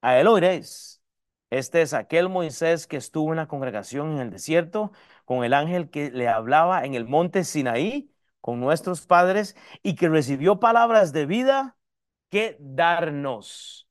A 0.00 0.18
él 0.18 0.26
oiréis. 0.28 1.02
Este 1.50 1.82
es 1.82 1.94
aquel 1.94 2.28
Moisés 2.28 2.86
que 2.86 2.96
estuvo 2.96 3.30
en 3.32 3.36
la 3.36 3.46
congregación 3.48 4.12
en 4.12 4.18
el 4.18 4.30
desierto 4.30 4.92
con 5.24 5.44
el 5.44 5.54
ángel 5.54 5.90
que 5.90 6.10
le 6.10 6.28
hablaba 6.28 6.84
en 6.84 6.94
el 6.94 7.06
monte 7.06 7.44
Sinaí 7.44 8.10
con 8.40 8.60
nuestros 8.60 9.06
padres 9.06 9.56
y 9.82 9.94
que 9.94 10.08
recibió 10.08 10.60
palabras 10.60 11.12
de 11.12 11.26
vida 11.26 11.76
que 12.30 12.56
darnos. 12.60 13.83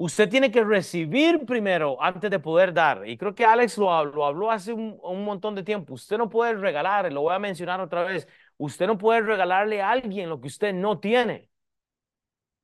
Usted 0.00 0.28
tiene 0.28 0.50
que 0.52 0.62
recibir 0.64 1.44
primero 1.44 2.00
antes 2.00 2.30
de 2.30 2.38
poder 2.38 2.72
dar. 2.72 3.06
Y 3.08 3.18
creo 3.18 3.34
que 3.34 3.44
Alex 3.44 3.78
lo, 3.78 3.92
habló 3.92 4.50
hace 4.50 4.72
un, 4.72 5.24
montón 5.24 5.56
de 5.56 5.64
tiempo. 5.64 5.94
Usted 5.94 6.16
no 6.18 6.28
puede 6.30 6.54
regalar, 6.54 7.12
lo 7.12 7.22
voy 7.22 7.34
a 7.34 7.38
mencionar 7.40 7.80
otra 7.80 8.04
vez. 8.04 8.28
Usted 8.58 8.86
no 8.86 8.96
puede 8.96 9.22
regalarle 9.22 9.82
a 9.82 9.90
alguien 9.90 10.28
lo 10.28 10.40
que 10.40 10.46
usted 10.48 10.72
no 10.72 11.00
tiene. 11.00 11.50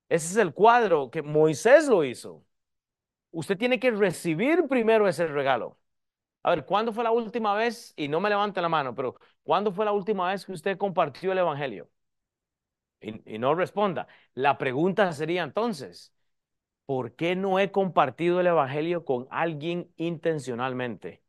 Ese 0.09 0.27
es 0.27 0.37
el 0.37 0.53
cuadro 0.53 1.09
que 1.11 1.21
Moisés 1.21 1.87
lo 1.87 2.03
hizo. 2.03 2.45
Usted 3.31 3.57
tiene 3.57 3.79
que 3.79 3.91
recibir 3.91 4.67
primero 4.69 5.07
ese 5.07 5.27
regalo. 5.27 5.79
A 6.43 6.51
ver, 6.51 6.65
¿cuándo 6.65 6.93
fue 6.93 7.03
la 7.03 7.11
última 7.11 7.55
vez? 7.55 7.93
Y 7.97 8.07
no 8.09 8.19
me 8.21 8.29
levante 8.29 8.61
la 8.61 8.69
mano, 8.69 8.95
pero 8.95 9.15
¿cuándo 9.43 9.71
fue 9.71 9.85
la 9.85 9.93
última 9.93 10.29
vez 10.31 10.45
que 10.45 10.53
usted 10.53 10.77
compartió 10.77 11.31
el 11.33 11.39
Evangelio? 11.39 11.89
y 13.01 13.37
no 13.39 13.55
responda. 13.55 14.07
La 14.33 14.57
pregunta 14.57 15.11
sería 15.13 15.43
entonces, 15.43 16.14
¿por 16.85 17.15
qué 17.15 17.35
no 17.35 17.59
he 17.59 17.71
compartido 17.71 18.39
el 18.39 18.47
Evangelio 18.47 19.05
con 19.05 19.27
alguien 19.31 19.91
intencionalmente? 19.97 21.21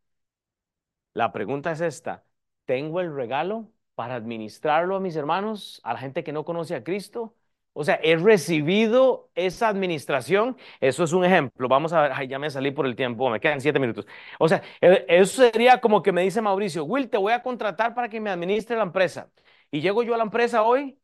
La 1.15 1.33
pregunta 1.33 1.73
es 1.73 1.81
esta, 1.81 2.25
¿tengo 2.67 3.01
el 3.01 3.15
regalo 3.15 3.71
para 3.95 4.15
administrarlo 4.17 4.97
a 4.97 5.01
mis 5.01 5.17
hermanos, 5.17 5.81
a 5.85 5.95
la 5.95 5.99
gente 6.01 6.23
que 6.23 6.33
no 6.33 6.45
conoce 6.45 6.75
a 6.75 6.85
Cristo? 6.85 7.35
O 7.73 7.85
sea, 7.85 7.99
he 8.03 8.17
recibido 8.17 9.31
esa 9.35 9.69
administración. 9.69 10.57
Eso 10.81 11.05
es 11.05 11.13
un 11.13 11.25
ejemplo. 11.25 11.69
Vamos 11.69 11.93
a 11.93 12.03
ver, 12.03 12.13
ay, 12.15 12.27
ya 12.29 12.39
me 12.39 12.49
salí 12.51 12.71
por 12.71 12.87
el 12.87 12.97
tiempo, 12.97 13.29
me 13.31 13.41
quedan 13.41 13.61
siete 13.61 13.79
minutos. 13.79 14.07
O 14.39 14.49
sea, 14.49 14.63
e, 14.81 15.05
eso 15.09 15.43
sería 15.43 15.81
como 15.81 16.03
que 16.03 16.13
me 16.13 16.23
dice 16.23 16.41
Mauricio, 16.41 16.85
Will, 16.85 17.11
te 17.11 17.19
voy 17.19 17.33
a 17.33 17.43
contratar 17.43 17.95
para 17.95 18.09
que 18.09 18.21
me 18.21 18.31
administre 18.31 18.77
la 18.77 18.83
empresa. 18.83 19.31
Y 19.71 19.81
llego 19.81 20.03
yo 20.03 20.15
a 20.15 20.17
la 20.19 20.25
empresa 20.25 20.63
hoy 20.63 20.99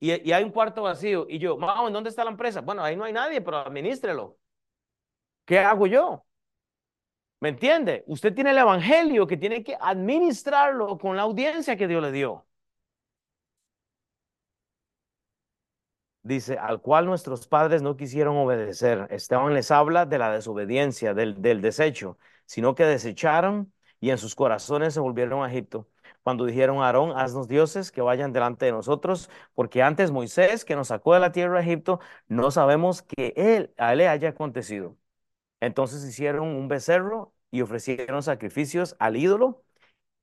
y, 0.00 0.32
hay 0.32 0.44
un 0.44 0.50
cuarto 0.52 0.82
vacío. 0.82 1.26
Y 1.28 1.38
yo, 1.38 1.56
Mao, 1.56 1.86
¿en 1.86 1.92
dónde 1.92 2.10
está 2.10 2.24
la 2.24 2.30
empresa? 2.30 2.60
Bueno, 2.60 2.82
ahí 2.82 2.96
no 2.96 3.04
hay 3.04 3.12
nadie, 3.12 3.40
pero 3.40 3.58
administrelo. 3.58 4.38
¿Qué 5.44 5.58
hago 5.58 5.86
yo? 5.86 6.24
¿Me 7.40 7.48
entiende? 7.50 8.04
Usted 8.06 8.34
tiene 8.34 8.50
el 8.50 8.58
evangelio 8.58 9.26
que 9.26 9.36
tiene 9.36 9.62
que 9.64 9.76
administrarlo 9.80 10.98
con 10.98 11.16
la 11.16 11.22
audiencia 11.22 11.76
que 11.76 11.86
Dios 11.88 12.02
le 12.02 12.12
dio. 12.12 12.46
Dice, 16.22 16.58
al 16.58 16.80
cual 16.82 17.06
nuestros 17.06 17.46
padres 17.48 17.80
no 17.80 17.96
quisieron 17.96 18.36
obedecer. 18.36 19.06
Esteban 19.10 19.54
les 19.54 19.70
habla 19.70 20.04
de 20.04 20.18
la 20.18 20.30
desobediencia, 20.32 21.14
del, 21.14 21.40
del 21.40 21.62
desecho, 21.62 22.18
sino 22.44 22.74
que 22.74 22.84
desecharon 22.84 23.72
y 24.00 24.10
en 24.10 24.18
sus 24.18 24.34
corazones 24.34 24.94
se 24.94 25.00
volvieron 25.00 25.42
a 25.42 25.50
Egipto 25.50 25.88
cuando 26.22 26.44
dijeron 26.46 26.78
a 26.78 26.86
Aarón, 26.86 27.12
haznos 27.16 27.48
dioses 27.48 27.92
que 27.92 28.02
vayan 28.02 28.32
delante 28.32 28.66
de 28.66 28.72
nosotros, 28.72 29.30
porque 29.54 29.82
antes 29.82 30.10
Moisés, 30.10 30.64
que 30.64 30.76
nos 30.76 30.88
sacó 30.88 31.14
de 31.14 31.20
la 31.20 31.32
tierra 31.32 31.58
de 31.58 31.64
Egipto, 31.64 32.00
no 32.28 32.50
sabemos 32.50 33.02
que 33.02 33.32
él, 33.36 33.72
a 33.78 33.92
él 33.92 34.02
haya 34.02 34.30
acontecido. 34.30 34.96
Entonces 35.60 36.04
hicieron 36.04 36.48
un 36.48 36.68
becerro 36.68 37.34
y 37.50 37.62
ofrecieron 37.62 38.22
sacrificios 38.22 38.96
al 38.98 39.16
ídolo 39.16 39.64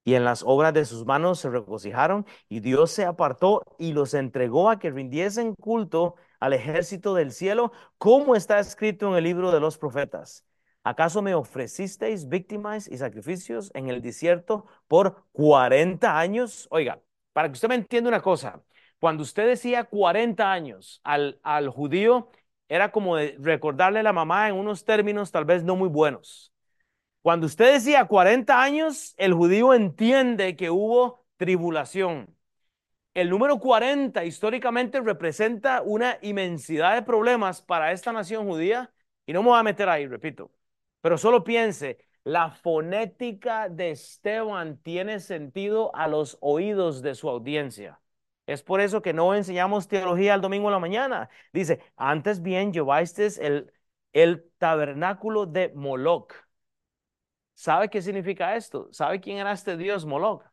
y 0.05 0.15
en 0.15 0.23
las 0.23 0.43
obras 0.43 0.73
de 0.73 0.85
sus 0.85 1.05
manos 1.05 1.39
se 1.39 1.49
regocijaron 1.49 2.25
y 2.47 2.59
Dios 2.61 2.91
se 2.91 3.05
apartó 3.05 3.63
y 3.79 3.93
los 3.93 4.13
entregó 4.13 4.69
a 4.69 4.79
que 4.79 4.91
rindiesen 4.91 5.55
culto 5.55 6.15
al 6.39 6.53
ejército 6.53 7.15
del 7.15 7.31
cielo, 7.31 7.71
como 7.97 8.35
está 8.35 8.59
escrito 8.59 9.09
en 9.09 9.15
el 9.15 9.23
libro 9.23 9.51
de 9.51 9.59
los 9.59 9.77
profetas. 9.77 10.45
¿Acaso 10.85 11.23
me 11.23 11.33
ofrecisteis 11.33 12.29
víctimas 12.29 12.87
y 12.87 12.97
sacrificios 12.99 13.71
en 13.73 13.89
el 13.89 14.03
desierto 14.03 14.67
por 14.87 15.25
40 15.31 16.19
años? 16.19 16.67
Oiga, 16.69 17.01
para 17.33 17.47
que 17.49 17.53
usted 17.53 17.69
me 17.69 17.73
entienda 17.73 18.07
una 18.07 18.21
cosa, 18.21 18.61
cuando 18.99 19.23
usted 19.23 19.47
decía 19.47 19.85
40 19.85 20.51
años 20.51 21.01
al, 21.03 21.39
al 21.41 21.69
judío, 21.69 22.29
era 22.69 22.91
como 22.91 23.17
recordarle 23.17 24.01
a 24.01 24.03
la 24.03 24.13
mamá 24.13 24.47
en 24.47 24.55
unos 24.57 24.85
términos 24.85 25.31
tal 25.31 25.43
vez 25.45 25.63
no 25.63 25.75
muy 25.75 25.89
buenos. 25.89 26.53
Cuando 27.23 27.47
usted 27.47 27.73
decía 27.73 28.05
40 28.05 28.61
años, 28.61 29.15
el 29.17 29.33
judío 29.33 29.73
entiende 29.73 30.55
que 30.55 30.69
hubo 30.69 31.25
tribulación. 31.37 32.37
El 33.15 33.29
número 33.31 33.59
40 33.59 34.25
históricamente 34.25 35.01
representa 35.01 35.81
una 35.81 36.19
inmensidad 36.21 36.95
de 36.95 37.01
problemas 37.03 37.61
para 37.63 37.91
esta 37.91 38.13
nación 38.13 38.47
judía 38.47 38.93
y 39.25 39.33
no 39.33 39.41
me 39.43 39.49
voy 39.49 39.59
a 39.59 39.63
meter 39.63 39.89
ahí, 39.89 40.07
repito. 40.07 40.51
Pero 41.05 41.19
solo 41.19 41.43
piense, 41.43 41.99
la 42.23 42.49
fonética 42.49 43.69
de 43.69 43.91
Esteban 43.91 44.79
tiene 44.81 45.19
sentido 45.19 45.95
a 45.95 46.07
los 46.07 46.35
oídos 46.41 47.03
de 47.03 47.13
su 47.13 47.29
audiencia. 47.29 48.01
Es 48.47 48.63
por 48.63 48.81
eso 48.81 49.03
que 49.03 49.13
no 49.13 49.35
enseñamos 49.35 49.87
teología 49.87 50.33
el 50.33 50.41
domingo 50.41 50.67
en 50.69 50.73
la 50.73 50.79
mañana. 50.79 51.29
Dice, 51.53 51.79
antes 51.95 52.41
bien 52.41 52.73
llevasteis 52.73 53.37
el, 53.37 53.71
el 54.13 54.51
tabernáculo 54.57 55.45
de 55.45 55.71
Moloch. 55.75 56.33
¿Sabe 57.53 57.89
qué 57.89 58.01
significa 58.01 58.55
esto? 58.55 58.89
¿Sabe 58.91 59.19
quién 59.21 59.37
era 59.37 59.51
este 59.51 59.77
dios 59.77 60.07
Moloch? 60.07 60.43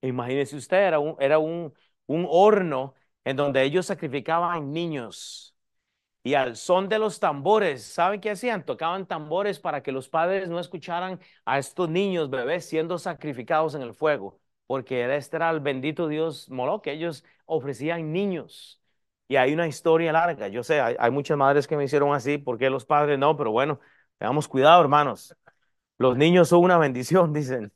Imagínese 0.00 0.56
usted, 0.56 0.78
era 0.86 1.00
un, 1.00 1.16
era 1.20 1.38
un, 1.38 1.74
un 2.06 2.26
horno 2.30 2.94
en 3.24 3.36
donde 3.36 3.62
ellos 3.62 3.84
sacrificaban 3.84 4.72
niños 4.72 5.55
y 6.26 6.34
al 6.34 6.56
son 6.56 6.88
de 6.88 6.98
los 6.98 7.20
tambores, 7.20 7.84
¿saben 7.84 8.20
qué 8.20 8.30
hacían? 8.30 8.64
Tocaban 8.64 9.06
tambores 9.06 9.60
para 9.60 9.80
que 9.84 9.92
los 9.92 10.08
padres 10.08 10.48
no 10.48 10.58
escucharan 10.58 11.20
a 11.44 11.58
estos 11.58 11.88
niños, 11.88 12.30
bebés, 12.30 12.64
siendo 12.68 12.98
sacrificados 12.98 13.76
en 13.76 13.82
el 13.82 13.94
fuego, 13.94 14.40
porque 14.66 15.14
este 15.16 15.36
era 15.36 15.50
el 15.50 15.60
bendito 15.60 16.08
Dios 16.08 16.50
Moloch, 16.50 16.82
que 16.82 16.90
ellos 16.92 17.24
ofrecían 17.44 18.12
niños. 18.12 18.82
Y 19.28 19.36
hay 19.36 19.52
una 19.54 19.68
historia 19.68 20.12
larga, 20.12 20.48
yo 20.48 20.64
sé, 20.64 20.80
hay, 20.80 20.96
hay 20.98 21.10
muchas 21.12 21.38
madres 21.38 21.68
que 21.68 21.76
me 21.76 21.84
hicieron 21.84 22.12
así, 22.12 22.38
porque 22.38 22.70
los 22.70 22.84
padres 22.84 23.18
no? 23.20 23.36
Pero 23.36 23.52
bueno, 23.52 23.78
tengamos 24.18 24.48
cuidado, 24.48 24.80
hermanos. 24.82 25.36
Los 25.98 26.16
niños 26.16 26.48
son 26.48 26.64
una 26.64 26.78
bendición, 26.78 27.32
dicen. 27.34 27.72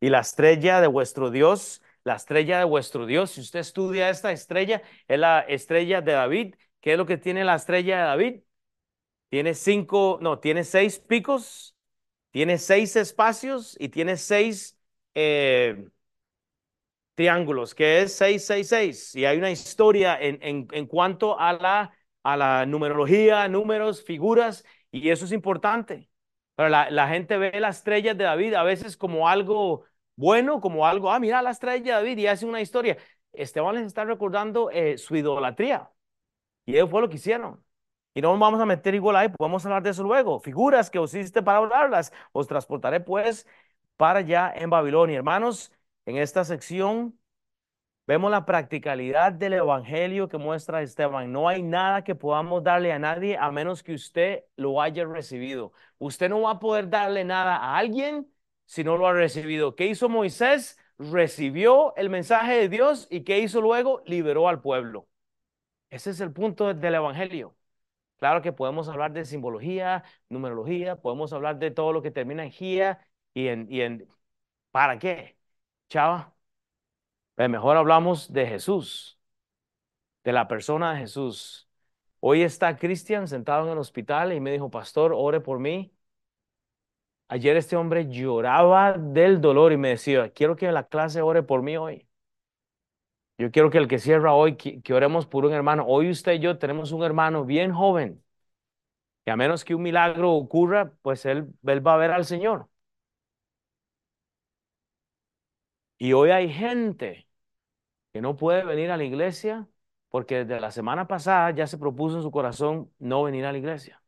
Y 0.00 0.10
la 0.10 0.20
estrella 0.20 0.80
de 0.80 0.86
vuestro 0.86 1.30
Dios 1.30 1.82
la 2.04 2.16
estrella 2.16 2.58
de 2.58 2.64
vuestro 2.64 3.06
Dios. 3.06 3.32
Si 3.32 3.40
usted 3.40 3.60
estudia 3.60 4.10
esta 4.10 4.32
estrella, 4.32 4.82
es 5.08 5.18
la 5.18 5.40
estrella 5.40 6.00
de 6.00 6.12
David. 6.12 6.54
¿Qué 6.80 6.92
es 6.92 6.98
lo 6.98 7.06
que 7.06 7.18
tiene 7.18 7.44
la 7.44 7.56
estrella 7.56 7.98
de 7.98 8.04
David? 8.04 8.40
Tiene 9.30 9.54
cinco, 9.54 10.18
no, 10.22 10.38
tiene 10.38 10.64
seis 10.64 11.00
picos, 11.00 11.76
tiene 12.30 12.58
seis 12.58 12.96
espacios 12.96 13.76
y 13.80 13.88
tiene 13.88 14.16
seis 14.16 14.78
eh, 15.14 15.86
triángulos, 17.14 17.74
que 17.74 18.02
es 18.02 18.14
666. 18.16 19.14
Y 19.16 19.24
hay 19.24 19.38
una 19.38 19.50
historia 19.50 20.18
en, 20.20 20.38
en, 20.42 20.68
en 20.72 20.86
cuanto 20.86 21.38
a 21.38 21.52
la, 21.52 21.96
a 22.22 22.36
la 22.36 22.66
numerología, 22.66 23.48
números, 23.48 24.04
figuras, 24.04 24.64
y 24.90 25.10
eso 25.10 25.24
es 25.24 25.32
importante. 25.32 26.08
Pero 26.56 26.68
la, 26.68 26.90
la, 26.90 27.08
gente 27.08 27.36
ve 27.38 27.58
las 27.60 27.78
estrellas 27.78 28.16
de 28.16 28.24
David 28.24 28.54
a 28.54 28.62
veces 28.62 28.96
como 28.96 29.28
algo 29.28 29.84
bueno, 30.16 30.60
como 30.60 30.86
algo, 30.86 31.10
ah, 31.10 31.18
mira 31.20 31.42
la 31.42 31.50
estrella 31.50 31.96
David 31.96 32.18
y 32.18 32.26
hace 32.26 32.46
una 32.46 32.60
historia. 32.60 32.96
Esteban 33.32 33.74
les 33.74 33.86
está 33.86 34.04
recordando 34.04 34.70
eh, 34.70 34.98
su 34.98 35.16
idolatría. 35.16 35.90
Y 36.66 36.76
eso 36.76 36.88
fue 36.88 37.00
lo 37.02 37.08
que 37.08 37.16
hicieron. 37.16 37.64
Y 38.14 38.22
no 38.22 38.38
vamos 38.38 38.60
a 38.60 38.66
meter 38.66 38.94
igual 38.94 39.16
ahí, 39.16 39.28
podemos 39.28 39.64
hablar 39.66 39.82
de 39.82 39.90
eso 39.90 40.02
luego. 40.04 40.40
Figuras 40.40 40.90
que 40.90 41.00
usiste 41.00 41.42
para 41.42 41.58
hablarlas, 41.58 42.12
os 42.32 42.46
transportaré 42.46 43.00
pues 43.00 43.46
para 43.96 44.20
allá 44.20 44.52
en 44.54 44.70
Babilonia. 44.70 45.16
Hermanos, 45.18 45.72
en 46.06 46.16
esta 46.18 46.44
sección 46.44 47.18
vemos 48.06 48.30
la 48.30 48.44
practicalidad 48.46 49.32
del 49.32 49.54
evangelio 49.54 50.28
que 50.28 50.38
muestra 50.38 50.82
Esteban. 50.82 51.32
No 51.32 51.48
hay 51.48 51.62
nada 51.62 52.04
que 52.04 52.14
podamos 52.14 52.62
darle 52.62 52.92
a 52.92 52.98
nadie 52.98 53.36
a 53.38 53.50
menos 53.50 53.82
que 53.82 53.94
usted 53.94 54.44
lo 54.56 54.80
haya 54.80 55.04
recibido. 55.06 55.72
Usted 55.98 56.28
no 56.28 56.42
va 56.42 56.52
a 56.52 56.58
poder 56.60 56.88
darle 56.88 57.24
nada 57.24 57.56
a 57.56 57.76
alguien 57.78 58.28
si 58.66 58.84
no 58.84 58.96
lo 58.96 59.06
ha 59.06 59.12
recibido. 59.12 59.74
¿Qué 59.76 59.86
hizo 59.86 60.08
Moisés? 60.08 60.78
Recibió 60.98 61.94
el 61.96 62.10
mensaje 62.10 62.54
de 62.54 62.68
Dios 62.68 63.08
y 63.10 63.22
¿qué 63.24 63.40
hizo 63.40 63.60
luego? 63.60 64.02
Liberó 64.06 64.48
al 64.48 64.60
pueblo. 64.60 65.08
Ese 65.90 66.10
es 66.10 66.20
el 66.20 66.32
punto 66.32 66.74
del 66.74 66.94
evangelio. 66.94 67.56
Claro 68.18 68.42
que 68.42 68.52
podemos 68.52 68.88
hablar 68.88 69.12
de 69.12 69.24
simbología, 69.24 70.04
numerología, 70.28 70.96
podemos 71.00 71.32
hablar 71.32 71.58
de 71.58 71.70
todo 71.70 71.92
lo 71.92 72.02
que 72.02 72.10
termina 72.10 72.44
en 72.44 72.52
GIA 72.52 73.06
y 73.34 73.48
en, 73.48 73.66
y 73.70 73.82
en 73.82 74.08
¿para 74.72 74.98
qué? 74.98 75.38
Chava, 75.88 76.34
pues 77.34 77.50
mejor 77.50 77.76
hablamos 77.76 78.32
de 78.32 78.46
Jesús, 78.46 79.18
de 80.24 80.32
la 80.32 80.48
persona 80.48 80.94
de 80.94 81.00
Jesús. 81.00 81.68
Hoy 82.20 82.42
está 82.42 82.76
Cristian 82.76 83.28
sentado 83.28 83.66
en 83.66 83.72
el 83.72 83.78
hospital 83.78 84.32
y 84.32 84.40
me 84.40 84.52
dijo, 84.52 84.70
pastor, 84.70 85.12
ore 85.14 85.40
por 85.40 85.58
mí. 85.60 85.93
Ayer 87.28 87.56
este 87.56 87.76
hombre 87.76 88.08
lloraba 88.08 88.92
del 88.94 89.40
dolor 89.40 89.72
y 89.72 89.76
me 89.76 89.90
decía, 89.90 90.30
quiero 90.32 90.56
que 90.56 90.70
la 90.72 90.88
clase 90.88 91.22
ore 91.22 91.42
por 91.42 91.62
mí 91.62 91.76
hoy. 91.76 92.08
Yo 93.38 93.50
quiero 93.50 93.70
que 93.70 93.78
el 93.78 93.88
que 93.88 93.98
cierra 93.98 94.32
hoy, 94.32 94.56
que, 94.56 94.94
oremos 94.94 95.26
por 95.26 95.44
un 95.44 95.52
hermano. 95.52 95.84
Hoy 95.86 96.10
usted 96.10 96.34
y 96.34 96.38
yo 96.40 96.58
tenemos 96.58 96.92
un 96.92 97.02
hermano 97.02 97.44
bien 97.44 97.72
joven, 97.72 98.22
que 99.24 99.30
a 99.32 99.36
menos 99.36 99.64
que 99.64 99.74
un 99.74 99.82
milagro 99.82 100.32
ocurra, 100.32 100.92
pues 101.02 101.24
él, 101.26 101.52
él 101.66 101.86
va 101.86 101.94
a 101.94 101.96
ver 101.96 102.10
al 102.12 102.24
Señor. 102.24 102.68
Y 105.98 106.12
hoy 106.12 106.30
hay 106.30 106.52
gente 106.52 107.28
que 108.12 108.22
no 108.22 108.36
puede 108.36 108.64
venir 108.64 108.90
a 108.92 108.96
la 108.98 109.04
iglesia 109.04 109.68
porque 110.10 110.44
desde 110.44 110.60
la 110.60 110.70
semana 110.72 111.08
pasada 111.08 111.50
ya 111.52 111.66
se 111.66 111.78
propuso 111.78 112.18
en 112.18 112.22
su 112.22 112.30
corazón 112.32 112.92
no 113.00 113.24
venir 113.24 113.46
a 113.46 113.52
la 113.52 113.58
iglesia. 113.58 114.03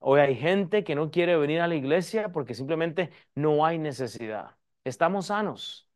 Hoy 0.00 0.20
hay 0.20 0.34
gente 0.36 0.84
que 0.84 0.94
no 0.94 1.10
quiere 1.10 1.36
venir 1.36 1.60
a 1.60 1.68
la 1.68 1.74
iglesia 1.76 2.30
porque 2.32 2.54
simplemente 2.54 3.10
no 3.34 3.64
hay 3.66 3.78
necesidad. 3.78 4.56
Estamos 4.84 5.26
sanos. 5.26 5.88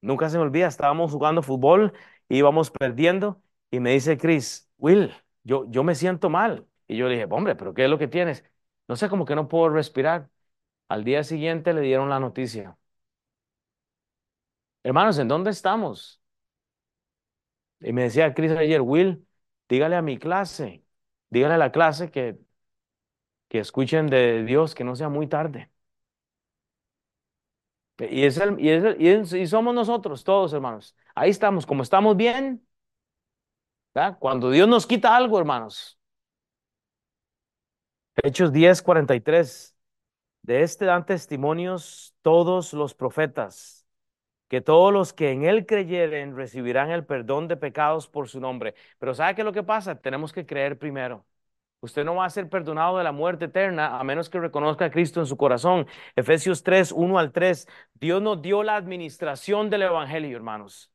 Nunca 0.00 0.28
se 0.30 0.38
me 0.38 0.44
olvida, 0.44 0.66
estábamos 0.66 1.12
jugando 1.12 1.42
fútbol, 1.42 1.92
íbamos 2.28 2.70
perdiendo 2.70 3.42
y 3.70 3.80
me 3.80 3.92
dice 3.92 4.16
Chris, 4.18 4.70
Will, 4.78 5.12
yo, 5.44 5.66
yo 5.70 5.84
me 5.84 5.94
siento 5.94 6.30
mal. 6.30 6.66
Y 6.88 6.96
yo 6.96 7.06
le 7.08 7.14
dije, 7.14 7.26
hombre, 7.30 7.54
pero 7.54 7.74
¿qué 7.74 7.84
es 7.84 7.90
lo 7.90 7.98
que 7.98 8.08
tienes? 8.08 8.44
No 8.88 8.96
sé, 8.96 9.08
como 9.08 9.24
que 9.24 9.34
no 9.36 9.48
puedo 9.48 9.68
respirar. 9.68 10.30
Al 10.88 11.04
día 11.04 11.24
siguiente 11.24 11.74
le 11.74 11.82
dieron 11.82 12.10
la 12.10 12.20
noticia. 12.20 12.78
Hermanos, 14.82 15.18
¿en 15.18 15.28
dónde 15.28 15.50
estamos? 15.50 16.20
Y 17.80 17.92
me 17.92 18.02
decía 18.04 18.34
Chris 18.34 18.52
ayer, 18.52 18.80
Will, 18.82 19.26
dígale 19.68 19.96
a 19.96 20.02
mi 20.02 20.18
clase, 20.18 20.84
dígale 21.30 21.54
a 21.54 21.58
la 21.58 21.72
clase 21.72 22.10
que, 22.10 22.38
que 23.50 23.58
escuchen 23.60 24.06
de 24.08 24.44
Dios, 24.44 24.74
que 24.76 24.84
no 24.84 24.96
sea 24.96 25.10
muy 25.10 25.26
tarde. 25.28 25.70
Y, 27.98 28.24
es 28.24 28.38
el, 28.38 28.58
y, 28.60 28.70
es 28.70 29.32
y, 29.34 29.46
somos 29.46 29.74
nosotros, 29.74 30.24
todos 30.24 30.52
hermanos. 30.54 30.96
Ahí 31.14 31.30
estamos, 31.30 31.66
como 31.66 31.82
estamos 31.82 32.16
bien. 32.16 32.66
Cuando 34.18 34.50
Dios 34.50 34.68
nos 34.68 34.86
quita 34.86 35.16
algo, 35.16 35.38
hermanos. 35.38 35.98
Hechos 38.22 38.52
10, 38.52 38.82
43. 38.82 39.76
De 40.42 40.62
este 40.62 40.86
dan 40.86 41.06
testimonios 41.06 42.14
todos 42.22 42.72
los 42.72 42.94
profetas, 42.94 43.86
que 44.48 44.60
todos 44.60 44.92
los 44.92 45.12
que 45.12 45.32
en 45.32 45.44
él 45.44 45.66
creyeren 45.66 46.36
recibirán 46.36 46.90
el 46.90 47.06
perdón 47.06 47.48
de 47.48 47.56
pecados 47.56 48.08
por 48.08 48.28
su 48.28 48.40
nombre. 48.40 48.74
Pero 48.98 49.14
¿sabe 49.14 49.34
qué 49.34 49.42
es 49.42 49.46
lo 49.46 49.52
que 49.52 49.62
pasa? 49.64 50.00
Tenemos 50.00 50.32
que 50.32 50.46
creer 50.46 50.78
primero. 50.78 51.26
Usted 51.82 52.04
no 52.04 52.14
va 52.16 52.26
a 52.26 52.30
ser 52.30 52.48
perdonado 52.50 52.98
de 52.98 53.04
la 53.04 53.12
muerte 53.12 53.46
eterna 53.46 53.98
a 53.98 54.04
menos 54.04 54.28
que 54.28 54.38
reconozca 54.38 54.84
a 54.86 54.90
Cristo 54.90 55.20
en 55.20 55.26
su 55.26 55.38
corazón. 55.38 55.86
Efesios 56.14 56.62
3, 56.62 56.92
1 56.92 57.18
al 57.18 57.32
3. 57.32 57.66
Dios 57.94 58.20
nos 58.20 58.42
dio 58.42 58.62
la 58.62 58.76
administración 58.76 59.70
del 59.70 59.82
Evangelio, 59.82 60.36
hermanos. 60.36 60.92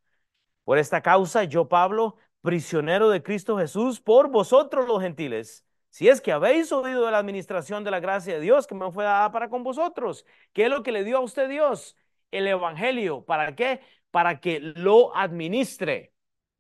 Por 0.64 0.78
esta 0.78 1.02
causa, 1.02 1.44
yo, 1.44 1.68
Pablo, 1.70 2.18
prisionero 2.42 3.10
de 3.10 3.24
Cristo 3.24 3.58
Jesús, 3.58 4.00
por 4.00 4.30
vosotros 4.30 4.88
los 4.88 5.02
gentiles, 5.02 5.66
si 5.90 6.08
es 6.10 6.22
que 6.22 6.32
habéis 6.32 6.72
oído 6.72 7.06
de 7.06 7.12
la 7.12 7.20
administración 7.20 7.84
de 7.84 7.92
la 7.92 8.00
gracia 8.00 8.36
de 8.36 8.42
Dios 8.42 8.68
que 8.68 8.76
me 8.76 8.92
fue 8.92 9.06
dada 9.06 9.32
para 9.32 9.50
con 9.50 9.64
vosotros, 9.64 10.26
¿qué 10.54 10.66
es 10.66 10.70
lo 10.70 10.84
que 10.84 10.92
le 10.92 11.04
dio 11.04 11.18
a 11.18 11.22
usted 11.22 11.50
Dios? 11.50 11.96
El 12.32 12.48
Evangelio. 12.48 13.26
¿Para 13.26 13.56
qué? 13.56 13.82
Para 14.12 14.40
que 14.40 14.60
lo 14.60 15.16
administre 15.16 16.14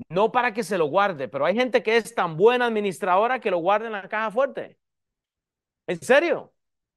no 0.09 0.31
para 0.31 0.53
que 0.53 0.63
se 0.63 0.77
lo 0.77 0.85
guarde, 0.87 1.27
pero 1.27 1.45
hay 1.45 1.55
gente 1.55 1.83
que 1.83 1.97
es 1.97 2.13
tan 2.15 2.37
buena 2.37 2.65
administradora 2.67 3.39
que 3.39 3.51
lo 3.51 3.59
guarda 3.59 3.87
en 3.87 3.93
la 3.93 4.07
caja 4.09 4.31
fuerte. 4.31 4.77
En 5.87 6.01
serio, 6.01 6.53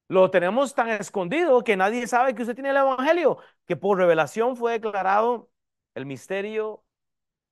lo 0.09 0.31
tenemos 0.31 0.75
tan 0.75 0.89
escondido 0.91 1.63
que 1.65 1.77
nadie 1.77 2.07
sabe 2.07 2.35
que 2.35 2.43
usted 2.43 2.55
tiene 2.55 2.71
el 2.71 2.79
Evangelio, 2.79 3.39
que 3.67 3.77
por 3.77 3.99
revelación 3.99 4.57
fue 4.57 4.73
declarado 4.73 5.51
el 5.95 6.07
misterio 6.07 6.85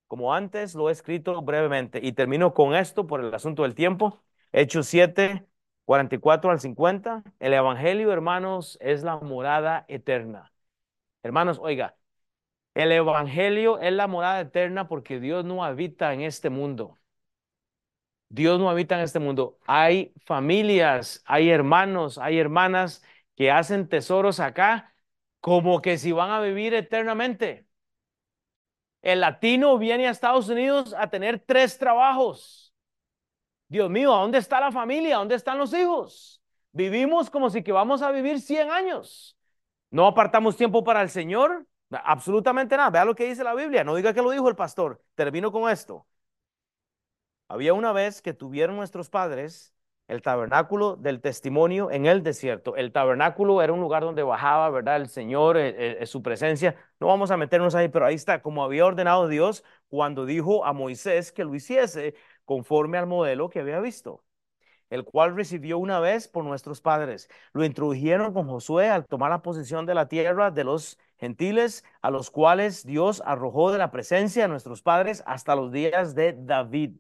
como 0.07 0.35
antes 0.35 0.75
lo 0.75 0.89
he 0.89 0.93
escrito 0.93 1.43
brevemente. 1.43 2.01
Y 2.03 2.13
termino 2.13 2.55
con 2.55 2.75
esto 2.75 3.07
por 3.07 3.21
el 3.21 3.35
asunto 3.35 3.63
del 3.63 3.75
tiempo. 3.75 4.23
Hechos 4.53 4.87
7, 4.89 5.47
44 5.85 6.51
al 6.51 6.61
50. 6.61 7.25
El 7.41 7.55
Evangelio, 7.55 8.13
hermanos, 8.13 8.79
es 8.81 9.03
la 9.03 9.17
morada 9.19 9.85
eterna. 9.89 10.53
Hermanos, 11.23 11.59
oiga, 11.61 11.97
el 12.77 12.93
Evangelio 12.93 13.79
es 13.81 13.91
la 13.95 14.07
morada 14.07 14.39
eterna 14.41 14.87
porque 14.87 15.19
Dios 15.19 15.47
no 15.47 15.65
habita 15.65 16.13
en 16.13 16.21
este 16.21 16.51
mundo. 16.51 16.99
Dios 18.29 18.61
no 18.61 18.69
habita 18.69 18.97
en 18.97 19.01
este 19.01 19.19
mundo. 19.19 19.59
Hay 19.67 20.13
familias, 20.27 21.23
hay 21.25 21.49
hermanos, 21.49 22.19
hay 22.19 22.39
hermanas 22.39 23.03
que 23.35 23.51
hacen 23.51 23.89
tesoros 23.89 24.41
acá 24.41 24.95
como 25.41 25.81
que 25.81 25.97
si 25.97 26.13
van 26.13 26.31
a 26.31 26.41
vivir 26.41 26.75
eternamente. 26.75 27.67
El 29.01 29.21
latino 29.21 29.79
viene 29.79 30.07
a 30.07 30.11
Estados 30.11 30.51
Unidos 30.51 30.95
a 30.99 31.09
tener 31.09 31.41
tres 31.41 31.79
trabajos. 31.79 32.75
Dios 33.69 33.89
mío, 33.89 34.15
¿a 34.15 34.21
dónde 34.21 34.37
está 34.37 34.61
la 34.61 34.71
familia? 34.71 35.17
¿Dónde 35.17 35.35
están 35.35 35.57
los 35.57 35.73
hijos? 35.73 36.43
Vivimos 36.73 37.31
como 37.31 37.49
si 37.49 37.63
que 37.63 37.73
vamos 37.73 38.03
a 38.03 38.11
vivir 38.11 38.39
100 38.39 38.71
años. 38.71 39.35
No 39.91 40.07
apartamos 40.07 40.59
tiempo 40.59 40.85
para 40.85 41.01
el 41.01 41.09
Señor. 41.09 41.67
Absolutamente 41.91 42.77
nada. 42.77 42.91
Vea 42.91 43.05
lo 43.05 43.15
que 43.15 43.27
dice 43.27 43.45
la 43.45 43.55
Biblia. 43.55 43.85
No 43.85 43.95
diga 43.95 44.13
que 44.13 44.23
lo 44.23 44.31
dijo 44.31 44.49
el 44.49 44.57
pastor. 44.57 45.03
Termino 45.15 45.53
con 45.53 45.71
esto. 45.71 46.07
Había 47.49 47.75
una 47.75 47.93
vez 47.93 48.23
que 48.23 48.35
tuvieron 48.35 48.77
nuestros 48.77 49.09
padres 49.09 49.73
el 50.09 50.23
tabernáculo 50.23 50.97
del 50.97 51.21
testimonio 51.21 51.91
en 51.91 52.07
el 52.07 52.23
desierto. 52.23 52.77
El 52.77 52.93
tabernáculo 52.93 53.61
era 53.63 53.73
un 53.73 53.81
lugar 53.81 54.03
donde 54.03 54.23
bajaba, 54.23 54.71
¿verdad? 54.71 54.97
El 54.97 55.09
Señor, 55.09 55.57
eh, 55.57 56.03
eh, 56.03 56.07
su 56.07 56.23
presencia. 56.23 56.77
No 57.01 57.09
vamos 57.09 57.31
a 57.31 57.37
meternos 57.37 57.75
ahí, 57.75 57.89
pero 57.89 58.07
ahí 58.07 58.15
está, 58.15 58.41
como 58.43 58.65
había 58.65 58.87
ordenado 58.87 59.29
Dios 59.29 59.65
cuando 59.89 60.25
dijo 60.27 60.65
a 60.65 60.73
Moisés 60.73 61.33
que 61.33 61.45
lo 61.45 61.55
hiciese 61.55 62.15
conforme 62.45 62.99
al 62.99 63.07
modelo 63.07 63.51
que 63.51 63.61
había 63.61 63.81
visto 63.81 64.23
el 64.91 65.05
cual 65.05 65.37
recibió 65.37 65.79
una 65.79 66.01
vez 66.01 66.29
por 66.29 66.45
nuestros 66.45 66.81
padres. 66.81 67.29
Lo 67.53 67.65
introdujeron 67.65 68.33
con 68.33 68.49
Josué 68.49 68.89
al 68.89 69.07
tomar 69.07 69.31
la 69.31 69.43
posesión 69.43 69.87
de 69.87 69.95
la 69.95 70.09
tierra 70.09 70.51
de 70.51 70.65
los 70.65 70.99
gentiles, 71.19 71.85
a 72.03 72.11
los 72.11 72.31
cuales 72.31 72.85
Dios 72.87 73.23
arrojó 73.27 73.73
de 73.73 73.79
la 73.79 73.91
presencia 73.91 74.43
de 74.43 74.49
nuestros 74.49 74.83
padres 74.83 75.23
hasta 75.27 75.55
los 75.57 75.73
días 75.73 76.15
de 76.15 76.35
David. 76.39 76.93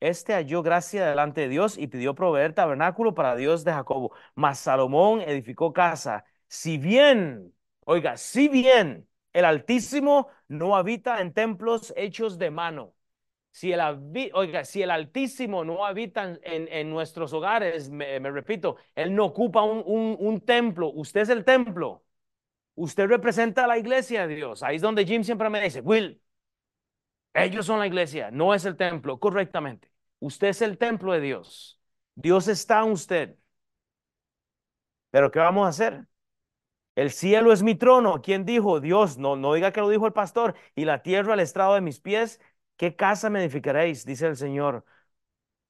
Este 0.00 0.34
halló 0.34 0.62
gracia 0.62 1.06
delante 1.08 1.42
de 1.42 1.48
Dios 1.48 1.78
y 1.78 1.86
pidió 1.86 2.14
proveer 2.14 2.52
tabernáculo 2.54 3.14
para 3.14 3.34
Dios 3.36 3.64
de 3.64 3.72
Jacobo. 3.72 4.12
Mas 4.34 4.58
Salomón 4.60 5.22
edificó 5.22 5.72
casa. 5.72 6.24
Si 6.48 6.76
bien, 6.78 7.54
oiga, 7.84 8.16
si 8.18 8.48
bien 8.48 9.08
el 9.32 9.44
Altísimo 9.46 10.28
no 10.48 10.76
habita 10.76 11.20
en 11.20 11.32
templos 11.32 11.92
hechos 11.96 12.38
de 12.38 12.50
mano, 12.50 12.92
Si 13.52 13.72
el, 13.74 13.80
oiga, 14.34 14.64
si 14.64 14.82
el 14.82 14.92
Altísimo 14.92 15.64
no 15.66 15.86
habita 15.86 16.24
en, 16.44 16.68
en 16.70 16.90
nuestros 16.90 17.34
hogares, 17.34 17.90
me, 17.90 18.20
repito, 18.20 18.78
Él 18.96 19.14
no 19.16 19.26
ocupa 19.26 19.64
un, 19.64 19.84
un, 19.86 20.16
un 20.20 20.40
templo, 20.42 20.90
usted 20.92 21.22
es 21.22 21.30
el 21.30 21.44
templo. 21.44 22.05
Usted 22.76 23.08
representa 23.08 23.64
a 23.64 23.66
la 23.66 23.78
iglesia 23.78 24.26
de 24.26 24.36
Dios. 24.36 24.62
Ahí 24.62 24.76
es 24.76 24.82
donde 24.82 25.04
Jim 25.06 25.24
siempre 25.24 25.50
me 25.50 25.60
dice, 25.60 25.80
Will, 25.80 26.22
ellos 27.34 27.66
son 27.66 27.78
la 27.78 27.86
iglesia, 27.86 28.30
no 28.30 28.54
es 28.54 28.64
el 28.64 28.76
templo, 28.76 29.18
correctamente. 29.20 29.90
Usted 30.20 30.48
es 30.48 30.62
el 30.62 30.78
templo 30.78 31.12
de 31.12 31.20
Dios. 31.20 31.80
Dios 32.14 32.48
está 32.48 32.82
en 32.82 32.92
usted. 32.92 33.36
Pero 35.10 35.30
¿qué 35.30 35.38
vamos 35.38 35.66
a 35.66 35.68
hacer? 35.70 36.06
El 36.96 37.10
cielo 37.12 37.52
es 37.52 37.62
mi 37.62 37.74
trono. 37.76 38.22
¿Quién 38.22 38.44
dijo? 38.46 38.80
Dios. 38.80 39.18
No, 39.18 39.36
no 39.36 39.54
diga 39.54 39.72
que 39.72 39.80
lo 39.80 39.88
dijo 39.90 40.06
el 40.06 40.12
pastor. 40.12 40.54
Y 40.74 40.84
la 40.86 41.02
tierra 41.02 41.34
al 41.34 41.40
estrado 41.40 41.74
de 41.74 41.80
mis 41.82 42.00
pies. 42.00 42.40
¿Qué 42.76 42.96
casa 42.96 43.30
me 43.30 43.40
edificaréis? 43.42 44.04
Dice 44.06 44.26
el 44.26 44.36
Señor. 44.36 44.84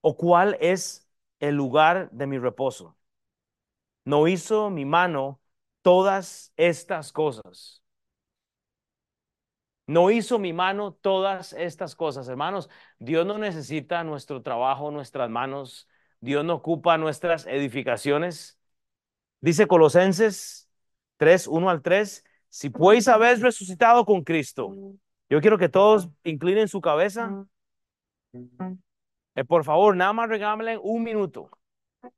¿O 0.03 0.17
cuál 0.17 0.57
es 0.61 1.09
el 1.41 1.57
lugar 1.57 2.11
de 2.13 2.27
mi 2.27 2.39
reposo? 2.39 2.97
No 4.05 4.27
hizo 4.29 4.71
mi 4.71 4.85
mano 4.85 5.41
todas 5.87 6.53
estas 6.57 7.13
cosas. 7.13 7.81
No 9.87 10.11
hizo 10.11 10.41
mi 10.41 10.53
mano 10.53 10.95
todas 10.95 11.53
estas 11.53 11.95
cosas, 11.95 12.27
hermanos. 12.27 12.69
Dios 12.99 13.25
no 13.25 13.39
necesita 13.39 14.03
nuestro 14.03 14.43
trabajo, 14.43 14.91
nuestras 14.91 15.31
manos. 15.31 15.89
Dios 16.19 16.45
no 16.45 16.55
ocupa 16.55 16.99
nuestras 16.99 17.47
edificaciones. 17.47 18.59
Dice 19.41 19.69
Colosenses 19.69 20.69
3, 21.19 21.47
1 21.47 21.71
al 21.71 21.83
3, 21.83 22.25
si 22.49 22.69
pues 22.69 23.07
habéis 23.07 23.41
resucitado 23.41 24.05
con 24.05 24.25
Cristo. 24.25 24.75
Yo 25.31 25.41
quiero 25.41 25.57
que 25.57 25.69
todos 25.69 26.09
inclinen 26.25 26.67
su 26.67 26.81
cabeza. 26.81 27.47
Eh, 29.37 29.45
por 29.45 29.63
favor, 29.63 29.95
nada 29.95 30.13
más 30.13 30.29
regálenme 30.29 30.79
un 30.79 31.05
minuto, 31.05 31.49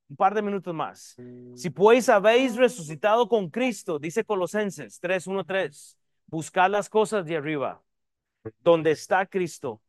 un 0.09 0.17
par 0.17 0.35
de 0.35 0.43
minutos 0.43 0.75
más. 0.75 1.17
Si 1.55 1.71
pues 1.71 2.09
habéis 2.09 2.57
resucitado 2.57 3.29
con 3.29 3.51
Cristo, 3.51 3.99
dice 3.99 4.25
Colosenses 4.25 4.99
3, 5.01 5.27
1, 5.27 5.45
3, 5.45 5.99
buscad 6.27 6.71
las 6.71 6.89
cosas 6.89 7.25
de 7.27 7.37
arriba, 7.37 7.83
donde 8.61 8.93
está 8.93 9.27
Cristo, 9.27 9.81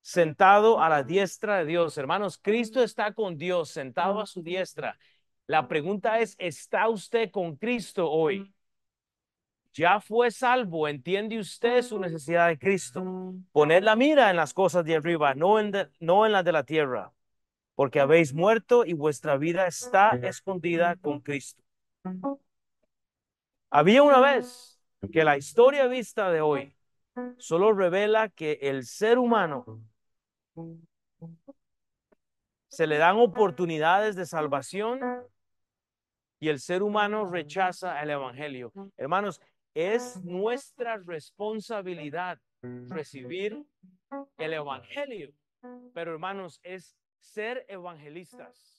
sentado 0.00 0.80
a 0.80 0.88
la 0.88 1.02
diestra 1.02 1.58
de 1.58 1.66
Dios. 1.66 1.98
Hermanos, 1.98 2.38
Cristo 2.38 2.82
está 2.82 3.12
con 3.12 3.36
Dios, 3.36 3.70
sentado 3.70 4.20
a 4.20 4.26
su 4.26 4.42
diestra. 4.42 4.98
La 5.46 5.68
pregunta 5.68 6.18
es, 6.20 6.34
¿está 6.38 6.88
usted 6.88 7.30
con 7.30 7.56
Cristo 7.56 8.10
hoy? 8.10 8.52
Ya 9.72 10.00
fue 10.00 10.30
salvo, 10.30 10.88
entiende 10.88 11.38
usted 11.38 11.82
su 11.82 11.98
necesidad 11.98 12.48
de 12.48 12.58
Cristo. 12.58 13.34
Poned 13.52 13.82
la 13.82 13.96
mira 13.96 14.30
en 14.30 14.36
las 14.36 14.52
cosas 14.52 14.84
de 14.84 14.96
arriba, 14.96 15.34
no 15.34 15.60
en, 15.60 15.72
no 16.00 16.26
en 16.26 16.32
las 16.32 16.44
de 16.44 16.52
la 16.52 16.64
tierra, 16.64 17.12
porque 17.78 18.00
habéis 18.00 18.34
muerto 18.34 18.84
y 18.84 18.92
vuestra 18.92 19.36
vida 19.36 19.68
está 19.68 20.10
escondida 20.24 20.96
con 20.96 21.20
Cristo. 21.20 21.62
Había 23.70 24.02
una 24.02 24.18
vez 24.18 24.82
que 25.12 25.22
la 25.22 25.36
historia 25.36 25.86
vista 25.86 26.28
de 26.32 26.40
hoy 26.40 26.74
solo 27.36 27.72
revela 27.72 28.30
que 28.30 28.58
el 28.62 28.84
ser 28.84 29.16
humano 29.16 29.80
se 32.66 32.88
le 32.88 32.98
dan 32.98 33.16
oportunidades 33.16 34.16
de 34.16 34.26
salvación 34.26 34.98
y 36.40 36.48
el 36.48 36.58
ser 36.58 36.82
humano 36.82 37.30
rechaza 37.30 38.02
el 38.02 38.10
Evangelio. 38.10 38.72
Hermanos, 38.96 39.40
es 39.72 40.20
nuestra 40.24 40.96
responsabilidad 40.96 42.40
recibir 42.88 43.64
el 44.36 44.52
Evangelio. 44.52 45.32
Pero 45.94 46.10
hermanos, 46.10 46.58
es 46.64 46.96
ser 47.20 47.64
evangelistas. 47.68 48.77